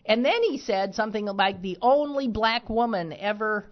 And 0.05 0.25
then 0.25 0.43
he 0.43 0.57
said 0.57 0.95
something 0.95 1.25
like, 1.25 1.61
the 1.61 1.77
only 1.81 2.27
black 2.27 2.69
woman 2.69 3.13
ever 3.13 3.65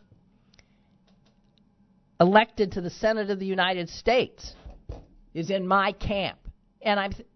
elected 2.19 2.73
to 2.73 2.81
the 2.81 2.89
Senate 2.89 3.29
of 3.29 3.39
the 3.39 3.45
United 3.45 3.89
States 3.89 4.53
is 5.33 5.49
in 5.49 5.67
my 5.67 5.91
camp. 5.91 6.39
And 6.81 6.99
I'm 6.99 7.11
th- 7.11 7.27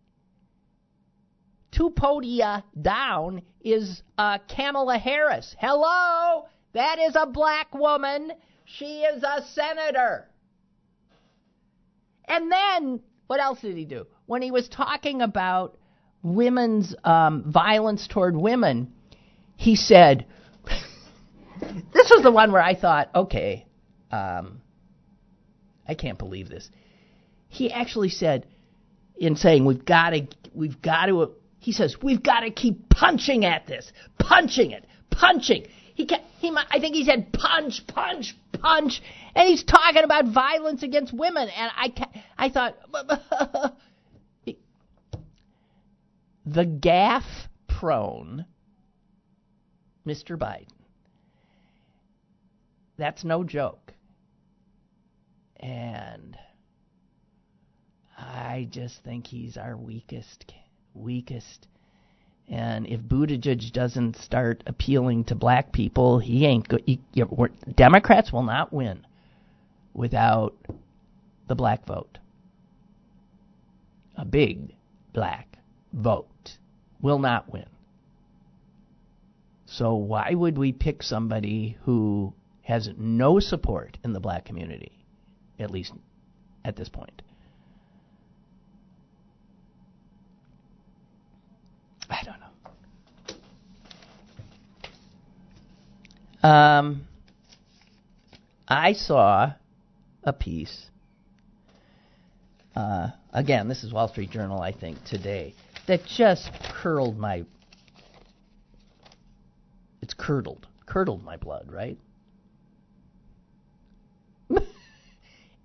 two 1.71 1.89
podia 1.89 2.63
down 2.81 3.41
is 3.61 4.01
uh, 4.17 4.37
Kamala 4.47 4.97
Harris. 4.97 5.55
Hello, 5.59 6.45
that 6.73 6.99
is 6.99 7.15
a 7.15 7.25
black 7.25 7.73
woman. 7.73 8.31
She 8.65 9.01
is 9.01 9.23
a 9.23 9.43
senator. 9.53 10.29
And 12.25 12.51
then 12.51 13.01
what 13.27 13.39
else 13.39 13.59
did 13.61 13.75
he 13.75 13.85
do? 13.85 14.07
When 14.25 14.41
he 14.41 14.51
was 14.51 14.67
talking 14.69 15.21
about 15.21 15.77
women's 16.25 16.95
um, 17.03 17.43
violence 17.51 18.07
toward 18.07 18.35
women, 18.35 18.91
he 19.55 19.75
said, 19.75 20.25
"This 21.93 22.09
was 22.09 22.23
the 22.23 22.31
one 22.31 22.51
where 22.51 22.61
I 22.61 22.75
thought, 22.75 23.09
okay, 23.15 23.65
um, 24.11 24.61
I 25.87 25.93
can't 25.93 26.17
believe 26.17 26.49
this." 26.49 26.69
he 27.55 27.71
actually 27.71 28.09
said, 28.09 28.45
in 29.17 29.35
saying 29.35 29.65
we've 29.65 29.85
got 29.85 30.09
to, 30.11 30.27
we've 30.53 30.81
got 30.81 31.05
to, 31.05 31.31
he 31.59 31.71
says 31.71 31.95
we've 32.01 32.21
got 32.21 32.41
to 32.41 32.51
keep 32.51 32.89
punching 32.89 33.45
at 33.45 33.65
this, 33.65 33.91
punching 34.19 34.71
it, 34.71 34.85
punching. 35.09 35.65
He, 35.93 36.07
he, 36.39 36.53
I 36.69 36.79
think 36.79 36.95
he 36.95 37.05
said 37.05 37.31
punch, 37.31 37.87
punch, 37.87 38.35
punch, 38.51 39.01
and 39.33 39.47
he's 39.47 39.63
talking 39.63 40.03
about 40.03 40.25
violence 40.25 40.83
against 40.83 41.13
women, 41.13 41.47
and 41.47 41.71
I, 41.75 41.93
I 42.37 42.49
thought, 42.49 42.77
the 46.45 46.65
gaffe-prone 46.65 48.45
Mr. 50.05 50.37
Biden. 50.37 50.67
That's 52.97 53.23
no 53.23 53.43
joke. 53.43 53.93
And 55.59 56.37
I 58.17 58.67
just 58.69 59.03
think 59.03 59.27
he's 59.27 59.57
our 59.57 59.75
weakest, 59.75 60.53
weakest. 60.93 61.67
And 62.47 62.85
if 62.87 63.01
Buttigieg 63.01 63.71
doesn't 63.71 64.15
start 64.17 64.63
appealing 64.67 65.23
to 65.25 65.35
black 65.35 65.71
people, 65.71 66.19
he 66.19 66.45
ain't 66.45 66.67
good. 66.67 66.99
Democrats 67.75 68.31
will 68.31 68.43
not 68.43 68.71
win 68.71 69.05
without 69.93 70.55
the 71.47 71.55
black 71.55 71.85
vote. 71.87 72.19
A 74.15 74.23
big 74.23 74.75
black 75.11 75.57
vote 75.91 76.27
will 77.01 77.19
not 77.19 77.51
win. 77.51 77.65
So 79.65 79.95
why 79.95 80.33
would 80.33 80.57
we 80.57 80.71
pick 80.71 81.03
somebody 81.03 81.77
who 81.83 82.33
has 82.61 82.89
no 82.97 83.39
support 83.39 83.97
in 84.03 84.13
the 84.13 84.19
black 84.19 84.45
community, 84.45 85.05
at 85.59 85.71
least 85.71 85.93
at 86.63 86.75
this 86.75 86.89
point? 86.89 87.21
I 92.09 92.23
don't 92.23 92.39
know. 96.43 96.49
Um, 96.49 97.07
I 98.67 98.93
saw 98.93 99.53
a 100.23 100.33
piece. 100.33 100.85
Uh, 102.75 103.09
again, 103.33 103.67
this 103.67 103.83
is 103.83 103.91
Wall 103.91 104.07
Street 104.07 104.29
Journal, 104.29 104.61
I 104.61 104.71
think, 104.71 105.03
today, 105.05 105.55
that 105.87 106.05
just 106.05 106.51
curdled 106.81 107.17
my. 107.17 107.45
It's 110.01 110.13
curdled, 110.13 110.67
curdled 110.85 111.23
my 111.23 111.37
blood, 111.37 111.71
right? 111.71 111.97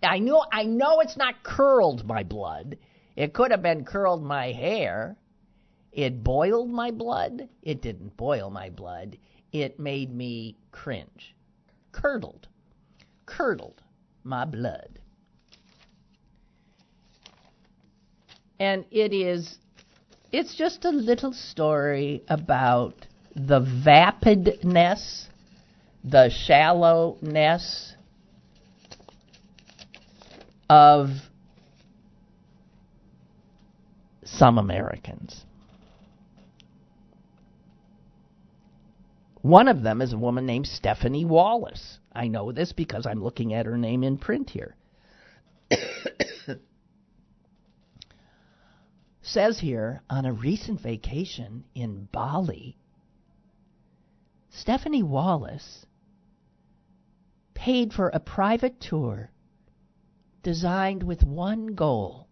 I 0.03 0.18
know, 0.18 0.45
I 0.51 0.64
know, 0.64 1.01
it's 1.01 1.16
not 1.16 1.43
curled 1.43 2.07
my 2.07 2.23
blood. 2.23 2.79
It 3.16 3.35
could 3.35 3.51
have 3.51 3.62
been 3.62 3.85
curled 3.85 4.23
my 4.23 4.53
hair. 4.53 5.16
It 5.93 6.23
boiled 6.23 6.71
my 6.71 6.91
blood. 6.91 7.49
It 7.62 7.83
didn't 7.83 8.16
boil 8.16 8.51
my 8.51 8.71
blood. 8.71 9.18
It 9.53 9.79
made 9.79 10.14
me 10.14 10.57
cringe. 10.71 11.35
Curdled. 11.93 12.47
Curdled 13.27 13.83
my 14.25 14.45
blood. 14.45 15.01
And 18.59 18.85
it 18.91 19.12
is, 19.12 19.59
it's 20.33 20.55
just 20.55 20.85
a 20.85 20.91
little 20.91 21.33
story 21.33 22.22
about 22.28 23.07
the 23.35 23.61
vapidness, 23.61 25.26
the 26.05 26.31
shallowness 26.31 27.95
of 30.68 31.11
some 34.24 34.59
Americans. 34.59 35.45
One 39.43 39.68
of 39.68 39.83
them 39.83 40.03
is 40.03 40.12
a 40.12 40.18
woman 40.18 40.45
named 40.47 40.66
Stephanie 40.66 41.24
Wallace. 41.24 41.99
I 42.12 42.28
know 42.28 42.53
this 42.53 42.72
because 42.72 43.07
I'm 43.07 43.22
looking 43.22 43.55
at 43.55 43.66
her 43.66 43.78
name 43.78 44.05
in 44.05 44.18
print 44.18 44.51
here. 44.51 44.76
Says 49.23 49.61
here 49.61 50.03
on 50.09 50.25
a 50.25 50.33
recent 50.33 50.81
vacation 50.81 51.64
in 51.75 52.09
Bali, 52.12 52.77
Stephanie 54.49 55.03
Wallace 55.03 55.87
paid 57.55 57.93
for 57.93 58.09
a 58.09 58.21
private 58.21 58.81
tour 58.81 59.31
designed 60.43 61.03
with 61.03 61.23
one 61.23 61.75
goal 61.75 62.27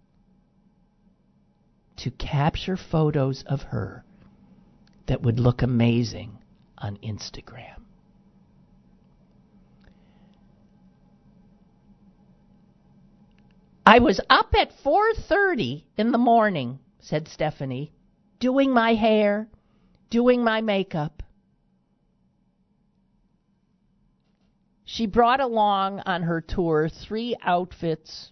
to 1.97 2.11
capture 2.11 2.77
photos 2.77 3.43
of 3.43 3.63
her 3.65 4.05
that 5.07 5.23
would 5.23 5.39
look 5.39 5.63
amazing 5.63 6.39
on 6.79 6.97
Instagram. 6.99 7.83
I 13.89 14.01
was 14.01 14.21
up 14.29 14.55
at 14.55 14.71
4:30 14.85 15.85
in 15.97 16.13
the 16.13 16.19
morning, 16.19 16.79
said 16.99 17.27
Stephanie, 17.27 17.91
doing 18.39 18.71
my 18.71 18.93
hair, 18.93 19.49
doing 20.11 20.45
my 20.45 20.61
makeup. 20.61 21.23
She 24.85 25.07
brought 25.07 25.41
along 25.41 26.01
on 26.01 26.25
her 26.25 26.43
tour 26.43 26.91
three 26.91 27.35
outfits, 27.41 28.31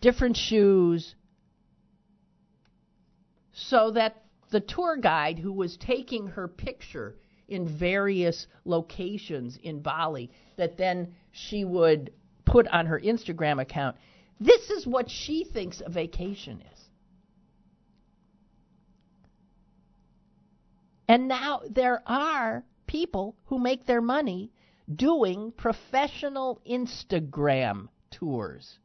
different 0.00 0.38
shoes, 0.38 1.14
so 3.52 3.90
that 3.90 4.24
the 4.48 4.60
tour 4.60 4.96
guide 4.96 5.38
who 5.38 5.52
was 5.52 5.76
taking 5.76 6.28
her 6.28 6.48
picture 6.48 7.18
in 7.46 7.68
various 7.68 8.46
locations 8.64 9.58
in 9.58 9.82
Bali, 9.82 10.30
that 10.56 10.78
then 10.78 11.14
she 11.30 11.66
would 11.66 12.10
put 12.48 12.66
on 12.68 12.86
her 12.86 12.98
Instagram 12.98 13.60
account, 13.60 13.96
this 14.40 14.70
is 14.70 14.86
what 14.86 15.10
she 15.10 15.44
thinks 15.44 15.82
a 15.84 15.90
vacation 15.90 16.62
is. 16.72 16.84
And 21.08 21.28
now 21.28 21.62
there 21.68 22.02
are 22.06 22.64
people 22.86 23.36
who 23.46 23.58
make 23.58 23.86
their 23.86 24.02
money 24.02 24.50
doing 24.94 25.52
professional 25.52 26.60
Instagram 26.68 27.88
tours. 28.10 28.78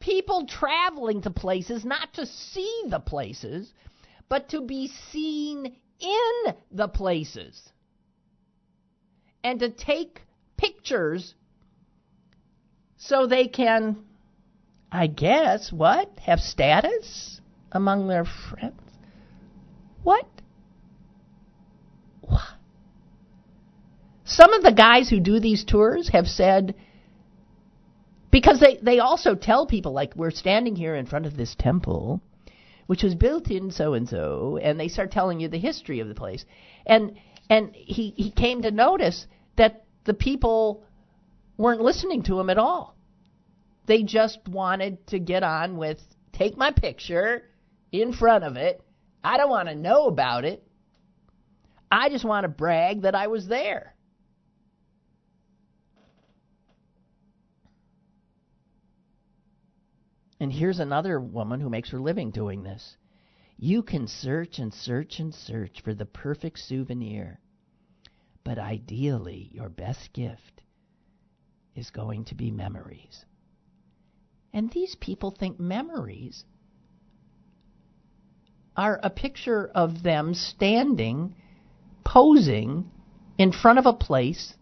People 0.00 0.46
traveling 0.46 1.22
to 1.22 1.30
places 1.30 1.84
not 1.84 2.12
to 2.14 2.26
see 2.26 2.82
the 2.88 3.00
places, 3.00 3.72
but 4.28 4.48
to 4.50 4.60
be 4.60 4.88
seen 5.10 5.76
in 5.98 6.54
the 6.70 6.86
places. 6.88 7.72
And 9.46 9.60
to 9.60 9.70
take 9.70 10.22
pictures 10.56 11.36
so 12.96 13.28
they 13.28 13.46
can, 13.46 13.98
I 14.90 15.06
guess, 15.06 15.70
what? 15.72 16.10
Have 16.18 16.40
status 16.40 17.40
among 17.70 18.08
their 18.08 18.24
friends? 18.24 18.80
What? 20.02 20.26
What? 22.22 22.40
Some 24.24 24.52
of 24.52 24.64
the 24.64 24.72
guys 24.72 25.08
who 25.08 25.20
do 25.20 25.38
these 25.38 25.64
tours 25.64 26.08
have 26.08 26.26
said, 26.26 26.74
because 28.32 28.58
they, 28.58 28.80
they 28.82 28.98
also 28.98 29.36
tell 29.36 29.68
people, 29.68 29.92
like, 29.92 30.16
we're 30.16 30.32
standing 30.32 30.74
here 30.74 30.96
in 30.96 31.06
front 31.06 31.24
of 31.24 31.36
this 31.36 31.54
temple, 31.56 32.20
which 32.88 33.04
was 33.04 33.14
built 33.14 33.48
in 33.48 33.70
so 33.70 33.94
and 33.94 34.08
so, 34.08 34.58
and 34.60 34.80
they 34.80 34.88
start 34.88 35.12
telling 35.12 35.38
you 35.38 35.46
the 35.46 35.60
history 35.60 36.00
of 36.00 36.08
the 36.08 36.16
place. 36.16 36.44
And 36.84 37.16
and 37.48 37.74
he, 37.74 38.12
he 38.16 38.30
came 38.30 38.62
to 38.62 38.70
notice 38.70 39.26
that 39.56 39.84
the 40.04 40.14
people 40.14 40.84
weren't 41.56 41.80
listening 41.80 42.22
to 42.24 42.38
him 42.38 42.50
at 42.50 42.58
all. 42.58 42.96
They 43.86 44.02
just 44.02 44.40
wanted 44.48 45.06
to 45.08 45.18
get 45.18 45.42
on 45.42 45.76
with 45.76 46.00
take 46.32 46.56
my 46.56 46.72
picture 46.72 47.44
in 47.92 48.12
front 48.12 48.44
of 48.44 48.56
it. 48.56 48.82
I 49.22 49.36
don't 49.36 49.50
want 49.50 49.68
to 49.68 49.74
know 49.74 50.06
about 50.06 50.44
it. 50.44 50.66
I 51.90 52.08
just 52.08 52.24
want 52.24 52.44
to 52.44 52.48
brag 52.48 53.02
that 53.02 53.14
I 53.14 53.28
was 53.28 53.46
there. 53.46 53.94
And 60.38 60.52
here's 60.52 60.80
another 60.80 61.18
woman 61.18 61.60
who 61.60 61.70
makes 61.70 61.90
her 61.90 62.00
living 62.00 62.30
doing 62.30 62.62
this. 62.62 62.96
You 63.56 63.82
can 63.82 64.06
search 64.06 64.58
and 64.58 64.72
search 64.72 65.18
and 65.18 65.34
search 65.34 65.80
for 65.82 65.94
the 65.94 66.04
perfect 66.04 66.58
souvenir. 66.58 67.40
But 68.46 68.60
ideally, 68.60 69.50
your 69.52 69.68
best 69.68 70.12
gift 70.12 70.62
is 71.74 71.90
going 71.90 72.26
to 72.26 72.36
be 72.36 72.52
memories. 72.52 73.24
And 74.52 74.70
these 74.70 74.94
people 74.94 75.32
think 75.32 75.58
memories 75.58 76.44
are 78.76 79.00
a 79.02 79.10
picture 79.10 79.66
of 79.74 80.04
them 80.04 80.32
standing, 80.32 81.34
posing 82.04 82.88
in 83.36 83.50
front 83.50 83.80
of 83.80 83.86
a 83.86 83.92
place 83.92 84.54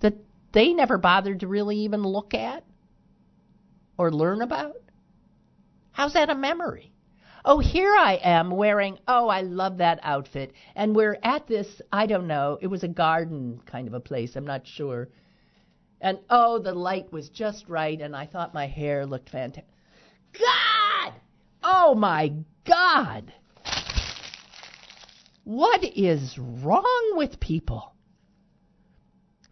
that 0.00 0.14
they 0.50 0.74
never 0.74 0.98
bothered 0.98 1.38
to 1.40 1.46
really 1.46 1.76
even 1.76 2.02
look 2.02 2.34
at 2.34 2.64
or 3.96 4.10
learn 4.10 4.42
about. 4.42 4.82
How's 5.92 6.14
that 6.14 6.28
a 6.28 6.34
memory? 6.34 6.91
Oh, 7.44 7.58
here 7.58 7.92
I 7.96 8.20
am 8.22 8.50
wearing, 8.50 8.98
oh, 9.08 9.28
I 9.28 9.40
love 9.40 9.78
that 9.78 9.98
outfit. 10.04 10.52
And 10.76 10.94
we're 10.94 11.18
at 11.24 11.48
this, 11.48 11.82
I 11.92 12.06
don't 12.06 12.28
know, 12.28 12.58
it 12.60 12.68
was 12.68 12.84
a 12.84 12.88
garden 12.88 13.60
kind 13.66 13.88
of 13.88 13.94
a 13.94 14.00
place, 14.00 14.36
I'm 14.36 14.46
not 14.46 14.66
sure. 14.66 15.08
And 16.00 16.18
oh, 16.30 16.60
the 16.60 16.74
light 16.74 17.12
was 17.12 17.28
just 17.28 17.68
right, 17.68 18.00
and 18.00 18.14
I 18.14 18.26
thought 18.26 18.54
my 18.54 18.66
hair 18.66 19.06
looked 19.06 19.30
fantastic. 19.30 19.66
God! 20.32 21.14
Oh 21.64 21.94
my 21.96 22.32
God! 22.64 23.32
What 25.44 25.82
is 25.84 26.38
wrong 26.38 27.12
with 27.14 27.40
people? 27.40 27.92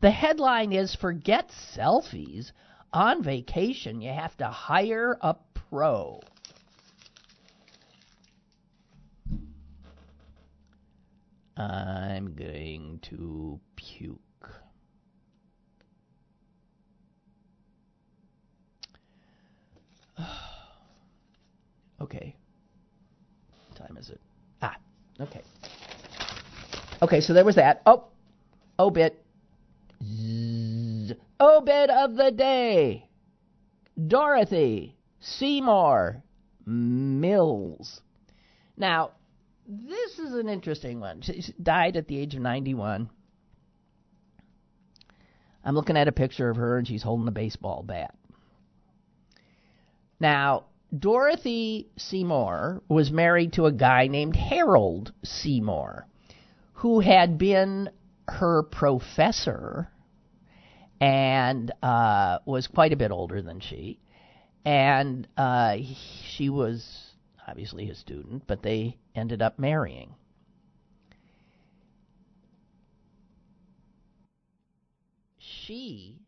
The 0.00 0.10
headline 0.10 0.72
is 0.72 0.94
Forget 0.94 1.50
selfies. 1.76 2.52
On 2.92 3.22
vacation, 3.22 4.00
you 4.00 4.12
have 4.12 4.36
to 4.38 4.46
hire 4.46 5.18
a 5.20 5.34
pro. 5.54 6.20
I'm 11.60 12.34
going 12.34 13.00
to 13.10 13.60
puke. 13.76 14.18
okay. 22.00 22.34
What 23.68 23.76
time 23.76 23.98
is 23.98 24.08
it? 24.08 24.18
Ah, 24.62 24.76
okay. 25.20 25.42
Okay, 27.02 27.20
so 27.20 27.34
there 27.34 27.44
was 27.44 27.56
that. 27.56 27.82
Oh, 27.84 28.04
obit. 28.78 29.22
Zzz. 30.02 31.12
Obit 31.38 31.90
of 31.90 32.16
the 32.16 32.30
day. 32.30 33.06
Dorothy 34.06 34.96
Seymour 35.20 36.22
Mills. 36.64 38.00
Now, 38.78 39.10
this 39.70 40.18
is 40.18 40.34
an 40.34 40.48
interesting 40.48 40.98
one. 40.98 41.20
She 41.20 41.54
died 41.62 41.96
at 41.96 42.08
the 42.08 42.18
age 42.18 42.34
of 42.34 42.42
91. 42.42 43.08
I'm 45.64 45.74
looking 45.74 45.96
at 45.96 46.08
a 46.08 46.12
picture 46.12 46.50
of 46.50 46.56
her 46.56 46.78
and 46.78 46.88
she's 46.88 47.02
holding 47.04 47.28
a 47.28 47.32
baseball 47.32 47.84
bat. 47.84 48.14
Now, 50.18 50.64
Dorothy 50.96 51.88
Seymour 51.96 52.82
was 52.88 53.12
married 53.12 53.52
to 53.54 53.66
a 53.66 53.72
guy 53.72 54.08
named 54.08 54.34
Harold 54.34 55.12
Seymour, 55.22 56.06
who 56.74 56.98
had 56.98 57.38
been 57.38 57.90
her 58.26 58.64
professor 58.64 59.88
and 61.00 61.70
uh, 61.80 62.38
was 62.44 62.66
quite 62.66 62.92
a 62.92 62.96
bit 62.96 63.12
older 63.12 63.40
than 63.40 63.60
she. 63.60 64.00
And 64.64 65.28
uh, 65.36 65.76
she 66.36 66.50
was 66.50 67.09
obviously 67.50 67.84
his 67.84 67.98
student, 67.98 68.44
but 68.46 68.62
they 68.62 68.96
ended 69.14 69.42
up 69.42 69.58
marrying. 69.58 70.14
She, 75.38 76.20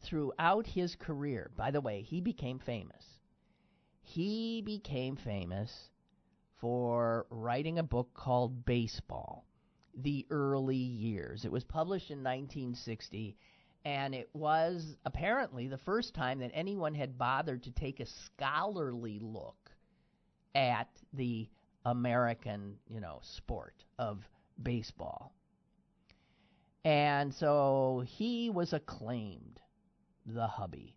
throughout 0.00 0.66
his 0.66 0.94
career, 0.94 1.50
by 1.56 1.70
the 1.70 1.80
way, 1.82 2.02
he 2.02 2.20
became 2.20 2.58
famous. 2.58 3.04
He 4.00 4.62
became 4.64 5.16
famous 5.16 5.90
for 6.60 7.26
writing 7.28 7.78
a 7.78 7.82
book 7.82 8.14
called 8.14 8.64
Baseball, 8.64 9.44
The 9.94 10.26
Early 10.30 10.76
Years. 10.76 11.44
It 11.44 11.52
was 11.52 11.64
published 11.64 12.10
in 12.10 12.18
1960 12.18 13.36
and 13.84 14.14
it 14.14 14.30
was 14.32 14.96
apparently 15.04 15.66
the 15.66 15.78
first 15.78 16.14
time 16.14 16.38
that 16.38 16.52
anyone 16.54 16.94
had 16.94 17.18
bothered 17.18 17.64
to 17.64 17.70
take 17.72 17.98
a 17.98 18.06
scholarly 18.06 19.18
look 19.20 19.61
at 20.54 20.88
the 21.12 21.48
American, 21.84 22.76
you 22.88 23.00
know, 23.00 23.18
sport 23.22 23.74
of 23.98 24.28
baseball. 24.62 25.32
And 26.84 27.32
so 27.32 28.04
he 28.06 28.50
was 28.50 28.72
acclaimed, 28.72 29.60
the 30.26 30.46
hubby. 30.46 30.96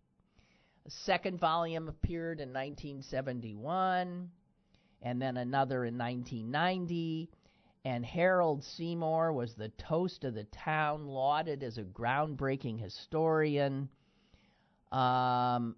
A 0.86 0.92
second 0.92 1.40
volume 1.40 1.88
appeared 1.88 2.40
in 2.40 2.50
1971, 2.50 4.30
and 5.02 5.22
then 5.22 5.38
another 5.38 5.86
in 5.86 5.98
1990. 5.98 7.30
And 7.86 8.04
Harold 8.04 8.64
Seymour 8.64 9.32
was 9.32 9.54
the 9.54 9.70
toast 9.70 10.24
of 10.24 10.34
the 10.34 10.46
town, 10.46 11.06
lauded 11.06 11.62
as 11.62 11.78
a 11.78 11.84
groundbreaking 11.84 12.80
historian. 12.80 13.90
Um, 14.92 15.76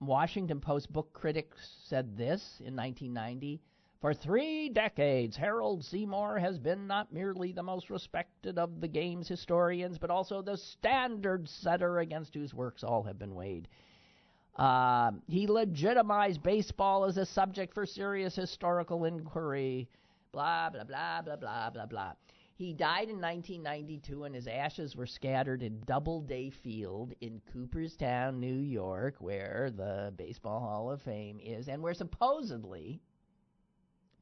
Washington 0.00 0.60
Post 0.60 0.92
book 0.92 1.12
critic 1.12 1.52
said 1.84 2.16
this 2.16 2.60
in 2.60 2.76
1990 2.76 3.60
For 4.00 4.12
three 4.12 4.68
decades, 4.68 5.36
Harold 5.36 5.84
Seymour 5.84 6.38
has 6.38 6.58
been 6.58 6.86
not 6.86 7.12
merely 7.12 7.52
the 7.52 7.62
most 7.62 7.90
respected 7.90 8.58
of 8.58 8.80
the 8.80 8.88
game's 8.88 9.28
historians, 9.28 9.98
but 9.98 10.10
also 10.10 10.42
the 10.42 10.56
standard 10.56 11.48
setter 11.48 11.98
against 12.00 12.34
whose 12.34 12.54
works 12.54 12.84
all 12.84 13.02
have 13.04 13.18
been 13.18 13.34
weighed. 13.34 13.68
Uh, 14.56 15.12
he 15.28 15.46
legitimized 15.46 16.42
baseball 16.42 17.04
as 17.04 17.16
a 17.16 17.26
subject 17.26 17.74
for 17.74 17.84
serious 17.84 18.34
historical 18.34 19.04
inquiry 19.04 19.88
blah, 20.36 20.68
blah, 20.68 20.84
blah, 20.84 21.22
blah, 21.22 21.36
blah, 21.36 21.70
blah, 21.70 21.86
blah. 21.86 22.12
He 22.56 22.72
died 22.72 23.10
in 23.10 23.20
1992, 23.20 24.24
and 24.24 24.34
his 24.34 24.46
ashes 24.46 24.96
were 24.96 25.06
scattered 25.06 25.62
in 25.62 25.82
Doubleday 25.84 26.48
Field 26.48 27.12
in 27.20 27.42
Cooperstown, 27.52 28.40
New 28.40 28.56
York, 28.56 29.16
where 29.18 29.70
the 29.76 30.14
Baseball 30.16 30.60
Hall 30.60 30.90
of 30.90 31.02
Fame 31.02 31.38
is, 31.38 31.68
and 31.68 31.82
where 31.82 31.92
supposedly 31.92 33.02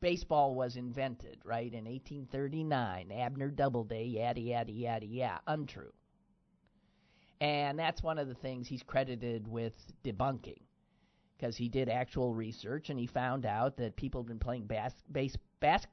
baseball 0.00 0.56
was 0.56 0.74
invented, 0.74 1.38
right, 1.44 1.72
in 1.72 1.84
1839. 1.84 3.12
Abner 3.12 3.50
Doubleday, 3.50 4.04
yada, 4.04 4.40
yada, 4.40 4.72
yada, 4.72 5.06
yada. 5.06 5.40
Untrue. 5.46 5.92
And 7.40 7.78
that's 7.78 8.02
one 8.02 8.18
of 8.18 8.26
the 8.26 8.34
things 8.34 8.66
he's 8.66 8.82
credited 8.82 9.46
with 9.46 9.74
debunking 10.02 10.62
because 11.36 11.56
he 11.56 11.68
did 11.68 11.88
actual 11.88 12.34
research 12.34 12.90
and 12.90 12.98
he 12.98 13.06
found 13.06 13.46
out 13.46 13.76
that 13.76 13.94
people 13.94 14.20
have 14.22 14.26
been 14.26 14.40
playing 14.40 14.66
bas- 14.66 15.04
base, 15.12 15.36
bas- 15.60 15.86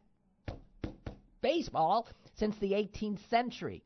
baseball 1.42 2.08
since 2.42 2.58
the 2.58 2.72
18th 2.72 3.20
century. 3.30 3.84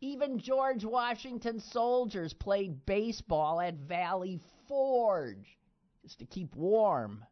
Even 0.00 0.36
George 0.36 0.84
Washington 0.84 1.60
soldiers 1.60 2.32
played 2.32 2.84
baseball 2.86 3.60
at 3.60 3.74
Valley 3.74 4.40
Forge 4.66 5.56
just 6.02 6.18
to 6.18 6.24
keep 6.24 6.56
warm. 6.56 7.24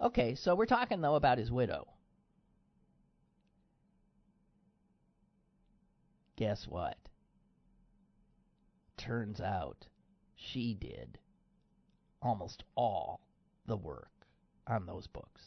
Okay, 0.00 0.34
so 0.36 0.54
we're 0.54 0.64
talking 0.64 1.02
though 1.02 1.16
about 1.16 1.36
his 1.36 1.52
widow. 1.52 1.86
Guess 6.36 6.66
what? 6.66 6.96
Turns 8.96 9.38
out 9.38 9.86
she 10.34 10.72
did 10.72 11.18
almost 12.22 12.64
all 12.74 13.20
the 13.66 13.76
work 13.76 14.21
on 14.66 14.86
those 14.86 15.06
books. 15.06 15.42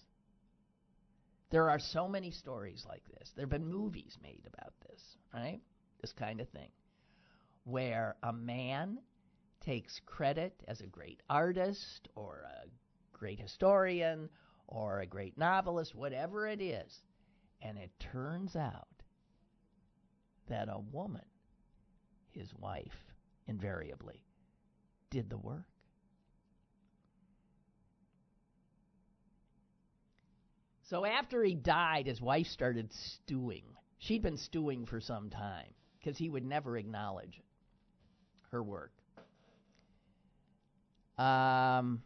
There 1.52 1.70
are 1.70 1.80
so 1.80 2.08
many 2.08 2.32
stories 2.32 2.86
like 2.88 3.04
this. 3.18 3.32
There 3.36 3.44
have 3.44 3.50
been 3.50 3.68
movies 3.68 4.18
made 4.22 4.44
about 4.46 4.74
this, 4.88 5.02
right? 5.34 5.62
This 6.02 6.12
kind 6.12 6.42
of 6.42 6.50
thing. 6.50 6.70
Where 7.64 8.16
a 8.24 8.34
man 8.34 9.00
takes 9.62 10.00
credit 10.06 10.54
as 10.68 10.82
a 10.82 10.88
great 10.88 11.22
artist 11.30 12.08
or 12.16 12.44
a 12.46 12.68
great 13.18 13.40
historian 13.40 14.30
or 14.68 15.00
a 15.00 15.06
great 15.06 15.38
novelist, 15.38 15.96
whatever 15.96 16.48
it 16.48 16.62
is, 16.62 17.02
and 17.62 17.78
it 17.78 17.92
turns 18.00 18.56
out 18.56 18.88
that 20.50 20.68
a 20.70 20.80
woman, 20.92 21.26
his 22.32 22.54
wife, 22.56 23.14
invariably, 23.48 24.24
did 25.10 25.30
the 25.30 25.38
work. 25.38 25.66
So 30.86 31.04
after 31.04 31.44
he 31.44 31.56
died, 31.56 32.06
his 32.06 32.22
wife 32.22 32.46
started 32.46 32.94
stewing. 32.94 33.64
She'd 33.98 34.22
been 34.22 34.38
stewing 34.38 34.86
for 34.86 35.02
some 35.02 35.32
time 35.32 35.74
because 35.98 36.16
he 36.16 36.30
would 36.30 36.46
never 36.46 36.78
acknowledge 36.78 37.42
her 38.52 38.62
work. 38.62 38.92
Um, 41.18 42.04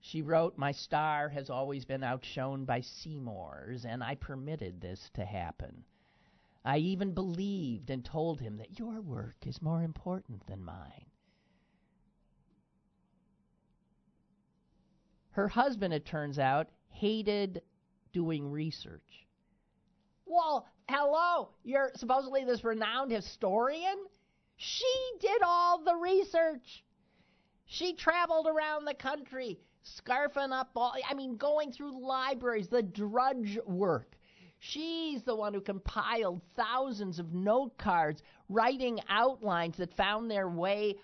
she 0.00 0.22
wrote, 0.22 0.56
My 0.56 0.70
star 0.70 1.28
has 1.30 1.50
always 1.50 1.84
been 1.84 2.04
outshone 2.04 2.64
by 2.64 2.82
Seymour's, 2.82 3.84
and 3.84 4.04
I 4.04 4.14
permitted 4.14 4.80
this 4.80 5.10
to 5.14 5.24
happen. 5.24 5.82
I 6.64 6.78
even 6.78 7.12
believed 7.12 7.90
and 7.90 8.04
told 8.04 8.40
him 8.40 8.58
that 8.58 8.78
your 8.78 9.00
work 9.00 9.46
is 9.46 9.60
more 9.60 9.82
important 9.82 10.46
than 10.46 10.62
mine. 10.62 11.06
Her 15.32 15.48
husband, 15.48 15.92
it 15.94 16.04
turns 16.04 16.38
out, 16.38 16.68
hated 16.88 17.62
doing 18.12 18.50
research. 18.50 19.26
Well, 20.26 20.66
hello, 20.88 21.50
you're 21.64 21.90
supposedly 21.96 22.44
this 22.44 22.64
renowned 22.64 23.10
historian? 23.10 23.96
She 24.56 25.12
did 25.20 25.42
all 25.42 25.82
the 25.82 25.96
research. 25.96 26.84
She 27.64 27.94
traveled 27.94 28.46
around 28.46 28.84
the 28.84 28.94
country, 28.94 29.58
scarfing 29.84 30.52
up 30.52 30.70
all, 30.76 30.94
I 31.08 31.14
mean, 31.14 31.36
going 31.36 31.72
through 31.72 32.06
libraries, 32.06 32.68
the 32.68 32.82
drudge 32.82 33.58
work. 33.66 34.16
She's 34.58 35.22
the 35.22 35.34
one 35.34 35.54
who 35.54 35.60
compiled 35.60 36.42
thousands 36.54 37.18
of 37.18 37.32
note 37.32 37.76
cards, 37.78 38.22
writing 38.48 39.00
outlines 39.08 39.78
that 39.78 39.96
found 39.96 40.30
their 40.30 40.48
way 40.48 40.96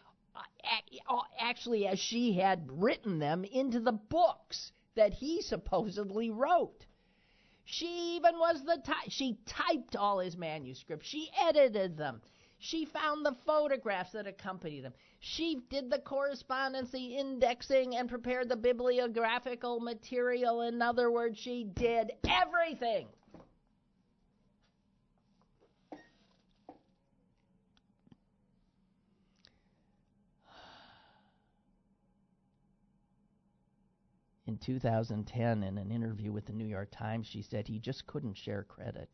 actually 1.41 1.87
as 1.87 1.99
she 1.99 2.35
had 2.35 2.69
written 2.71 3.19
them 3.19 3.45
into 3.45 3.81
the 3.81 3.93
books 3.93 4.73
that 4.95 5.13
he 5.13 5.41
supposedly 5.43 6.31
wrote. 6.31 6.87
She 7.65 8.17
even 8.17 8.39
was 8.39 8.65
the 8.65 8.79
ty- 8.85 9.09
she 9.09 9.39
typed 9.47 9.95
all 9.95 10.21
his 10.21 10.37
manuscripts. 10.37 11.07
She 11.07 11.31
edited 11.39 11.97
them. 11.97 12.23
She 12.59 12.87
found 12.87 13.25
the 13.25 13.37
photographs 13.47 14.13
that 14.13 14.27
accompanied 14.27 14.81
them. 14.81 14.95
She 15.21 15.61
did 15.69 15.91
the 15.91 16.01
correspondence, 16.01 16.91
the 16.91 17.17
indexing, 17.17 17.95
and 17.95 18.09
prepared 18.09 18.49
the 18.49 18.57
bibliographical 18.57 19.81
material. 19.81 20.63
In 20.63 20.83
other 20.83 21.11
words, 21.11 21.39
she 21.39 21.65
did 21.65 22.11
everything. 22.29 23.09
In 34.49 34.57
2010 34.57 35.63
in 35.63 35.77
an 35.77 35.91
interview 35.93 36.33
with 36.33 36.47
the 36.47 36.55
New 36.55 36.65
York 36.65 36.89
Times, 36.91 37.27
she 37.27 37.43
said 37.43 37.69
he 37.69 37.79
just 37.79 38.07
couldn't 38.07 38.39
share 38.39 38.65
credit. 38.65 39.11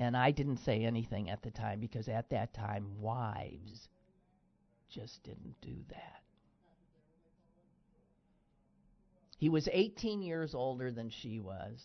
And 0.00 0.16
I 0.16 0.30
didn't 0.30 0.56
say 0.56 0.82
anything 0.82 1.28
at 1.28 1.42
the 1.42 1.50
time 1.50 1.78
because 1.78 2.08
at 2.08 2.30
that 2.30 2.54
time, 2.54 2.98
wives 2.98 3.88
just 4.88 5.22
didn't 5.22 5.54
do 5.60 5.76
that. 5.90 6.22
He 9.36 9.50
was 9.50 9.68
18 9.70 10.22
years 10.22 10.54
older 10.54 10.90
than 10.90 11.10
she 11.10 11.38
was. 11.38 11.84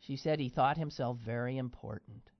She 0.00 0.16
said 0.16 0.40
he 0.40 0.48
thought 0.48 0.78
himself 0.78 1.18
very 1.18 1.58
important. 1.58 2.31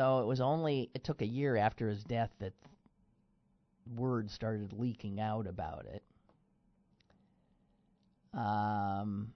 So 0.00 0.20
it 0.20 0.26
was 0.26 0.40
only 0.40 0.88
it 0.94 1.04
took 1.04 1.20
a 1.20 1.26
year 1.26 1.58
after 1.58 1.86
his 1.86 2.02
death 2.04 2.30
that 2.38 2.54
word 3.94 4.30
started 4.30 4.72
leaking 4.72 5.20
out 5.20 5.46
about 5.46 5.84
it. 5.84 6.02
Um, 8.32 9.34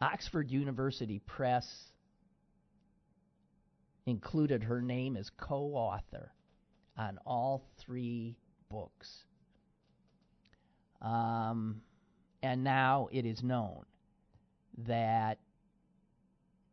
Oxford 0.00 0.50
University 0.50 1.20
Press 1.20 1.92
included 4.04 4.64
her 4.64 4.82
name 4.82 5.16
as 5.16 5.30
co-author 5.30 6.32
on 6.98 7.20
all 7.24 7.62
three 7.78 8.36
books. 8.68 9.26
Um, 11.00 11.82
and 12.42 12.64
now 12.64 13.10
it 13.12 13.26
is 13.26 13.44
known 13.44 13.84
that 14.78 15.38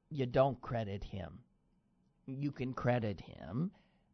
you 0.10 0.26
don't 0.26 0.60
credit 0.60 1.04
him 1.04 1.43
you 2.26 2.52
can 2.52 2.74
credit 2.74 3.22
him, 3.22 3.72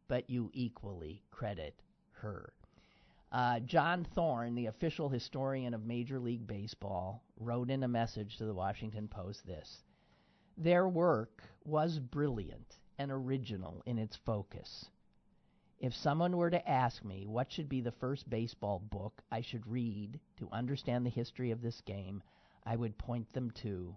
but 0.08 0.28
you 0.28 0.50
equally 0.52 1.22
credit 1.30 1.74
her. 2.12 2.52
Uh, 3.32 3.60
John 3.60 4.04
Thorn, 4.14 4.56
the 4.56 4.66
official 4.66 5.08
historian 5.08 5.72
of 5.72 5.84
Major 5.84 6.18
League 6.18 6.46
Baseball, 6.46 7.22
wrote 7.38 7.70
in 7.70 7.84
a 7.84 7.88
message 7.88 8.36
to 8.38 8.44
the 8.44 8.54
Washington 8.54 9.06
Post 9.06 9.46
this 9.46 9.84
Their 10.56 10.88
work 10.88 11.42
was 11.64 12.00
brilliant 12.00 12.78
and 12.98 13.12
original 13.12 13.82
in 13.86 13.98
its 13.98 14.16
focus. 14.16 14.86
If 15.78 15.94
someone 15.94 16.36
were 16.36 16.50
to 16.50 16.68
ask 16.68 17.04
me 17.04 17.26
what 17.26 17.50
should 17.50 17.68
be 17.68 17.80
the 17.80 17.92
first 17.92 18.28
baseball 18.28 18.80
book 18.80 19.22
I 19.30 19.40
should 19.40 19.66
read 19.66 20.20
to 20.38 20.50
understand 20.50 21.06
the 21.06 21.10
history 21.10 21.52
of 21.52 21.62
this 21.62 21.80
game, 21.82 22.22
I 22.66 22.76
would 22.76 22.98
point 22.98 23.32
them 23.32 23.50
to 23.62 23.96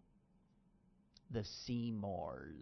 the 1.32 1.44
Seymours. 1.44 2.56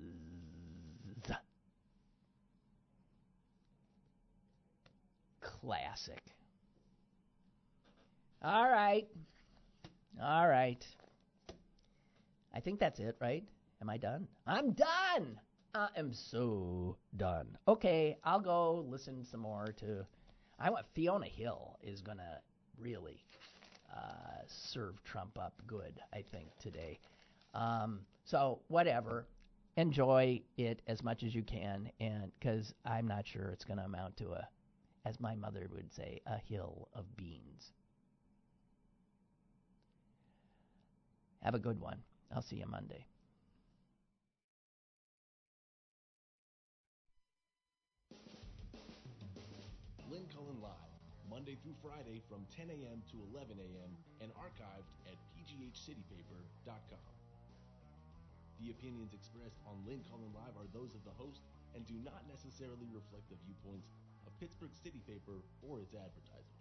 Classic. 5.61 6.21
All 8.43 8.69
right. 8.69 9.07
All 10.21 10.47
right. 10.47 10.85
I 12.53 12.59
think 12.59 12.79
that's 12.79 12.99
it, 12.99 13.15
right? 13.21 13.43
Am 13.81 13.89
I 13.89 13.97
done? 13.97 14.27
I'm 14.45 14.71
done! 14.71 15.39
I 15.73 15.87
am 15.95 16.11
so 16.13 16.97
done. 17.15 17.57
Okay, 17.67 18.17
I'll 18.23 18.39
go 18.39 18.85
listen 18.89 19.23
some 19.23 19.39
more 19.41 19.73
to. 19.77 20.05
I 20.59 20.69
want 20.69 20.85
Fiona 20.93 21.27
Hill 21.27 21.77
is 21.81 22.01
gonna 22.01 22.39
really 22.77 23.23
uh, 23.95 24.41
serve 24.47 25.01
Trump 25.03 25.39
up 25.39 25.53
good. 25.65 25.99
I 26.13 26.23
think 26.31 26.49
today. 26.59 26.99
Um, 27.53 28.01
so 28.25 28.59
whatever, 28.67 29.27
enjoy 29.77 30.41
it 30.57 30.81
as 30.87 31.03
much 31.03 31.23
as 31.23 31.33
you 31.33 31.43
can, 31.43 31.89
and 31.99 32.31
because 32.39 32.73
I'm 32.85 33.07
not 33.07 33.25
sure 33.25 33.49
it's 33.51 33.65
gonna 33.65 33.83
amount 33.83 34.17
to 34.17 34.31
a, 34.31 34.47
as 35.05 35.19
my 35.19 35.35
mother 35.35 35.67
would 35.73 35.91
say, 35.91 36.21
a 36.25 36.37
hill 36.37 36.89
of 36.93 37.15
beans. 37.17 37.71
Have 41.43 41.55
a 41.55 41.59
good 41.59 41.79
one. 41.79 41.97
I'll 42.33 42.41
see 42.41 42.57
you 42.57 42.67
Monday. 42.67 43.05
Lynn 50.11 50.27
Cullen 50.35 50.59
Live, 50.61 50.91
Monday 51.31 51.57
through 51.63 51.73
Friday 51.81 52.21
from 52.29 52.45
10 52.53 52.69
a.m. 52.69 53.01
to 53.09 53.17
11 53.33 53.57
a.m. 53.57 53.91
and 54.21 54.29
archived 54.37 54.91
at 55.09 55.17
pghcitypaper.com. 55.33 57.11
The 58.61 58.69
opinions 58.69 59.17
expressed 59.17 59.57
on 59.65 59.81
Lynn 59.87 60.05
Cullen 60.05 60.29
Live 60.37 60.53
are 60.53 60.69
those 60.69 60.93
of 60.93 61.01
the 61.01 61.15
host 61.17 61.41
and 61.73 61.81
do 61.87 61.97
not 62.05 62.21
necessarily 62.29 62.85
reflect 62.93 63.25
the 63.33 63.39
viewpoints 63.41 63.89
Pittsburgh 64.41 64.73
City 64.73 64.97
Paper 65.05 65.45
or 65.61 65.81
its 65.81 65.93
advertisers. 65.93 66.60